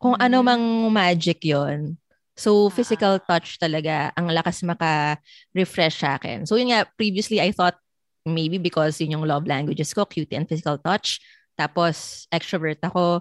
Kung 0.00 0.16
ano 0.16 0.40
Mm. 0.40 0.46
mang 0.48 0.64
magic 0.88 1.44
yon 1.44 2.00
So, 2.32 2.72
physical 2.72 3.20
touch 3.20 3.60
talaga, 3.60 4.08
ang 4.16 4.32
lakas 4.32 4.64
maka-refresh 4.64 6.00
sa 6.00 6.16
akin. 6.16 6.48
So, 6.48 6.56
yun 6.56 6.72
nga, 6.72 6.88
previously, 6.96 7.36
I 7.36 7.52
thought 7.52 7.76
maybe 8.24 8.56
because 8.56 8.96
yun 9.04 9.20
yung 9.20 9.28
love 9.28 9.44
languages 9.44 9.92
ko, 9.92 10.08
cutie 10.08 10.40
and 10.40 10.48
physical 10.48 10.80
touch. 10.80 11.20
Tapos, 11.60 12.24
extrovert 12.32 12.80
ako. 12.80 13.20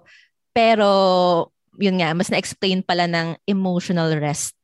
Pero, 0.56 0.88
yun 1.80 2.00
nga, 2.02 2.12
mas 2.12 2.28
na-explain 2.28 2.84
pala 2.84 3.08
ng 3.08 3.40
emotional 3.48 4.12
rest. 4.20 4.56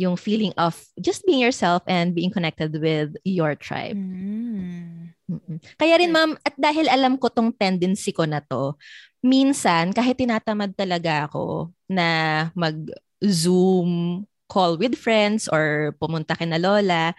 Yung 0.00 0.16
feeling 0.16 0.56
of 0.56 0.72
just 0.96 1.22
being 1.28 1.44
yourself 1.44 1.84
and 1.84 2.16
being 2.16 2.32
connected 2.32 2.72
with 2.80 3.12
your 3.22 3.52
tribe. 3.52 3.94
Mm. 3.94 5.12
Mm-mm. 5.30 5.58
Kaya 5.76 6.00
rin, 6.00 6.10
ma'am, 6.10 6.34
at 6.42 6.56
dahil 6.56 6.88
alam 6.88 7.20
ko 7.20 7.28
tong 7.28 7.52
tendency 7.52 8.10
ko 8.10 8.24
na 8.24 8.40
to, 8.40 8.74
minsan, 9.20 9.92
kahit 9.92 10.16
tinatamad 10.18 10.72
talaga 10.74 11.28
ako 11.28 11.70
na 11.86 12.48
mag-Zoom 12.56 14.24
call 14.50 14.74
with 14.80 14.98
friends 14.98 15.46
or 15.46 15.94
pumunta 16.02 16.34
kina 16.34 16.58
Lola, 16.58 17.14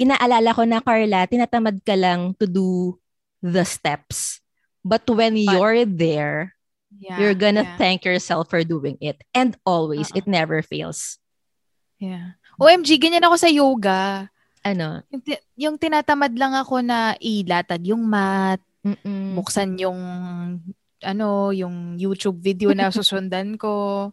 inaalala 0.00 0.56
ko 0.56 0.62
na, 0.64 0.80
Carla, 0.80 1.28
tinatamad 1.28 1.82
ka 1.84 1.92
lang 1.92 2.32
to 2.40 2.48
do 2.48 2.96
the 3.44 3.66
steps. 3.66 4.40
But 4.80 5.04
when 5.10 5.36
But- 5.36 5.52
you're 5.52 5.84
there, 5.84 6.56
Yeah, 6.90 7.18
you're 7.22 7.38
gonna 7.38 7.62
yeah, 7.62 7.78
thank 7.78 8.02
yourself 8.04 8.50
for 8.50 8.66
doing 8.66 8.98
it. 9.00 9.22
And 9.30 9.54
always, 9.62 10.10
Uh-uh. 10.10 10.18
it 10.18 10.26
never 10.26 10.62
fails. 10.62 11.18
Yeah. 12.02 12.34
OMG, 12.58 12.98
ganyan 12.98 13.24
ako 13.24 13.36
sa 13.38 13.48
yoga. 13.48 14.28
Ano? 14.60 15.00
Yung, 15.08 15.22
yung 15.56 15.76
tinatamad 15.80 16.34
lang 16.36 16.52
ako 16.52 16.82
na 16.84 17.16
ilatag 17.22 17.88
yung 17.88 18.04
mat, 18.04 18.60
Mm-mm. 18.84 19.36
buksan 19.36 19.76
yung 19.80 19.96
ano, 21.00 21.48
yung 21.54 21.96
YouTube 21.96 22.40
video 22.40 22.72
na 22.76 22.92
susundan 22.92 23.56
ko, 23.56 24.10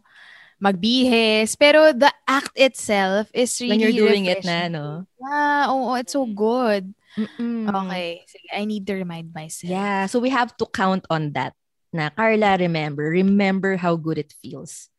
magbihis. 0.62 1.56
Pero 1.56 1.92
the 1.92 2.08
act 2.24 2.52
itself 2.56 3.28
is 3.34 3.52
really 3.60 3.76
When 3.76 3.80
you're 3.84 4.08
doing 4.08 4.24
it 4.26 4.44
na, 4.44 4.68
refreshing. 4.68 4.72
no? 4.72 4.86
Yeah, 5.20 5.62
oo, 5.68 5.92
it's 6.00 6.12
so 6.12 6.24
good. 6.24 6.92
Mm-mm. 7.18 7.66
Okay, 7.68 8.22
sige, 8.30 8.48
I 8.54 8.64
need 8.64 8.86
to 8.86 8.94
remind 8.94 9.34
myself. 9.34 9.68
Yeah, 9.68 10.06
so 10.06 10.20
we 10.20 10.30
have 10.30 10.54
to 10.56 10.66
count 10.70 11.04
on 11.10 11.32
that. 11.34 11.52
Na 11.92 12.12
Carla, 12.12 12.60
remember, 12.60 13.08
remember 13.08 13.80
how 13.80 13.96
good 13.96 14.20
it 14.20 14.32
feels. 14.40 14.92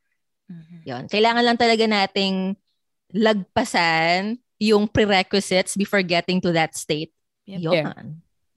Mhm. 0.49 0.77
Yon. 0.85 1.03
Kailangan 1.05 1.43
lang 1.45 1.57
talaga 1.57 1.85
nating 1.85 2.57
lagpasan 3.13 4.41
yung 4.57 4.89
prerequisites 4.89 5.77
before 5.77 6.01
getting 6.01 6.41
to 6.41 6.51
that 6.51 6.73
state. 6.73 7.13
Yep. 7.45 7.61
Yon. 7.61 8.05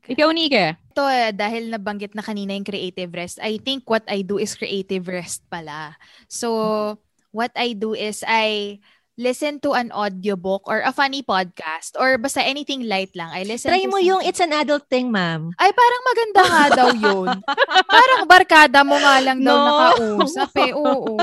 Ikaw, 0.03 0.28
Nika. 0.35 0.76
Ito, 0.93 1.05
eh, 1.09 1.30
dahil 1.33 1.70
nabanggit 1.70 2.12
na 2.12 2.24
kanina 2.26 2.53
yung 2.53 2.66
creative 2.66 3.12
rest, 3.14 3.39
I 3.39 3.57
think 3.62 3.87
what 3.87 4.05
I 4.11 4.26
do 4.26 4.37
is 4.37 4.59
creative 4.59 5.07
rest 5.07 5.47
pala. 5.49 5.97
So, 6.26 6.99
what 7.30 7.55
I 7.55 7.72
do 7.72 7.95
is 7.95 8.26
I 8.26 8.80
listen 9.15 9.61
to 9.61 9.73
an 9.73 9.93
audiobook 9.93 10.65
or 10.65 10.81
a 10.81 10.91
funny 10.91 11.21
podcast 11.21 11.93
or 11.95 12.17
basta 12.17 12.41
anything 12.41 12.85
light 12.85 13.13
lang. 13.13 13.29
I 13.29 13.45
listen 13.45 13.69
Try 13.69 13.85
to 13.85 13.91
mo 13.91 13.99
yung 13.99 14.19
something- 14.19 14.29
it's 14.31 14.41
an 14.41 14.53
adult 14.53 14.89
thing, 14.89 15.09
ma'am. 15.09 15.53
Ay, 15.55 15.71
parang 15.71 16.03
maganda 16.05 16.41
nga 16.43 16.65
daw 16.75 16.89
yun. 16.91 17.29
parang 17.95 18.23
barkada 18.25 18.81
mo 18.81 18.97
nga 18.97 19.21
lang 19.21 19.39
daw 19.39 19.53
No. 19.53 19.67
nakausap 19.69 20.53
eh. 20.59 20.73
Oo. 20.73 21.19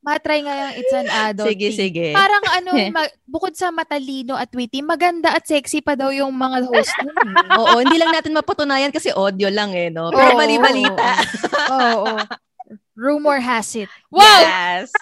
Matry 0.00 0.38
nga 0.38 0.54
yung 0.54 0.74
it's 0.78 0.94
an 0.94 1.10
adult 1.10 1.50
Sige, 1.50 1.66
thing. 1.66 1.78
sige. 1.82 2.06
Parang 2.14 2.44
ano, 2.46 2.70
ma- 2.94 3.10
bukod 3.26 3.52
sa 3.52 3.74
matalino 3.74 4.38
at 4.38 4.54
witty, 4.54 4.78
maganda 4.78 5.34
at 5.34 5.42
sexy 5.42 5.82
pa 5.82 5.98
daw 5.98 6.14
yung 6.14 6.30
mga 6.30 6.62
host 6.62 6.94
nun. 7.02 7.10
eh. 7.10 7.58
Oo, 7.58 7.82
hindi 7.82 7.98
lang 7.98 8.14
natin 8.14 8.30
mapatunayan 8.32 8.94
kasi 8.94 9.10
audio 9.10 9.50
lang 9.50 9.74
eh, 9.74 9.90
no? 9.90 10.14
Pero 10.14 10.30
Oo, 10.30 10.38
mali-balita. 10.38 11.10
Oo. 11.74 12.06
oo. 12.06 12.16
Rumor 12.94 13.42
has 13.42 13.74
it. 13.74 13.90
Yes. 14.08 14.94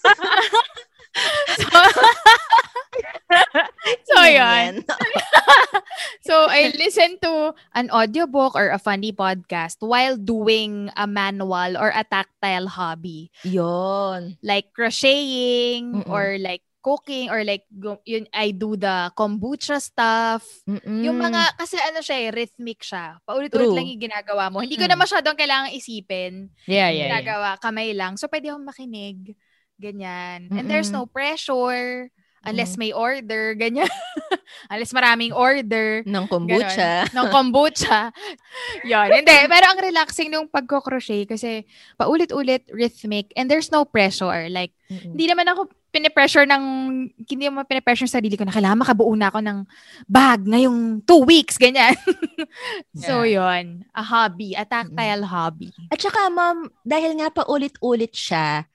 So, 4.05 4.21
yun. 4.39 4.85
So, 6.25 6.49
I 6.49 6.73
listen 6.73 7.21
to 7.21 7.53
an 7.77 7.93
audiobook 7.93 8.57
or 8.57 8.73
a 8.73 8.81
funny 8.81 9.13
podcast 9.13 9.85
while 9.85 10.17
doing 10.17 10.89
a 10.97 11.05
manual 11.05 11.77
or 11.77 11.93
a 11.93 12.01
tactile 12.01 12.65
hobby. 12.65 13.29
Yon. 13.45 14.41
Like 14.41 14.73
crocheting 14.73 16.01
Mm-mm. 16.01 16.09
or 16.09 16.41
like 16.41 16.65
cooking 16.81 17.29
or 17.29 17.45
like 17.45 17.69
yun, 18.09 18.25
I 18.33 18.57
do 18.57 18.73
the 18.73 19.13
kombucha 19.13 19.77
stuff. 19.81 20.49
Yung 20.69 21.21
mga, 21.21 21.61
kasi 21.61 21.77
ano 21.77 22.01
siya 22.01 22.17
eh, 22.25 22.31
rhythmic 22.33 22.81
siya. 22.81 23.21
Paulit-ulit 23.29 23.69
True. 23.69 23.77
lang 23.77 23.89
yung 23.89 24.05
ginagawa 24.09 24.49
mo. 24.49 24.65
Hindi 24.65 24.81
ko 24.81 24.89
na 24.89 24.97
masyadong 24.97 25.37
kailangang 25.37 25.77
isipin. 25.77 26.49
Yeah, 26.65 26.89
yeah, 26.89 26.89
yeah. 26.89 27.05
ginagawa, 27.21 27.61
kamay 27.61 27.93
lang. 27.93 28.17
So, 28.17 28.33
pwede 28.33 28.49
akong 28.49 28.65
makinig. 28.65 29.37
Ganyan. 29.81 30.51
And 30.55 30.71
there's 30.71 30.91
Mm-mm. 30.91 31.07
no 31.07 31.11
pressure. 31.11 32.11
Unless 32.45 32.77
may 32.77 32.93
order. 32.93 33.57
Ganyan. 33.61 33.89
unless 34.69 34.93
maraming 34.93 35.33
order. 35.33 36.05
ng 36.05 36.27
kombucha. 36.29 37.09
Ng 37.09 37.27
kombucha. 37.33 38.13
Yun. 38.91 39.09
Hindi. 39.17 39.37
Pero 39.49 39.65
ang 39.65 39.81
relaxing 39.81 40.29
nung 40.29 40.49
pagko-crochet 40.53 41.25
kasi 41.25 41.65
paulit-ulit, 41.97 42.69
rhythmic, 42.69 43.33
and 43.33 43.49
there's 43.49 43.73
no 43.73 43.89
pressure. 43.89 44.53
Like, 44.53 44.77
Mm-mm. 44.93 45.17
hindi 45.17 45.25
naman 45.25 45.49
ako 45.49 45.73
pinipressure 45.89 46.45
ng, 46.45 46.65
hindi 47.17 47.45
naman 47.49 47.65
pinipressure 47.65 48.05
yung 48.05 48.17
sarili 48.19 48.37
ko 48.37 48.45
na 48.45 48.53
kailangan 48.53 48.83
makabuo 48.83 49.15
na 49.17 49.33
ako 49.33 49.41
ng 49.41 49.59
bag 50.05 50.43
ngayong 50.45 51.01
two 51.07 51.23
weeks, 51.25 51.57
ganyan. 51.57 51.97
so, 52.99 53.25
yun. 53.25 53.89
A 53.97 54.03
hobby. 54.05 54.53
A 54.53 54.69
tactile 54.69 55.25
hobby. 55.25 55.73
At 55.89 56.03
saka, 56.03 56.29
ma'am, 56.29 56.69
dahil 56.85 57.17
nga 57.17 57.33
pa 57.33 57.47
ulit-ulit 57.49 58.13
siya, 58.13 58.69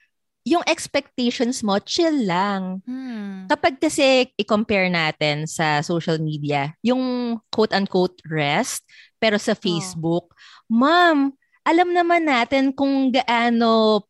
yung 0.44 0.64
expectations 0.64 1.60
mo, 1.60 1.76
chill 1.84 2.24
lang. 2.24 2.80
Hmm. 2.88 3.44
Kapag 3.44 3.76
kasi 3.76 4.32
i-compare 4.40 4.88
natin 4.88 5.44
sa 5.44 5.84
social 5.84 6.16
media, 6.16 6.72
yung 6.80 7.36
quote-unquote 7.52 8.24
rest, 8.24 8.84
pero 9.20 9.36
sa 9.36 9.52
Facebook, 9.52 10.32
ma'am, 10.70 11.32
alam 11.60 11.88
naman 11.92 12.24
natin 12.24 12.72
kung 12.72 13.12
gaano 13.12 14.02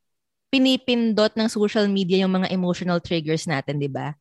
pinipindot 0.51 1.35
ng 1.35 1.47
social 1.51 1.87
media 1.87 2.22
yung 2.26 2.43
mga 2.43 2.51
emotional 2.51 2.99
triggers 3.03 3.47
natin, 3.47 3.78
di 3.78 3.91
ba? 3.91 4.14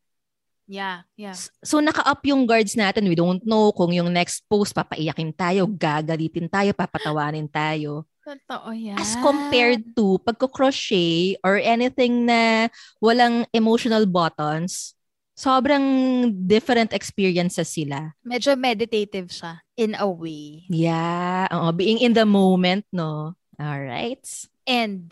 Yeah, 0.70 1.01
yeah. 1.18 1.34
S- 1.34 1.49
So, 1.66 1.82
naka-up 1.82 2.22
yung 2.30 2.45
guards 2.45 2.78
natin. 2.78 3.10
We 3.10 3.18
don't 3.18 3.41
know 3.41 3.74
kung 3.74 3.89
yung 3.89 4.14
next 4.14 4.45
post, 4.45 4.78
papaiyakin 4.78 5.34
tayo, 5.34 5.66
gagalitin 5.66 6.45
tayo, 6.45 6.78
papatawanin 6.78 7.49
tayo. 7.49 8.05
Totoo 8.30 8.69
yan. 8.77 8.93
As 9.01 9.17
compared 9.25 9.97
to 9.97 10.21
pagko-crochet 10.21 11.41
or 11.41 11.57
anything 11.57 12.30
na 12.30 12.69
walang 13.01 13.49
emotional 13.49 14.05
buttons, 14.05 14.93
sobrang 15.34 16.30
different 16.45 16.93
experiences 16.93 17.73
sila. 17.73 18.13
Medyo 18.21 18.53
meditative 18.53 19.34
siya 19.34 19.65
in 19.73 19.97
a 19.97 20.05
way. 20.05 20.69
Yeah, 20.69 21.49
oo, 21.49 21.73
being 21.73 22.05
in 22.05 22.13
the 22.13 22.30
moment, 22.30 22.86
no? 22.93 23.34
Alright. 23.57 24.21
And, 24.69 25.09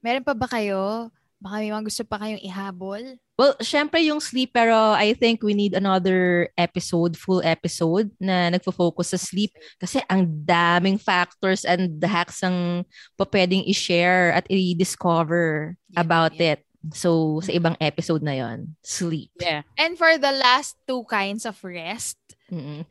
meron 0.00 0.24
pa 0.24 0.32
ba 0.32 0.48
kayo? 0.48 1.12
Baka 1.36 1.60
may 1.60 1.68
mga 1.68 1.84
gusto 1.84 2.02
pa 2.08 2.16
kayong 2.16 2.40
ihabol? 2.40 3.20
Well, 3.38 3.54
syempre 3.62 4.02
yung 4.02 4.18
sleep, 4.18 4.50
pero 4.50 4.74
I 4.98 5.14
think 5.14 5.46
we 5.46 5.54
need 5.54 5.78
another 5.78 6.50
episode, 6.58 7.14
full 7.14 7.38
episode, 7.46 8.10
na 8.18 8.50
nagfo-focus 8.50 9.14
sa 9.14 9.20
sleep. 9.22 9.54
Kasi 9.78 10.02
ang 10.10 10.26
daming 10.26 10.98
factors 10.98 11.62
and 11.62 12.02
the 12.02 12.10
hacks 12.10 12.42
ang 12.42 12.82
pa 13.14 13.22
pwedeng 13.30 13.62
i-share 13.70 14.34
at 14.34 14.50
i-discover 14.50 15.78
Yeah, 15.88 16.02
about 16.02 16.34
yeah. 16.34 16.58
it. 16.58 16.60
So, 16.92 17.38
sa 17.38 17.54
ibang 17.54 17.78
episode 17.78 18.26
na 18.26 18.34
yon 18.38 18.74
sleep. 18.82 19.30
Yeah. 19.38 19.62
And 19.78 19.94
for 19.94 20.18
the 20.18 20.34
last 20.34 20.74
two 20.86 21.06
kinds 21.06 21.46
of 21.46 21.56
rest, 21.62 22.18
Mm-mm. 22.50 22.86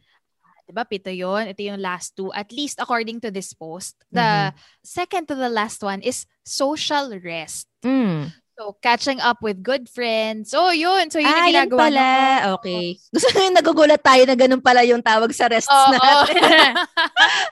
diba, 0.67 0.83
pito 0.87 1.11
yon 1.11 1.51
Ito 1.51 1.59
yung 1.59 1.83
last 1.83 2.15
two. 2.15 2.31
At 2.31 2.55
least 2.55 2.79
according 2.79 3.19
to 3.27 3.31
this 3.31 3.51
post. 3.51 3.99
The 4.11 4.51
second 4.83 5.27
to 5.27 5.35
the 5.35 5.51
last 5.51 5.83
one 5.83 5.99
is 6.03 6.23
social 6.43 7.11
rest. 7.19 7.67
Mm. 7.83 8.31
So, 8.57 8.73
catching 8.81 9.21
up 9.21 9.37
with 9.45 9.61
good 9.61 9.85
friends. 9.85 10.49
Oh, 10.57 10.73
yun. 10.73 11.13
So, 11.13 11.21
yun 11.21 11.29
Ah, 11.29 11.45
yung 11.45 11.53
yun 11.53 11.69
ginagawa 11.69 11.77
pala. 11.77 12.01
niyo. 12.01 12.49
Okay. 12.57 12.87
Gusto 13.13 13.27
nyo 13.29 13.41
yung 13.45 13.57
nagugulat 13.61 14.01
tayo 14.01 14.23
na 14.25 14.33
ganun 14.33 14.65
pala 14.65 14.81
yung 14.81 15.05
tawag 15.05 15.29
sa 15.29 15.45
rests 15.45 15.69
Oo. 15.69 15.93
natin. 15.93 16.73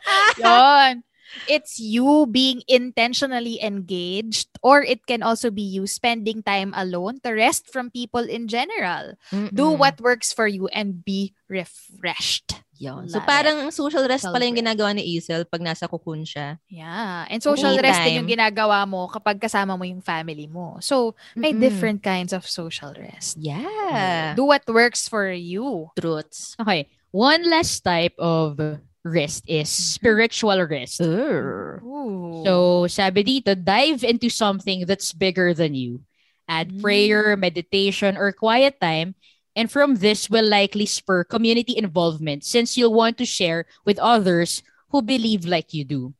Yun. 0.42 1.06
It's 1.46 1.78
you 1.78 2.26
being 2.26 2.64
intentionally 2.66 3.62
engaged 3.62 4.50
or 4.64 4.82
it 4.82 5.06
can 5.06 5.22
also 5.22 5.52
be 5.52 5.62
you 5.62 5.86
spending 5.86 6.42
time 6.42 6.74
alone 6.74 7.20
to 7.22 7.36
rest 7.38 7.70
from 7.70 7.92
people 7.92 8.24
in 8.26 8.48
general. 8.48 9.14
Do 9.54 9.70
Mm-mm. 9.70 9.78
what 9.78 10.02
works 10.02 10.34
for 10.34 10.48
you 10.48 10.66
and 10.74 11.06
be 11.06 11.36
refreshed. 11.46 12.65
Yun. 12.76 13.08
So 13.08 13.24
parang 13.24 13.68
ang 13.68 13.72
social 13.72 14.04
rest 14.04 14.28
pala 14.28 14.44
yung 14.44 14.60
ginagawa 14.60 14.92
ni 14.92 15.16
Isel 15.16 15.48
pag 15.48 15.64
nasa 15.64 15.88
cocoon 15.88 16.28
siya. 16.28 16.60
Yeah. 16.68 17.24
And 17.32 17.40
social 17.40 17.72
Me 17.72 17.82
rest 17.84 18.04
din 18.04 18.20
yung 18.20 18.28
ginagawa 18.28 18.84
mo 18.84 19.08
kapag 19.08 19.40
kasama 19.40 19.80
mo 19.80 19.88
yung 19.88 20.04
family 20.04 20.48
mo. 20.52 20.76
So, 20.84 21.16
may 21.40 21.56
Mm-mm. 21.56 21.64
different 21.64 22.00
kinds 22.04 22.36
of 22.36 22.44
social 22.44 22.92
rest. 23.00 23.40
Yeah. 23.40 24.36
Do 24.36 24.44
what 24.44 24.68
works 24.68 25.08
for 25.08 25.32
you. 25.32 25.92
Truths. 25.96 26.60
Okay. 26.60 26.92
One 27.16 27.48
last 27.48 27.80
type 27.80 28.16
of 28.20 28.60
rest 29.06 29.48
is 29.48 29.70
spiritual 29.72 30.60
rest. 30.68 31.00
Ooh. 31.00 32.42
So, 32.44 32.88
sabi 32.92 33.24
dito, 33.24 33.56
dive 33.56 34.04
into 34.04 34.28
something 34.28 34.84
that's 34.86 35.14
bigger 35.14 35.54
than 35.54 35.76
you. 35.78 36.04
Add 36.46 36.78
Mm. 36.78 36.82
prayer, 36.82 37.24
meditation, 37.38 38.18
or 38.18 38.30
quiet 38.36 38.78
time. 38.78 39.16
And 39.56 39.72
from 39.72 40.04
this 40.04 40.28
will 40.30 40.46
likely 40.46 40.86
spur 40.86 41.24
community 41.24 41.80
involvement 41.80 42.44
since 42.44 42.76
you'll 42.76 42.94
want 42.94 43.18
to 43.24 43.26
share 43.26 43.66
with 43.88 43.98
others 44.04 44.62
who 44.92 45.02
believe 45.02 45.48
like 45.48 45.74
you 45.74 45.88
do. 45.88 46.14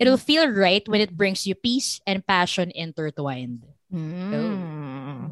It'll 0.00 0.16
feel 0.16 0.48
right 0.48 0.80
when 0.88 1.04
it 1.04 1.12
brings 1.12 1.44
you 1.44 1.52
peace 1.54 2.00
and 2.08 2.24
passion 2.24 2.72
intertwined. 2.72 3.68
Mm. 3.92 5.28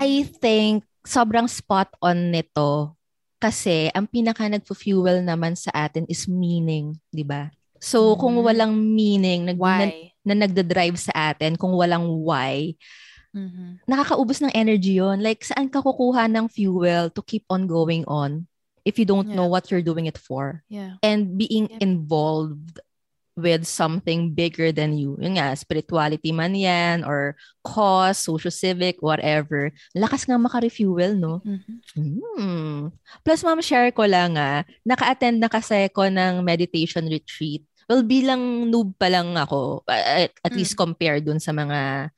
I 0.00 0.24
think 0.24 0.88
sobrang 1.04 1.48
spot 1.52 1.92
on 2.00 2.32
nito 2.32 2.96
kasi 3.36 3.92
ang 3.92 4.08
pinaka 4.08 4.48
nagpo-fuel 4.48 5.20
naman 5.20 5.52
sa 5.52 5.68
atin 5.76 6.08
is 6.08 6.24
meaning, 6.24 6.96
'di 7.12 7.28
ba? 7.28 7.52
So 7.76 8.16
kung 8.16 8.40
Mm. 8.40 8.44
walang 8.48 8.72
meaning 8.72 9.40
nag, 9.44 9.60
na, 9.60 9.62
Why? 9.62 10.16
na 10.24 10.34
nagda-drive 10.34 10.96
sa 10.96 11.12
atin, 11.36 11.60
kung 11.60 11.76
walang 11.76 12.08
why, 12.24 12.72
Mhm. 13.36 13.84
nakakaubos 13.84 14.40
ng 14.40 14.50
energy 14.56 14.96
yon. 14.96 15.20
Like, 15.20 15.44
saan 15.44 15.68
ka 15.68 15.84
kukuha 15.84 16.24
ng 16.26 16.48
fuel 16.48 17.12
to 17.12 17.20
keep 17.20 17.44
on 17.52 17.68
going 17.68 18.02
on? 18.08 18.48
if 18.86 19.02
you 19.02 19.04
don't 19.04 19.34
know 19.34 19.50
Yeah. 19.50 19.50
what 19.50 19.66
you're 19.66 19.82
doing 19.82 20.06
it 20.06 20.14
for. 20.14 20.62
Yeah. 20.70 21.02
And 21.02 21.34
being 21.34 21.66
Yep. 21.66 21.82
involved 21.82 22.78
with 23.34 23.66
something 23.66 24.30
bigger 24.30 24.70
than 24.70 24.94
you. 24.94 25.18
Yun 25.18 25.34
nga, 25.36 25.58
spirituality 25.58 26.30
man 26.30 26.54
yan, 26.54 27.02
or 27.02 27.34
cause, 27.66 28.22
socio-civic, 28.22 29.02
whatever. 29.02 29.74
Lakas 29.90 30.22
nga 30.24 30.38
maka-refuel, 30.38 31.18
no? 31.18 31.42
Mhm. 31.42 31.74
Hmm. 31.98 32.80
Plus, 33.26 33.42
ma'am, 33.42 33.58
share 33.58 33.90
ko 33.90 34.06
lang 34.06 34.38
ah, 34.38 34.62
naka-attend 34.86 35.42
na 35.42 35.50
kasi 35.50 35.90
ko 35.90 36.06
ng 36.06 36.46
meditation 36.46 37.10
retreat. 37.10 37.66
Well, 37.90 38.06
bilang 38.06 38.70
noob 38.70 38.94
pa 38.96 39.10
lang 39.10 39.34
ako, 39.34 39.82
at, 39.90 40.30
at 40.30 40.52
Mm. 40.54 40.58
least 40.62 40.78
compared 40.78 41.26
dun 41.26 41.42
sa 41.42 41.50
mga 41.50 42.10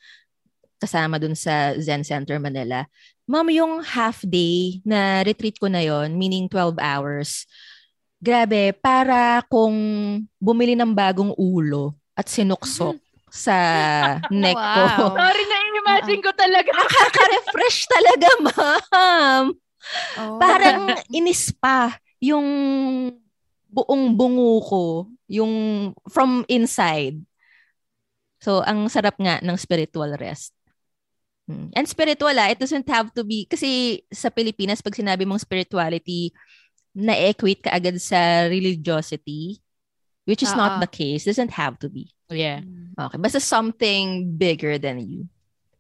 kasama 0.79 1.18
dun 1.18 1.35
sa 1.35 1.74
Zen 1.79 2.07
Center 2.07 2.39
Manila. 2.39 2.87
Ma'am, 3.29 3.51
yung 3.53 3.85
half 3.85 4.24
day 4.24 4.81
na 4.87 5.20
retreat 5.26 5.61
ko 5.61 5.68
na 5.68 5.85
yon 5.85 6.16
meaning 6.16 6.49
12 6.49 6.81
hours, 6.81 7.45
grabe, 8.18 8.72
para 8.79 9.45
kung 9.47 9.74
bumili 10.41 10.72
ng 10.79 10.95
bagong 10.95 11.37
ulo 11.37 11.93
at 12.16 12.26
sinuksok 12.31 12.97
sa 13.29 13.55
neck 14.33 14.57
ko. 14.57 14.83
Wow. 14.83 15.18
Sorry 15.18 15.45
na 15.45 15.59
imagine 15.89 16.20
ko 16.20 16.31
talaga. 16.35 16.70
Nakaka-refresh 16.79 17.79
talaga, 17.89 18.29
ma'am. 18.45 19.45
Oh. 20.20 20.37
Parang 20.37 20.93
inispa 21.09 21.97
yung 22.20 22.47
buong 23.70 24.05
bungo 24.16 24.59
ko, 24.64 24.85
yung 25.31 25.53
from 26.11 26.43
inside. 26.49 27.20
So, 28.39 28.62
ang 28.62 28.87
sarap 28.91 29.18
nga 29.18 29.43
ng 29.43 29.57
spiritual 29.59 30.14
rest. 30.18 30.58
Mm. 31.49 31.72
And 31.72 31.88
spiritual, 31.88 32.36
ah, 32.36 32.53
it 32.53 32.61
doesn't 32.61 32.88
have 32.92 33.09
to 33.16 33.24
be, 33.24 33.49
kasi 33.49 34.05
sa 34.12 34.28
Pilipinas, 34.28 34.84
pag 34.84 34.94
sinabi 34.94 35.24
mong 35.24 35.40
spirituality, 35.40 36.30
na-equate 36.92 37.64
ka 37.64 37.70
agad 37.72 37.96
sa 37.96 38.44
religiosity, 38.53 39.59
which 40.28 40.44
is 40.44 40.53
not 40.53 40.76
Oo. 40.76 40.80
the 40.84 40.90
case. 40.92 41.24
Doesn't 41.24 41.57
have 41.57 41.80
to 41.80 41.88
be. 41.88 42.12
Yeah. 42.28 42.61
Okay. 43.01 43.16
Basta 43.16 43.40
something 43.40 44.36
bigger 44.36 44.76
than 44.76 45.01
you 45.01 45.32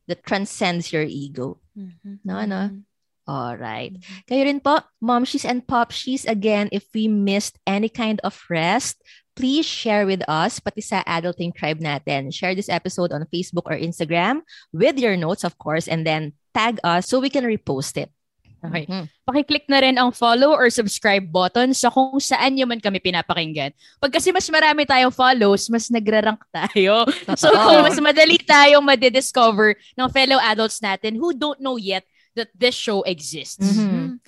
that 0.08 0.24
transcends 0.24 0.88
your 0.88 1.04
ego. 1.04 1.60
Mhm. 1.76 2.24
No, 2.24 2.48
no. 2.48 2.80
All 3.28 3.60
right. 3.60 3.92
Mhm. 3.92 4.24
Kayo 4.24 4.42
rin 4.48 4.60
po, 4.64 4.80
momshies 5.04 5.44
and 5.44 5.60
popshies, 5.68 6.24
again, 6.24 6.72
if 6.72 6.88
we 6.96 7.12
missed 7.12 7.60
any 7.68 7.92
kind 7.92 8.24
of 8.24 8.40
rest, 8.48 9.04
please 9.38 9.62
share 9.62 10.02
with 10.02 10.26
us, 10.26 10.58
pati 10.58 10.82
sa 10.82 11.06
Adulting 11.06 11.54
Tribe 11.54 11.78
natin. 11.78 12.34
Share 12.34 12.58
this 12.58 12.66
episode 12.68 13.14
on 13.14 13.22
Facebook 13.30 13.70
or 13.70 13.78
Instagram 13.78 14.42
with 14.74 14.98
your 14.98 15.14
notes, 15.14 15.46
of 15.46 15.54
course, 15.62 15.86
and 15.86 16.02
then 16.02 16.34
tag 16.50 16.82
us 16.82 17.06
so 17.06 17.22
we 17.22 17.30
can 17.30 17.46
repost 17.46 17.94
it. 17.94 18.10
Okay. 18.58 18.90
Mhm. 18.90 19.06
Pakiclick 19.22 19.70
na 19.70 19.78
rin 19.78 19.94
ang 19.94 20.10
follow 20.10 20.50
or 20.50 20.66
subscribe 20.66 21.30
button 21.30 21.70
sa 21.70 21.94
kung 21.94 22.18
saan 22.18 22.58
nyo 22.58 22.66
man 22.66 22.82
kami 22.82 22.98
pinapakinggan. 22.98 23.70
Pag 24.02 24.10
kasi 24.10 24.34
mas 24.34 24.50
marami 24.50 24.82
tayong 24.82 25.14
follows, 25.14 25.70
mas 25.70 25.86
nagra-rank 25.86 26.42
tayo. 26.50 27.06
So, 27.38 27.54
Totoo. 27.54 27.86
mas 27.86 27.94
madali 28.02 28.34
tayong 28.42 28.82
madidiscover 28.82 29.78
ng 29.94 30.10
fellow 30.10 30.42
adults 30.42 30.82
natin 30.82 31.14
who 31.14 31.30
don't 31.30 31.62
know 31.62 31.78
yet 31.78 32.02
that 32.34 32.50
this 32.50 32.74
show 32.74 33.06
exists. 33.06 33.62
Mhm. 33.62 34.18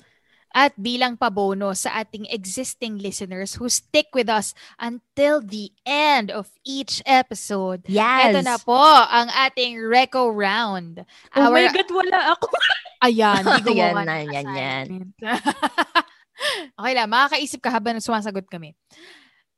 At 0.51 0.75
bilang 0.75 1.15
pabono 1.15 1.71
sa 1.73 2.03
ating 2.03 2.27
existing 2.27 2.99
listeners 2.99 3.55
who 3.55 3.71
stick 3.71 4.11
with 4.11 4.27
us 4.27 4.51
until 4.77 5.39
the 5.39 5.71
end 5.87 6.35
of 6.35 6.51
each 6.67 6.99
episode, 7.07 7.87
Yes. 7.87 8.35
Ito 8.35 8.43
na 8.43 8.59
po 8.59 8.75
ang 9.07 9.31
ating 9.31 9.79
Reco 9.79 10.27
Round. 10.27 11.07
Oh 11.39 11.55
my 11.55 11.65
Our- 11.65 11.75
God, 11.75 11.91
wala 11.95 12.19
ako. 12.35 12.51
Ayan, 13.07 13.43
di 13.63 13.79
Yan 13.79 13.95
gumawa 13.95 14.03
na, 14.05 14.15
ng 14.21 14.29
yan, 14.29 14.47
yan. 14.51 14.87
assignment. 14.91 15.11
okay 16.83 16.93
lang, 16.93 17.09
makakaisip 17.09 17.61
ka 17.63 17.71
habang 17.71 18.03
sumasagot 18.03 18.45
kami. 18.51 18.75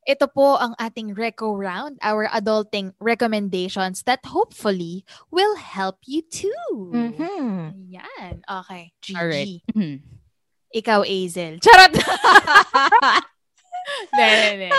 Ito 0.03 0.27
po 0.27 0.59
ang 0.59 0.75
ating 0.77 1.15
Reco 1.15 1.55
Round, 1.55 1.95
our 2.03 2.27
adulting 2.29 2.91
recommendations 2.99 4.03
that 4.03 4.19
hopefully 4.27 5.07
will 5.31 5.55
help 5.55 6.03
you 6.03 6.19
too. 6.21 6.91
Mhm. 6.91 7.87
Ayan. 7.87 8.43
Okay. 8.43 8.91
GG. 8.99 9.15
Alright. 9.15 9.63
Mhm. 9.73 9.95
Ikaw, 10.73 11.05
Azel. 11.05 11.61
Charot! 11.61 11.93
Hindi, 13.83 14.25
hindi. 14.47 14.69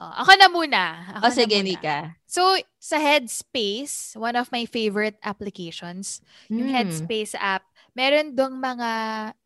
Oh, 0.00 0.12
ako 0.24 0.32
na 0.40 0.48
muna. 0.48 0.82
Ako 1.20 1.24
O 1.24 1.28
na 1.28 1.36
sige, 1.36 1.60
muna. 1.60 1.68
Nika. 1.68 1.96
So, 2.24 2.56
sa 2.80 2.96
Headspace, 2.96 4.16
one 4.16 4.32
of 4.32 4.48
my 4.48 4.64
favorite 4.64 5.20
applications, 5.20 6.24
yung 6.48 6.72
Hmm. 6.72 6.76
Headspace 6.80 7.36
app, 7.36 7.68
meron 7.92 8.32
dong 8.32 8.56
mga 8.56 8.88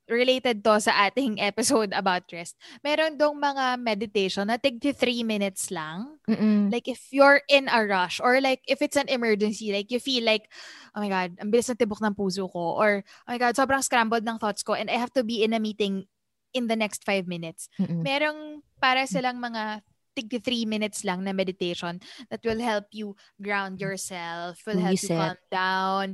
related 0.07 0.63
to 0.63 0.79
sa 0.79 1.11
ating 1.11 1.39
episode 1.51 1.91
about 1.93 2.27
rest. 2.31 2.57
Meron 2.83 3.19
dong 3.19 3.39
mga 3.39 3.79
meditation 3.79 4.47
na 4.47 4.59
tig 4.59 4.79
3 4.79 4.95
minutes 5.27 5.71
lang. 5.71 6.19
Mm-mm. 6.27 6.71
Like 6.71 6.87
if 6.89 7.11
you're 7.11 7.43
in 7.51 7.67
a 7.69 7.83
rush 7.85 8.23
or 8.23 8.41
like 8.41 8.63
if 8.67 8.83
it's 8.83 8.97
an 8.97 9.11
emergency, 9.11 9.75
like 9.75 9.91
you 9.91 9.99
feel 9.99 10.25
like, 10.25 10.47
oh 10.95 11.03
my 11.03 11.11
God, 11.11 11.39
ang 11.39 11.51
bilis 11.51 11.71
ng 11.71 11.79
tibok 11.79 12.03
ng 12.03 12.15
puso 12.15 12.47
ko 12.51 12.79
or 12.79 13.03
oh 13.03 13.31
my 13.31 13.39
God, 13.39 13.55
sobrang 13.59 13.83
scrambled 13.83 14.25
ng 14.25 14.39
thoughts 14.39 14.63
ko 14.63 14.75
and 14.75 14.91
I 14.91 14.99
have 14.99 15.13
to 15.19 15.27
be 15.27 15.43
in 15.43 15.55
a 15.55 15.61
meeting 15.61 16.07
in 16.55 16.67
the 16.71 16.79
next 16.79 17.05
5 17.05 17.29
minutes. 17.29 17.69
Mm-mm. 17.77 18.01
Merong 18.01 18.65
para 18.81 19.05
silang 19.05 19.43
mga 19.43 19.83
tig 20.17 20.33
3 20.33 20.65
minutes 20.65 21.05
lang 21.05 21.21
na 21.21 21.37
meditation 21.37 22.01
that 22.33 22.41
will 22.41 22.59
help 22.59 22.89
you 22.97 23.13
ground 23.37 23.77
yourself, 23.77 24.57
will 24.65 24.81
help 24.81 24.97
you 24.97 25.13
Reset. 25.13 25.21
calm 25.21 25.41
down, 25.53 26.07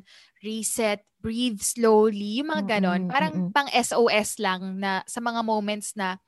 reset, 0.43 1.07
breathe 1.23 1.63
slowly, 1.63 2.43
yung 2.43 2.51
mga 2.51 2.79
ganon. 2.79 3.07
Mm-mm, 3.07 3.15
Parang 3.15 3.35
pang 3.55 3.71
SOS 3.71 4.43
lang 4.43 4.83
na 4.83 5.07
sa 5.07 5.23
mga 5.23 5.41
moments 5.47 5.95
na 5.95 6.19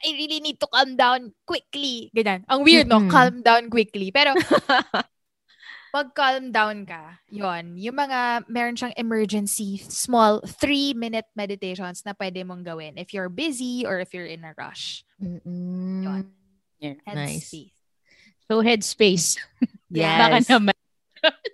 I 0.00 0.16
really 0.16 0.40
need 0.40 0.56
to 0.62 0.68
calm 0.70 0.96
down 0.96 1.36
quickly. 1.44 2.08
Ganyan. 2.16 2.48
Ang 2.48 2.64
weird, 2.64 2.88
no? 2.88 3.04
Mm-mm. 3.04 3.12
Calm 3.12 3.44
down 3.44 3.68
quickly. 3.68 4.08
Pero, 4.08 4.32
pag 5.92 6.08
calm 6.16 6.54
down 6.54 6.86
ka, 6.88 7.20
yon 7.28 7.76
yung 7.76 7.98
mga, 7.98 8.48
meron 8.48 8.78
siyang 8.78 8.96
emergency, 8.96 9.76
small, 9.76 10.40
three-minute 10.40 11.26
meditations 11.36 12.06
na 12.06 12.16
pwede 12.16 12.46
mong 12.46 12.64
gawin 12.64 12.96
if 12.96 13.12
you're 13.12 13.28
busy 13.28 13.84
or 13.84 14.00
if 14.00 14.14
you're 14.16 14.24
in 14.30 14.46
a 14.46 14.54
rush. 14.56 15.04
Mm-mm. 15.20 16.00
Yun. 16.06 16.24
Yeah. 16.80 16.96
Nice. 17.06 17.52
Headspace. 17.52 17.72
So, 18.48 18.60
headspace. 18.60 19.28
Yes. 19.90 20.22
Baka 20.22 20.38
naman. 20.54 20.76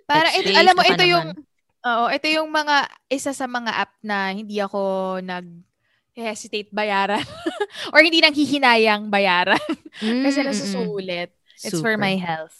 Para 0.05 0.29
ito, 0.37 0.53
alam 0.53 0.77
mo, 0.77 0.85
ito 0.85 1.01
yung, 1.09 1.33
oo, 1.81 2.05
ito 2.13 2.27
yung 2.29 2.53
mga, 2.53 2.85
isa 3.09 3.33
sa 3.33 3.49
mga 3.49 3.73
app 3.73 3.97
na 4.05 4.29
hindi 4.29 4.61
ako 4.61 5.17
nag 5.25 5.65
hesitate 6.13 6.69
bayaran 6.69 7.25
or 7.93 8.05
hindi 8.05 8.21
nang 8.21 8.37
hihinayang 8.37 9.09
bayaran 9.09 9.57
kasi 10.25 10.37
Mm-mm. 10.37 10.49
nasusulit. 10.53 11.33
It's 11.57 11.81
for 11.81 11.97
Super. 11.97 11.97
my 11.97 12.13
health. 12.13 12.53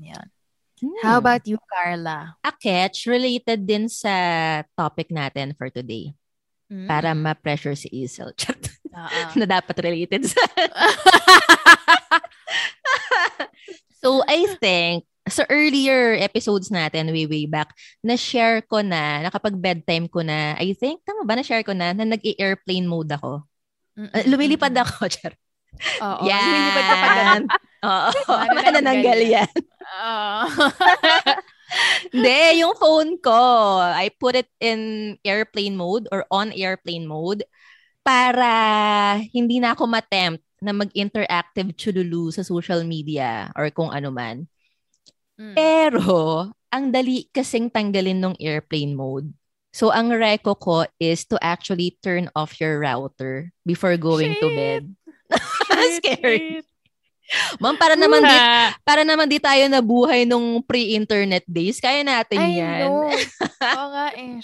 Yan. 0.00 0.32
Hmm. 0.80 0.96
How 1.04 1.20
about 1.20 1.44
you, 1.44 1.60
Carla? 1.68 2.40
a 2.40 2.52
catch 2.56 3.04
related 3.04 3.68
din 3.68 3.92
sa 3.92 4.64
topic 4.80 5.12
natin 5.12 5.52
for 5.60 5.68
today 5.68 6.16
Mm. 6.68 6.84
para 6.84 7.16
ma-pressure 7.16 7.72
si 7.72 7.88
Isel. 7.88 8.36
Chat. 8.36 8.76
Oo. 9.06 9.34
na 9.40 9.46
dapat 9.46 9.76
related 9.78 10.26
sa... 10.26 10.38
so, 14.02 14.22
I 14.26 14.50
think, 14.58 15.06
sa 15.28 15.44
earlier 15.52 16.16
episodes 16.18 16.72
natin, 16.72 17.12
way, 17.12 17.28
way 17.28 17.44
back, 17.44 17.76
na-share 18.00 18.64
ko 18.64 18.80
na, 18.80 19.22
nakapag 19.22 19.60
bedtime 19.60 20.08
ko 20.08 20.24
na, 20.24 20.56
I 20.56 20.72
think, 20.74 21.04
tama 21.04 21.22
ba, 21.22 21.36
na-share 21.36 21.62
ko 21.62 21.76
na, 21.76 21.92
na 21.92 22.08
nag-airplane 22.08 22.88
mode 22.88 23.12
ako. 23.12 23.44
Uh, 23.98 24.24
lumilipad 24.26 24.74
ako, 24.74 25.06
Char. 25.14 25.36
Oo. 26.02 26.26
Yan. 26.26 26.42
Lumilipad 26.42 26.84
ka 26.84 26.96
pa 26.96 27.08
ganun. 27.14 27.44
Oo. 27.78 28.10
Ano 28.34 28.58
na 28.58 28.70
Nananggal 28.80 29.20
yan. 29.22 29.52
Oo. 29.84 30.40
Hindi, 32.08 32.64
yung 32.64 32.74
phone 32.80 33.20
ko, 33.20 33.36
I 33.84 34.08
put 34.16 34.40
it 34.40 34.48
in 34.58 35.14
airplane 35.20 35.76
mode 35.76 36.08
or 36.08 36.24
on 36.32 36.48
airplane 36.56 37.04
mode 37.04 37.44
para 38.08 38.52
hindi 39.36 39.60
na 39.60 39.76
ako 39.76 39.84
matempt 39.84 40.40
na 40.64 40.72
mag-interactive 40.72 41.76
chululu 41.76 42.32
sa 42.32 42.40
social 42.40 42.80
media 42.88 43.52
or 43.52 43.68
kung 43.68 43.92
ano 43.92 44.08
man. 44.08 44.48
Mm. 45.36 45.52
Pero, 45.52 46.48
ang 46.72 46.88
dali 46.88 47.28
kasing 47.28 47.68
tanggalin 47.68 48.16
ng 48.16 48.34
airplane 48.40 48.96
mode. 48.96 49.28
So, 49.76 49.92
ang 49.92 50.08
reco 50.08 50.56
ko 50.56 50.88
is 50.96 51.28
to 51.28 51.36
actually 51.44 52.00
turn 52.00 52.32
off 52.32 52.56
your 52.56 52.80
router 52.80 53.52
before 53.68 54.00
going 54.00 54.32
to 54.40 54.48
Shit. 54.48 54.56
bed. 54.58 54.84
Scary. 56.00 56.64
Ma'am, 57.60 57.76
para 57.76 57.92
naman 57.92 58.24
di, 58.24 58.36
para 58.88 59.04
naman 59.04 59.28
di 59.28 59.36
tayo 59.36 59.68
nabuhay 59.68 60.24
nung 60.24 60.64
pre-internet 60.64 61.44
days. 61.44 61.76
Kaya 61.76 62.00
natin 62.00 62.40
I 62.40 62.56
yan. 62.56 62.88
know. 62.88 63.12
Oo 63.76 63.88
nga 63.92 64.08
eh. 64.16 64.40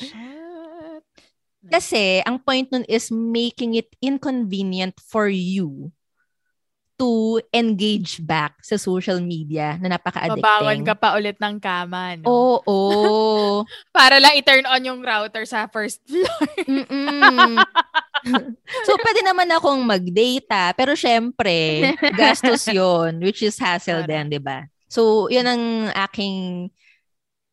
Kasi, 1.71 2.21
ang 2.25 2.41
point 2.41 2.69
nun 2.69 2.85
is 2.89 3.09
making 3.13 3.79
it 3.79 3.89
inconvenient 4.03 4.99
for 5.01 5.29
you 5.29 5.93
to 6.95 7.43
engage 7.51 8.23
back 8.23 8.63
sa 8.63 8.79
social 8.79 9.19
media 9.19 9.75
na 9.83 9.99
napaka-addicting. 9.99 10.39
Babangon 10.39 10.81
ka 10.87 10.95
pa 10.95 11.19
ulit 11.19 11.35
ng 11.43 11.59
kama, 11.59 12.15
no? 12.23 12.27
Oo. 12.31 12.79
Para 13.97 14.23
lang 14.23 14.39
i-turn 14.39 14.63
on 14.63 14.79
yung 14.87 15.01
router 15.03 15.43
sa 15.43 15.67
first 15.67 16.01
floor. 16.07 16.47
So, 18.89 18.97
pwede 19.05 19.21
naman 19.21 19.53
akong 19.53 19.85
mag-data, 19.85 20.73
pero 20.73 20.97
syempre, 20.97 21.93
gastos 22.17 22.65
yon 22.73 23.21
which 23.21 23.45
is 23.45 23.61
hassle 23.61 24.01
din, 24.09 24.33
di 24.33 24.41
ba? 24.41 24.65
So, 24.89 25.29
yun 25.29 25.45
ang 25.45 25.93
aking 25.93 26.73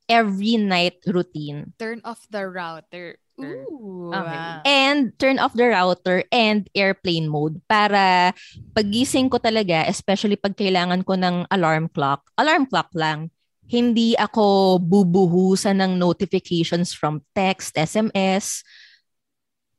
every 0.07 0.55
night 0.55 1.03
routine. 1.03 1.75
Turn 1.75 1.99
off 2.07 2.23
the 2.31 2.47
router. 2.47 3.19
Ooh. 3.39 4.11
Okay. 4.11 4.35
wow. 4.35 4.61
And 4.67 5.15
turn 5.15 5.39
off 5.39 5.55
the 5.55 5.71
router 5.71 6.27
and 6.35 6.67
airplane 6.75 7.31
mode 7.31 7.63
para 7.69 8.35
pagising 8.75 9.31
ko 9.31 9.39
talaga, 9.39 9.87
especially 9.87 10.35
pag 10.35 10.59
kailangan 10.59 11.07
ko 11.07 11.15
ng 11.15 11.47
alarm 11.47 11.87
clock, 11.87 12.27
alarm 12.35 12.67
clock 12.67 12.91
lang, 12.91 13.31
hindi 13.71 14.19
ako 14.19 14.77
bubuhusan 14.83 15.79
ng 15.79 15.95
notifications 15.95 16.91
from 16.91 17.23
text, 17.31 17.79
SMS, 17.79 18.67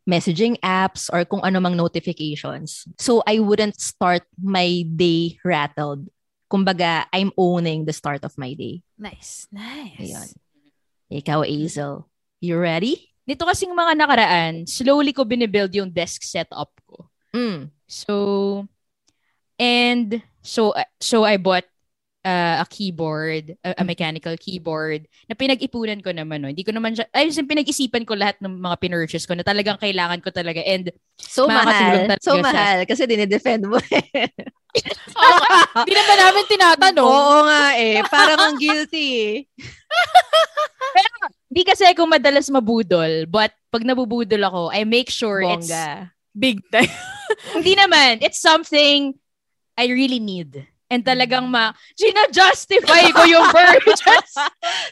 messaging 0.09 0.57
apps, 0.65 1.13
or 1.13 1.29
kung 1.29 1.45
ano 1.45 1.61
mang 1.61 1.77
notifications. 1.77 2.89
So 2.97 3.21
I 3.29 3.39
wouldn't 3.39 3.77
start 3.77 4.25
my 4.41 4.89
day 4.89 5.37
rattled. 5.45 6.09
Kumbaga, 6.49 7.05
I'm 7.13 7.37
owning 7.37 7.85
the 7.85 7.93
start 7.93 8.25
of 8.25 8.37
my 8.41 8.57
day. 8.57 8.81
Nice. 8.97 9.45
Nice. 9.53 10.01
Ayun. 10.01 10.29
Ikaw, 11.13 11.45
Hazel. 11.45 12.09
You 12.41 12.57
ready? 12.57 13.12
Nito 13.23 13.47
kasing 13.47 13.71
mga 13.71 13.93
nakaraan, 13.95 14.55
slowly 14.67 15.15
ko 15.15 15.23
binibuild 15.23 15.71
yung 15.75 15.91
desk 15.95 16.27
setup 16.27 16.75
ko. 16.83 17.07
Mm. 17.31 17.71
So, 17.87 18.67
and 19.57 20.19
so, 20.43 20.75
so 20.99 21.23
I 21.23 21.39
bought 21.39 21.65
uh, 22.27 22.63
a 22.63 22.67
keyboard, 22.67 23.55
a, 23.63 23.83
a 23.83 23.85
mechanical 23.85 24.35
keyboard, 24.39 25.07
na 25.31 25.35
pinag-ipunan 25.35 26.03
ko 26.03 26.11
naman. 26.11 26.43
No? 26.43 26.51
Hindi 26.51 26.67
ko 26.67 26.75
naman 26.75 26.99
siya, 26.99 27.07
ay, 27.15 27.31
pinag-isipan 27.31 28.07
ko 28.07 28.15
lahat 28.19 28.39
ng 28.43 28.59
mga 28.59 28.77
pinurchase 28.83 29.27
ko 29.27 29.35
na 29.39 29.47
talagang 29.47 29.79
kailangan 29.79 30.23
ko 30.23 30.31
talaga. 30.35 30.63
And 30.63 30.91
So 31.19 31.47
mahal. 31.47 32.11
So 32.19 32.39
siya. 32.39 32.43
mahal. 32.43 32.79
Kasi 32.87 33.07
dinidefend 33.07 33.67
mo 33.71 33.79
eh. 33.79 34.31
Hindi 35.85 35.93
naman 35.93 36.17
namin 36.19 36.45
tinatanong. 36.49 37.05
Oo 37.07 37.39
nga 37.45 37.65
eh. 37.77 38.01
Parang 38.09 38.41
ang 38.41 38.57
guilty 38.57 39.07
eh. 39.23 39.35
Hindi 41.53 41.69
kasi 41.69 41.85
ako 41.85 42.09
madalas 42.09 42.49
mabudol, 42.49 43.29
but 43.29 43.53
pag 43.69 43.85
nabubudol 43.85 44.41
ako, 44.41 44.63
I 44.73 44.89
make 44.89 45.13
sure 45.13 45.45
it's 45.45 45.69
Bongga. 45.69 46.09
Big 46.33 46.65
time. 46.73 46.89
hindi 47.61 47.77
naman, 47.77 48.25
it's 48.25 48.41
something 48.41 49.13
I 49.77 49.93
really 49.93 50.17
need. 50.17 50.65
And 50.89 51.05
talagang 51.05 51.53
ma, 51.53 51.77
gina-justify 51.93 53.13
ko 53.13 53.29
yung 53.29 53.45
purchase. 53.57 54.33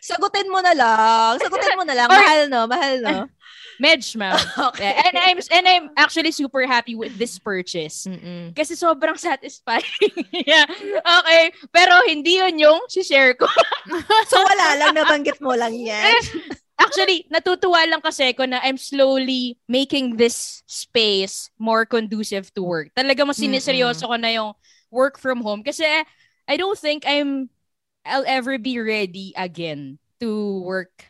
Sagutin 0.04 0.52
mo 0.52 0.60
na 0.60 0.76
lang. 0.76 1.40
Sagutin 1.40 1.80
mo 1.80 1.84
na 1.88 1.96
lang. 1.96 2.08
Mahal 2.12 2.52
no? 2.52 2.68
Mahal 2.68 2.94
no? 3.00 3.16
Medj, 3.80 4.14
ma'am. 4.20 4.36
Okay. 4.70 4.92
And 4.92 5.16
I'm 5.16 5.38
and 5.40 5.64
I'm 5.64 5.86
actually 5.96 6.30
super 6.36 6.68
happy 6.68 6.92
with 6.92 7.16
this 7.16 7.40
purchase. 7.40 8.04
Mm-mm. 8.04 8.52
Kasi 8.52 8.76
sobrang 8.76 9.16
satisfying. 9.16 10.12
yeah. 10.46 10.68
Okay. 11.00 11.42
Pero 11.72 12.04
hindi 12.04 12.36
yun 12.38 12.60
yung 12.60 12.80
share 12.92 13.32
ko. 13.34 13.48
So 14.30 14.36
wala 14.36 14.76
lang. 14.76 14.92
Nabanggit 14.94 15.40
mo 15.40 15.56
lang 15.56 15.72
yan. 15.72 16.20
Actually, 16.76 17.24
natutuwa 17.32 17.84
lang 17.88 18.04
kasi 18.04 18.32
ko 18.36 18.44
na 18.44 18.60
I'm 18.60 18.76
slowly 18.76 19.56
making 19.68 20.20
this 20.20 20.62
space 20.68 21.48
more 21.56 21.84
conducive 21.88 22.52
to 22.56 22.62
work. 22.62 22.92
Talaga 22.92 23.24
mas 23.24 23.40
siniseryoso 23.40 24.04
ko 24.06 24.16
na 24.20 24.30
yung 24.32 24.52
work 24.92 25.16
from 25.16 25.40
home 25.40 25.64
kasi 25.64 25.84
I 26.48 26.54
don't 26.56 26.78
think 26.78 27.08
I'm 27.08 27.48
I'll 28.04 28.28
ever 28.28 28.56
be 28.56 28.80
ready 28.80 29.32
again 29.36 30.00
to 30.20 30.60
work 30.64 31.09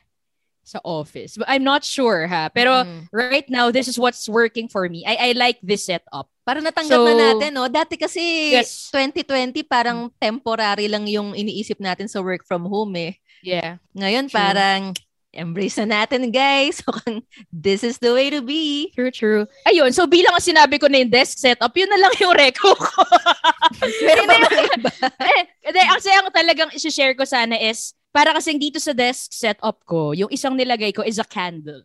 sa 0.70 0.78
office. 0.86 1.34
But 1.34 1.50
I'm 1.50 1.66
not 1.66 1.82
sure 1.82 2.30
ha. 2.30 2.46
Pero 2.54 2.86
Mm. 2.86 3.10
right 3.10 3.48
now 3.50 3.74
this 3.74 3.90
is 3.90 3.98
what's 3.98 4.30
working 4.30 4.70
for 4.70 4.86
me. 4.86 5.02
I 5.02 5.34
I 5.34 5.38
like 5.38 5.58
this 5.58 5.90
setup. 5.90 6.30
Parang 6.46 6.62
natanggap 6.62 6.94
So- 6.94 7.06
na 7.10 7.34
natin, 7.34 7.50
no? 7.58 7.66
Dati 7.66 7.98
kasi 7.98 8.54
Yes. 8.54 8.86
2020 8.94 9.66
parang 9.66 10.14
temporary 10.16 10.86
lang 10.86 11.10
yung 11.10 11.34
iniisip 11.34 11.82
natin 11.82 12.06
sa 12.06 12.22
work 12.22 12.46
from 12.46 12.70
home 12.70 12.94
eh. 12.94 13.18
Yeah. 13.42 13.82
Ngayon 13.98 14.30
True. 14.30 14.38
parang 14.38 14.82
embrace 15.30 15.78
na 15.78 16.02
natin 16.02 16.30
guys. 16.34 16.82
This 17.54 17.86
is 17.86 18.02
the 18.02 18.10
way 18.10 18.30
to 18.34 18.42
be. 18.42 18.90
True, 18.94 19.14
true. 19.14 19.42
Ayun, 19.62 19.94
so 19.94 20.06
bilang 20.06 20.34
ang 20.34 20.42
sinabi 20.42 20.78
ko 20.82 20.90
na 20.90 20.98
yung 20.98 21.10
desk 21.10 21.38
setup, 21.38 21.70
yun 21.70 21.86
na 21.86 22.02
lang 22.02 22.14
yung 22.18 22.34
reco 22.34 22.74
ko. 22.74 23.00
Pero 24.06 24.26
ba 24.26 24.34
iba? 24.34 24.58
eh, 25.70 25.86
kasi 25.94 26.10
ang 26.10 26.34
talagang 26.34 26.74
isi-share 26.74 27.14
ko 27.14 27.22
sana 27.22 27.54
is, 27.54 27.94
para 28.10 28.34
kasing 28.34 28.58
dito 28.58 28.78
sa 28.82 28.90
desk 28.90 29.30
setup 29.30 29.82
ko, 29.86 30.12
yung 30.14 30.30
isang 30.30 30.54
nilagay 30.58 30.90
ko 30.90 31.02
is 31.06 31.18
a 31.18 31.26
candle. 31.26 31.82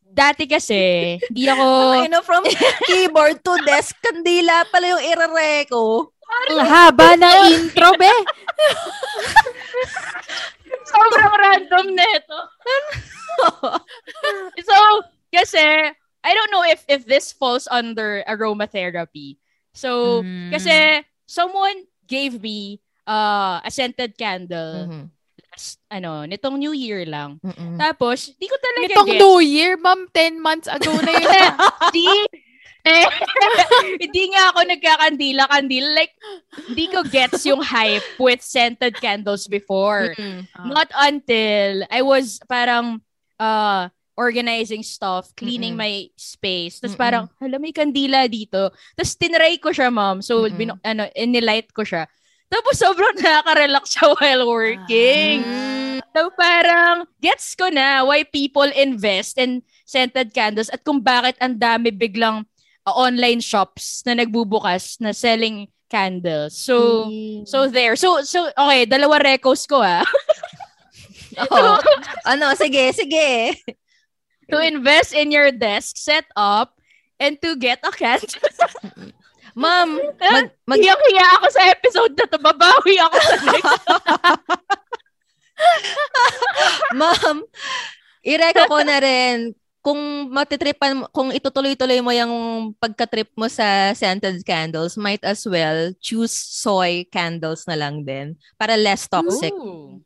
Dati 0.00 0.46
kasi, 0.46 0.78
hindi 1.30 1.50
ako... 1.50 1.66
Ay, 1.98 2.06
no, 2.06 2.22
from 2.22 2.46
keyboard 2.86 3.42
to 3.42 3.58
desk, 3.66 3.98
kandila 3.98 4.62
pala 4.70 4.94
yung 4.94 5.02
irare 5.02 5.66
ko. 5.66 6.10
Ang 6.54 6.62
haba 6.62 7.18
na 7.18 7.50
intro, 7.50 7.92
be. 7.98 8.08
sobrang 10.88 11.34
random 11.34 11.86
nito. 11.92 12.38
so, 14.68 14.76
kasi, 15.34 15.64
I 16.24 16.30
don't 16.32 16.52
know 16.54 16.64
if 16.64 16.80
if 16.88 17.04
this 17.04 17.34
falls 17.34 17.68
under 17.68 18.24
aromatherapy. 18.24 19.36
So, 19.74 20.22
Mm. 20.22 20.54
kasi 20.54 20.74
someone 21.26 21.84
gave 22.06 22.38
me 22.40 22.80
uh, 23.04 23.60
a 23.60 23.68
scented 23.68 24.16
candle 24.16 24.86
Mhm. 24.88 25.04
Last, 25.54 25.78
ano, 25.86 26.26
nitong 26.26 26.58
New 26.58 26.74
Year 26.74 27.06
lang. 27.06 27.38
Mm-mm. 27.38 27.78
Tapos, 27.78 28.34
di 28.34 28.50
ko 28.50 28.58
talaga 28.58 28.90
Itong 28.90 29.06
gets. 29.14 29.22
New 29.22 29.38
Year, 29.38 29.78
ma'am, 29.78 30.10
10 30.10 30.42
months 30.42 30.66
ago 30.66 30.98
na 30.98 31.14
yun. 31.14 31.52
Di, 31.94 32.06
eh, 32.82 33.06
hindi 34.02 34.34
nga 34.34 34.50
ako 34.50 34.58
nagkakandila-kandila. 34.66 35.88
Like, 35.94 36.14
hindi 36.66 36.90
ko 36.90 37.06
gets 37.06 37.46
yung 37.46 37.62
hype 37.62 38.02
with 38.18 38.42
scented 38.42 38.98
candles 38.98 39.46
before. 39.46 40.10
Mm-mm. 40.18 40.42
Not 40.66 40.90
until 40.90 41.86
I 41.86 42.02
was 42.02 42.42
parang 42.50 42.98
uh 43.38 43.88
organizing 44.14 44.86
stuff, 44.86 45.34
cleaning 45.34 45.74
Mm-mm. 45.74 46.06
my 46.06 46.06
space. 46.14 46.78
Tapos 46.78 46.94
parang, 46.94 47.26
hala, 47.42 47.58
may 47.58 47.74
kandila 47.74 48.30
dito. 48.30 48.70
Tapos 48.94 49.18
tinry 49.18 49.58
ko 49.58 49.74
siya, 49.74 49.90
ma'am. 49.90 50.22
So, 50.22 50.46
Mm-mm. 50.46 50.54
bino, 50.54 50.78
ano, 50.86 51.10
inilight 51.18 51.74
ko 51.74 51.82
siya. 51.82 52.06
Tapos 52.54 52.78
sobrang 52.78 53.18
nakaka-relax 53.18 53.98
siya 53.98 54.14
while 54.14 54.46
working. 54.46 55.42
Mm. 55.42 55.98
So 56.14 56.30
parang, 56.38 57.10
gets 57.18 57.58
ko 57.58 57.66
na 57.74 58.06
why 58.06 58.22
people 58.22 58.70
invest 58.70 59.34
in 59.42 59.66
scented 59.82 60.30
candles 60.30 60.70
at 60.70 60.86
kung 60.86 61.02
bakit 61.02 61.34
ang 61.42 61.58
dami 61.58 61.90
biglang 61.90 62.46
uh, 62.86 62.94
online 62.94 63.42
shops 63.42 64.06
na 64.06 64.14
nagbubukas 64.14 65.02
na 65.02 65.10
selling 65.10 65.66
candles. 65.90 66.54
So, 66.54 67.10
so 67.42 67.66
there. 67.66 67.98
So, 67.98 68.22
so, 68.22 68.46
okay, 68.54 68.86
dalawa 68.86 69.18
recos 69.18 69.66
ko 69.66 69.82
ah. 69.82 70.06
Oo. 71.50 71.74
ano, 72.30 72.54
sige, 72.54 72.94
sige. 72.94 73.58
to 74.46 74.62
invest 74.62 75.10
in 75.10 75.34
your 75.34 75.50
desk 75.50 75.98
setup 75.98 76.78
and 77.18 77.34
to 77.42 77.58
get 77.58 77.82
a 77.82 77.90
candle. 77.90 78.38
Ma'am, 79.54 79.90
mag, 80.18 80.46
mag, 80.66 80.78
Hiyang-hiya 80.82 81.26
ako 81.38 81.46
sa 81.50 81.62
episode 81.70 82.14
na 82.18 82.26
to. 82.26 82.38
Babawi 82.42 82.94
ako 82.98 83.16
sa 83.22 83.36
next. 83.46 83.82
ma'am, 87.00 87.36
ireko 88.26 88.62
ko 88.66 88.78
na 88.82 88.98
rin 88.98 89.54
kung 89.84 90.32
matitripan 90.32 91.04
kung 91.12 91.28
itutuloy-tuloy 91.28 92.00
mo 92.00 92.08
yung 92.08 92.34
pagka-trip 92.80 93.28
mo 93.36 93.44
sa 93.52 93.92
scented 93.92 94.40
candles, 94.40 94.96
might 94.96 95.20
as 95.20 95.44
well 95.44 95.92
choose 96.00 96.32
soy 96.32 97.04
candles 97.12 97.68
na 97.68 97.76
lang 97.76 98.00
din 98.00 98.32
para 98.56 98.80
less 98.80 99.04
toxic. 99.04 99.52
Ooh. 99.52 100.00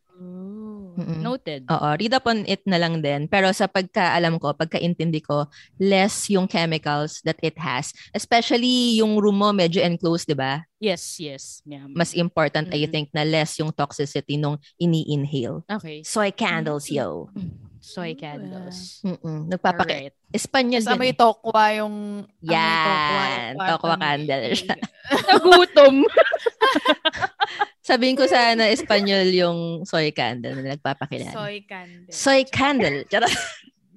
Mm-mm. 0.98 1.22
Noted. 1.22 1.62
Oo, 1.70 1.88
read 1.94 2.10
upon 2.10 2.42
it 2.50 2.58
na 2.66 2.74
lang 2.74 2.98
din. 2.98 3.30
Pero 3.30 3.46
sa 3.54 3.70
pagkaalam 3.70 4.42
ko, 4.42 4.50
pagkaintindi 4.50 5.22
ko, 5.22 5.46
less 5.78 6.26
yung 6.26 6.50
chemicals 6.50 7.22
that 7.22 7.38
it 7.38 7.54
has. 7.54 7.94
Especially 8.10 8.98
yung 8.98 9.14
room 9.22 9.38
mo 9.38 9.54
medyo 9.54 9.78
enclosed, 9.78 10.26
di 10.26 10.34
ba? 10.34 10.66
Yes, 10.82 11.22
yes. 11.22 11.62
Yeah. 11.62 11.86
Mas 11.86 12.18
important, 12.18 12.74
I 12.74 12.82
Mm-mm. 12.82 12.90
think, 12.90 13.06
na 13.14 13.22
less 13.22 13.54
yung 13.62 13.70
toxicity 13.70 14.34
nung 14.34 14.58
ini-inhale. 14.74 15.62
Okay. 15.70 16.02
Soy 16.02 16.34
candles, 16.34 16.90
yo. 16.90 17.30
Soy 17.78 18.18
candles. 18.18 18.98
Mm-mm. 19.06 19.46
Nagpapaki... 19.54 20.10
Alright. 20.10 20.14
Espanyol 20.28 20.82
Tapos 20.84 20.92
amoy 20.98 21.10
din. 21.14 21.18
tokwa 21.22 21.64
yung... 21.78 21.96
Yan. 22.42 23.54
Tokwa 23.54 23.94
candle 23.96 24.50
siya. 24.52 24.74
Nagutom. 25.30 26.04
Sabihin 27.88 28.20
ko 28.20 28.28
sana 28.28 28.68
Espanyol 28.68 29.32
yung 29.32 29.58
soy 29.88 30.12
candle 30.12 30.60
na 30.60 30.76
nagpapakilala. 30.76 31.32
Soy, 31.32 31.64
Soy 32.12 32.44
candle. 32.44 32.52
candle. 32.52 32.98
Charot. 33.08 33.32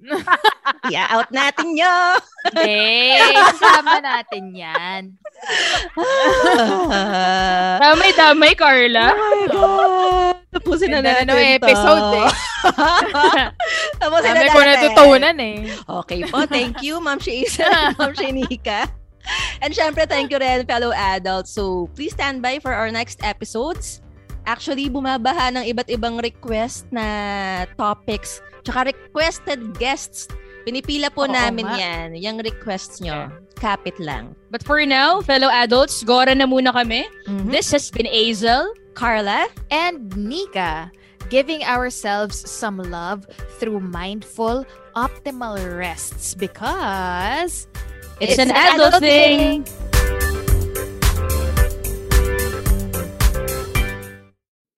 yeah, 0.94 1.12
out 1.12 1.28
natin 1.28 1.76
yo. 1.76 1.92
Hindi. 2.48 3.20
Kasama 3.36 4.00
natin 4.00 4.44
yan. 4.56 5.02
Damay-damay, 7.84 8.56
Carla. 8.56 9.12
Oh 9.12 9.20
my 9.20 9.44
God. 9.52 10.36
tapusin 10.52 10.92
na 10.92 11.00
natin 11.00 11.24
na 11.28 11.36
ng 11.36 11.52
episode 11.60 12.08
eh. 12.16 12.28
tapusin 14.00 14.32
na 14.32 14.40
Dami 14.40 14.48
natin. 14.48 14.56
ko 14.56 14.60
natutunan 14.64 15.36
eh. 15.40 15.56
Okay 16.04 16.20
po, 16.28 16.44
thank 16.44 16.80
you, 16.84 17.00
Ma'am 17.00 17.20
Shaisa 17.20 17.96
Ma'am 17.96 18.12
Shanika. 18.16 19.01
And 19.62 19.70
syempre, 19.72 20.08
thank 20.08 20.30
you 20.30 20.38
rin, 20.38 20.66
fellow 20.66 20.90
adults. 20.92 21.50
So, 21.54 21.88
please 21.94 22.12
stand 22.12 22.42
by 22.42 22.58
for 22.58 22.74
our 22.74 22.90
next 22.90 23.22
episodes. 23.22 24.02
Actually, 24.42 24.90
bumabaha 24.90 25.54
ng 25.54 25.64
iba't 25.70 25.86
ibang 25.86 26.18
request 26.18 26.90
na 26.90 27.06
topics, 27.78 28.42
tsaka 28.66 28.90
requested 28.90 29.78
guests. 29.78 30.26
Pinipila 30.66 31.10
po 31.10 31.26
Oo 31.26 31.30
namin 31.30 31.66
nga. 31.66 31.78
yan. 31.78 32.08
Yung 32.18 32.38
requests 32.42 32.98
nyo. 32.98 33.30
Kapit 33.58 33.94
lang. 34.02 34.34
But 34.50 34.66
for 34.66 34.82
now, 34.82 35.22
fellow 35.22 35.50
adults, 35.50 36.02
gora 36.02 36.34
na 36.34 36.46
muna 36.46 36.74
kami. 36.74 37.06
Mhm. 37.30 37.50
This 37.50 37.70
has 37.70 37.90
been 37.90 38.10
Azel. 38.10 38.66
Carla? 38.94 39.46
And 39.70 40.10
Nika, 40.18 40.90
giving 41.30 41.64
ourselves 41.64 42.36
some 42.38 42.76
love 42.78 43.24
through 43.58 43.80
mindful, 43.80 44.66
optimal 44.94 45.56
rests 45.56 46.34
because 46.34 47.66
It's, 48.20 48.38
an, 48.38 48.50
adult, 48.50 49.00
thing. 49.00 49.64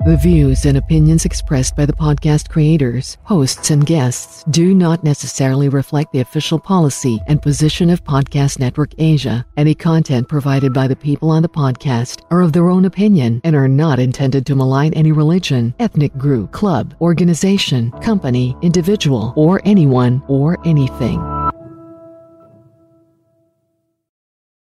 The 0.06 0.18
views 0.18 0.66
and 0.66 0.76
opinions 0.76 1.24
expressed 1.24 1.76
by 1.76 1.86
the 1.86 1.94
podcast 1.94 2.50
creators, 2.50 3.16
hosts, 3.22 3.70
and 3.70 3.86
guests 3.86 4.44
do 4.50 4.74
not 4.74 5.02
necessarily 5.02 5.70
reflect 5.70 6.12
the 6.12 6.20
official 6.20 6.58
policy 6.58 7.22
and 7.26 7.40
position 7.40 7.88
of 7.88 8.04
Podcast 8.04 8.58
Network 8.58 8.90
Asia. 8.98 9.46
Any 9.56 9.74
content 9.74 10.28
provided 10.28 10.74
by 10.74 10.88
the 10.88 10.94
people 10.94 11.30
on 11.30 11.40
the 11.40 11.48
podcast 11.48 12.20
are 12.30 12.42
of 12.42 12.52
their 12.52 12.68
own 12.68 12.84
opinion 12.84 13.40
and 13.44 13.56
are 13.56 13.66
not 13.66 13.98
intended 13.98 14.44
to 14.44 14.54
malign 14.54 14.92
any 14.92 15.10
religion, 15.10 15.74
ethnic 15.78 16.14
group, 16.18 16.52
club, 16.52 16.94
organization, 17.00 17.90
company, 18.02 18.54
individual, 18.60 19.32
or 19.36 19.62
anyone 19.64 20.22
or 20.28 20.58
anything. 20.66 21.43